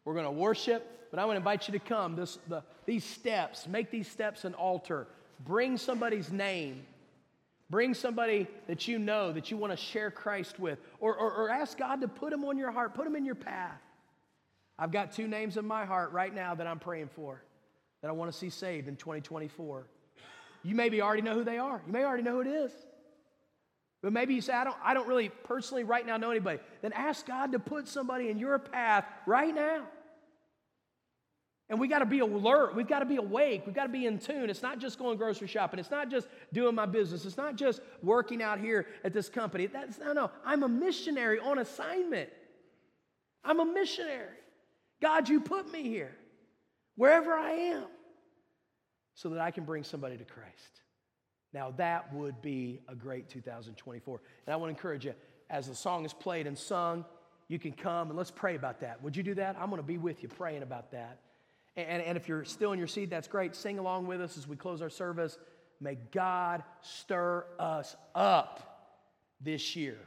we're 0.06 0.14
going 0.14 0.26
to 0.26 0.32
worship, 0.32 1.08
but 1.12 1.20
I 1.20 1.26
want 1.26 1.36
to 1.36 1.38
invite 1.38 1.68
you 1.68 1.74
to 1.74 1.80
come. 1.80 2.16
This, 2.16 2.38
the, 2.47 2.64
these 2.86 3.04
steps, 3.04 3.68
make 3.68 3.91
these 3.91 4.08
steps 4.08 4.45
an 4.45 4.54
altar. 4.54 5.08
Bring 5.45 5.78
somebody's 5.78 6.32
name. 6.32 6.86
Bring 7.70 7.93
somebody 7.93 8.47
that 8.68 8.88
you 8.88 8.99
know 8.99 9.32
that 9.32 9.49
you 9.49 9.58
want 9.58 9.72
to 9.72 9.78
share 9.78 10.12
Christ 10.12 10.60
with, 10.60 10.80
or, 10.99 11.16
or, 11.16 11.32
or 11.32 11.49
ask 11.49 11.78
God 11.78 12.01
to 12.01 12.08
put 12.08 12.32
them 12.32 12.43
on 12.45 12.58
your 12.58 12.72
heart, 12.72 12.93
put 12.93 13.06
them 13.06 13.16
in 13.16 13.26
your 13.26 13.36
path. 13.36 13.82
I've 14.78 14.91
got 14.91 15.12
two 15.12 15.28
names 15.28 15.58
in 15.58 15.66
my 15.66 15.86
heart 15.86 16.12
right 16.12 16.34
now 16.34 16.56
that 16.56 16.68
I'm 16.68 16.80
praying 16.80 17.10
for 17.16 17.41
that 18.01 18.10
I 18.10 18.12
want 18.12 18.32
to 18.32 18.38
see 18.38 18.49
saved 18.49 18.88
in 18.88 18.95
2024. 18.97 19.88
You 20.64 20.76
maybe 20.76 21.01
already 21.01 21.22
know 21.22 21.36
who 21.36 21.43
they 21.43 21.58
are. 21.58 21.82
You 21.86 21.93
may 21.93 22.04
already 22.04 22.24
know 22.24 22.34
who 22.34 22.41
it 22.41 22.47
is. 22.47 22.72
But 24.04 24.12
maybe 24.12 24.36
you 24.36 24.41
say, 24.41 24.54
I 24.54 24.66
don't, 24.66 24.76
I 24.84 24.93
don't 24.93 25.08
really 25.08 25.30
personally 25.30 25.86
right 25.86 26.06
now 26.06 26.18
know 26.18 26.30
anybody. 26.30 26.60
Then 26.82 26.91
ask 26.91 27.26
God 27.26 27.54
to 27.54 27.60
put 27.60 27.88
somebody 27.88 28.30
in 28.30 28.38
your 28.38 28.60
path 28.60 29.06
right 29.26 29.56
now. 29.56 29.86
And 31.70 31.80
we 31.80 31.88
got 31.88 31.99
to 31.99 32.06
be 32.06 32.20
alert. 32.20 32.76
We've 32.76 32.88
got 32.88 32.99
to 32.99 33.06
be 33.06 33.16
awake. 33.16 33.64
We've 33.66 33.74
got 33.74 33.86
to 33.86 33.91
be 33.91 34.06
in 34.06 34.20
tune. 34.20 34.49
It's 34.49 34.62
not 34.62 34.80
just 34.80 34.99
going 34.99 35.18
grocery 35.18 35.47
shopping. 35.47 35.80
It's 35.80 35.89
not 35.89 36.12
just 36.12 36.28
doing 36.51 36.76
my 36.76 36.86
business. 36.86 37.24
It's 37.24 37.38
not 37.38 37.56
just 37.56 37.80
working 38.04 38.43
out 38.43 38.60
here 38.60 38.88
at 39.06 39.14
this 39.14 39.30
company. 39.30 39.68
That's 39.68 39.97
no, 39.97 40.12
no. 40.12 40.32
I'm 40.45 40.64
a 40.64 40.70
missionary 40.70 41.39
on 41.39 41.60
assignment. 41.60 42.30
I'm 43.45 43.62
a 43.62 43.66
missionary. 43.66 44.38
God, 45.01 45.30
you 45.30 45.39
put 45.39 45.72
me 45.72 45.84
here, 45.84 46.14
wherever 46.97 47.34
I 47.34 47.51
am, 47.51 47.86
so 49.16 49.30
that 49.30 49.39
I 49.39 49.51
can 49.51 49.64
bring 49.64 49.84
somebody 49.86 50.18
to 50.18 50.26
Christ. 50.26 50.82
Now, 51.54 51.72
that 51.78 52.12
would 52.14 52.41
be 52.41 52.80
a 52.88 52.95
great 52.95 53.30
2024. 53.30 54.22
And 54.47 54.54
I 54.54 54.58
want 54.58 54.70
to 54.70 54.76
encourage 54.76 55.06
you, 55.06 55.14
as 55.49 55.68
the 55.68 55.76
song 55.76 56.04
is 56.06 56.14
played 56.14 56.47
and 56.47 56.58
sung, 56.58 57.06
you 57.47 57.60
can 57.60 57.74
come 57.74 58.10
and 58.10 58.18
let's 58.18 58.32
pray 58.32 58.56
about 58.56 58.80
that. 58.80 59.01
Would 59.04 59.16
you 59.16 59.24
do 59.24 59.36
that? 59.36 59.56
I'm 59.60 59.70
going 59.70 59.82
to 59.82 59.88
be 59.88 59.97
with 59.97 60.24
you 60.24 60.30
praying 60.30 60.64
about 60.64 60.91
that. 60.91 61.20
And, 61.76 62.01
and 62.01 62.18
if 62.18 62.28
you're 62.28 62.45
still 62.45 62.72
in 62.72 62.80
your 62.80 62.88
seat, 62.88 63.10
that's 63.10 63.28
great. 63.28 63.56
Sing 63.56 63.80
along 63.80 64.08
with 64.08 64.22
us 64.22 64.38
as 64.38 64.47
we 64.47 64.56
close 64.56 64.82
our 64.82 64.89
service. 64.89 65.38
May 65.80 65.97
God 66.12 66.64
stir 66.82 67.45
us 67.60 67.95
up 68.16 68.95
this 69.41 69.76
year 69.76 69.97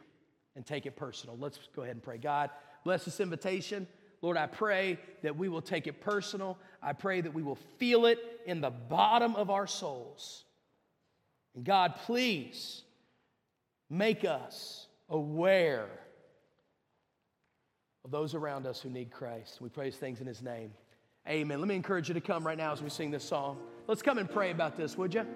and 0.56 0.64
take 0.64 0.86
it 0.86 0.96
personal. 0.96 1.36
Let's 1.38 1.58
go 1.74 1.82
ahead 1.82 1.94
and 1.94 2.02
pray. 2.02 2.18
God, 2.18 2.50
bless 2.82 3.04
this 3.04 3.20
invitation. 3.20 3.86
Lord, 4.22 4.36
I 4.36 4.46
pray 4.46 4.98
that 5.22 5.36
we 5.36 5.48
will 5.48 5.60
take 5.60 5.86
it 5.86 6.00
personal. 6.00 6.56
I 6.82 6.94
pray 6.94 7.20
that 7.20 7.34
we 7.34 7.42
will 7.42 7.58
feel 7.78 8.06
it 8.06 8.18
in 8.46 8.60
the 8.60 8.70
bottom 8.70 9.36
of 9.36 9.50
our 9.50 9.66
souls. 9.66 10.45
And 11.56 11.64
God, 11.64 11.96
please 12.04 12.82
make 13.90 14.24
us 14.24 14.86
aware 15.08 15.88
of 18.04 18.10
those 18.10 18.34
around 18.34 18.66
us 18.66 18.80
who 18.80 18.90
need 18.90 19.10
Christ. 19.10 19.60
We 19.60 19.68
praise 19.68 19.96
things 19.96 20.20
in 20.20 20.26
His 20.26 20.42
name. 20.42 20.72
Amen. 21.28 21.58
Let 21.58 21.66
me 21.66 21.74
encourage 21.74 22.06
you 22.06 22.14
to 22.14 22.20
come 22.20 22.46
right 22.46 22.56
now 22.56 22.72
as 22.72 22.82
we 22.82 22.90
sing 22.90 23.10
this 23.10 23.24
song. 23.24 23.58
Let's 23.88 24.02
come 24.02 24.18
and 24.18 24.30
pray 24.30 24.52
about 24.52 24.76
this, 24.76 24.96
would 24.96 25.12
you? 25.12 25.26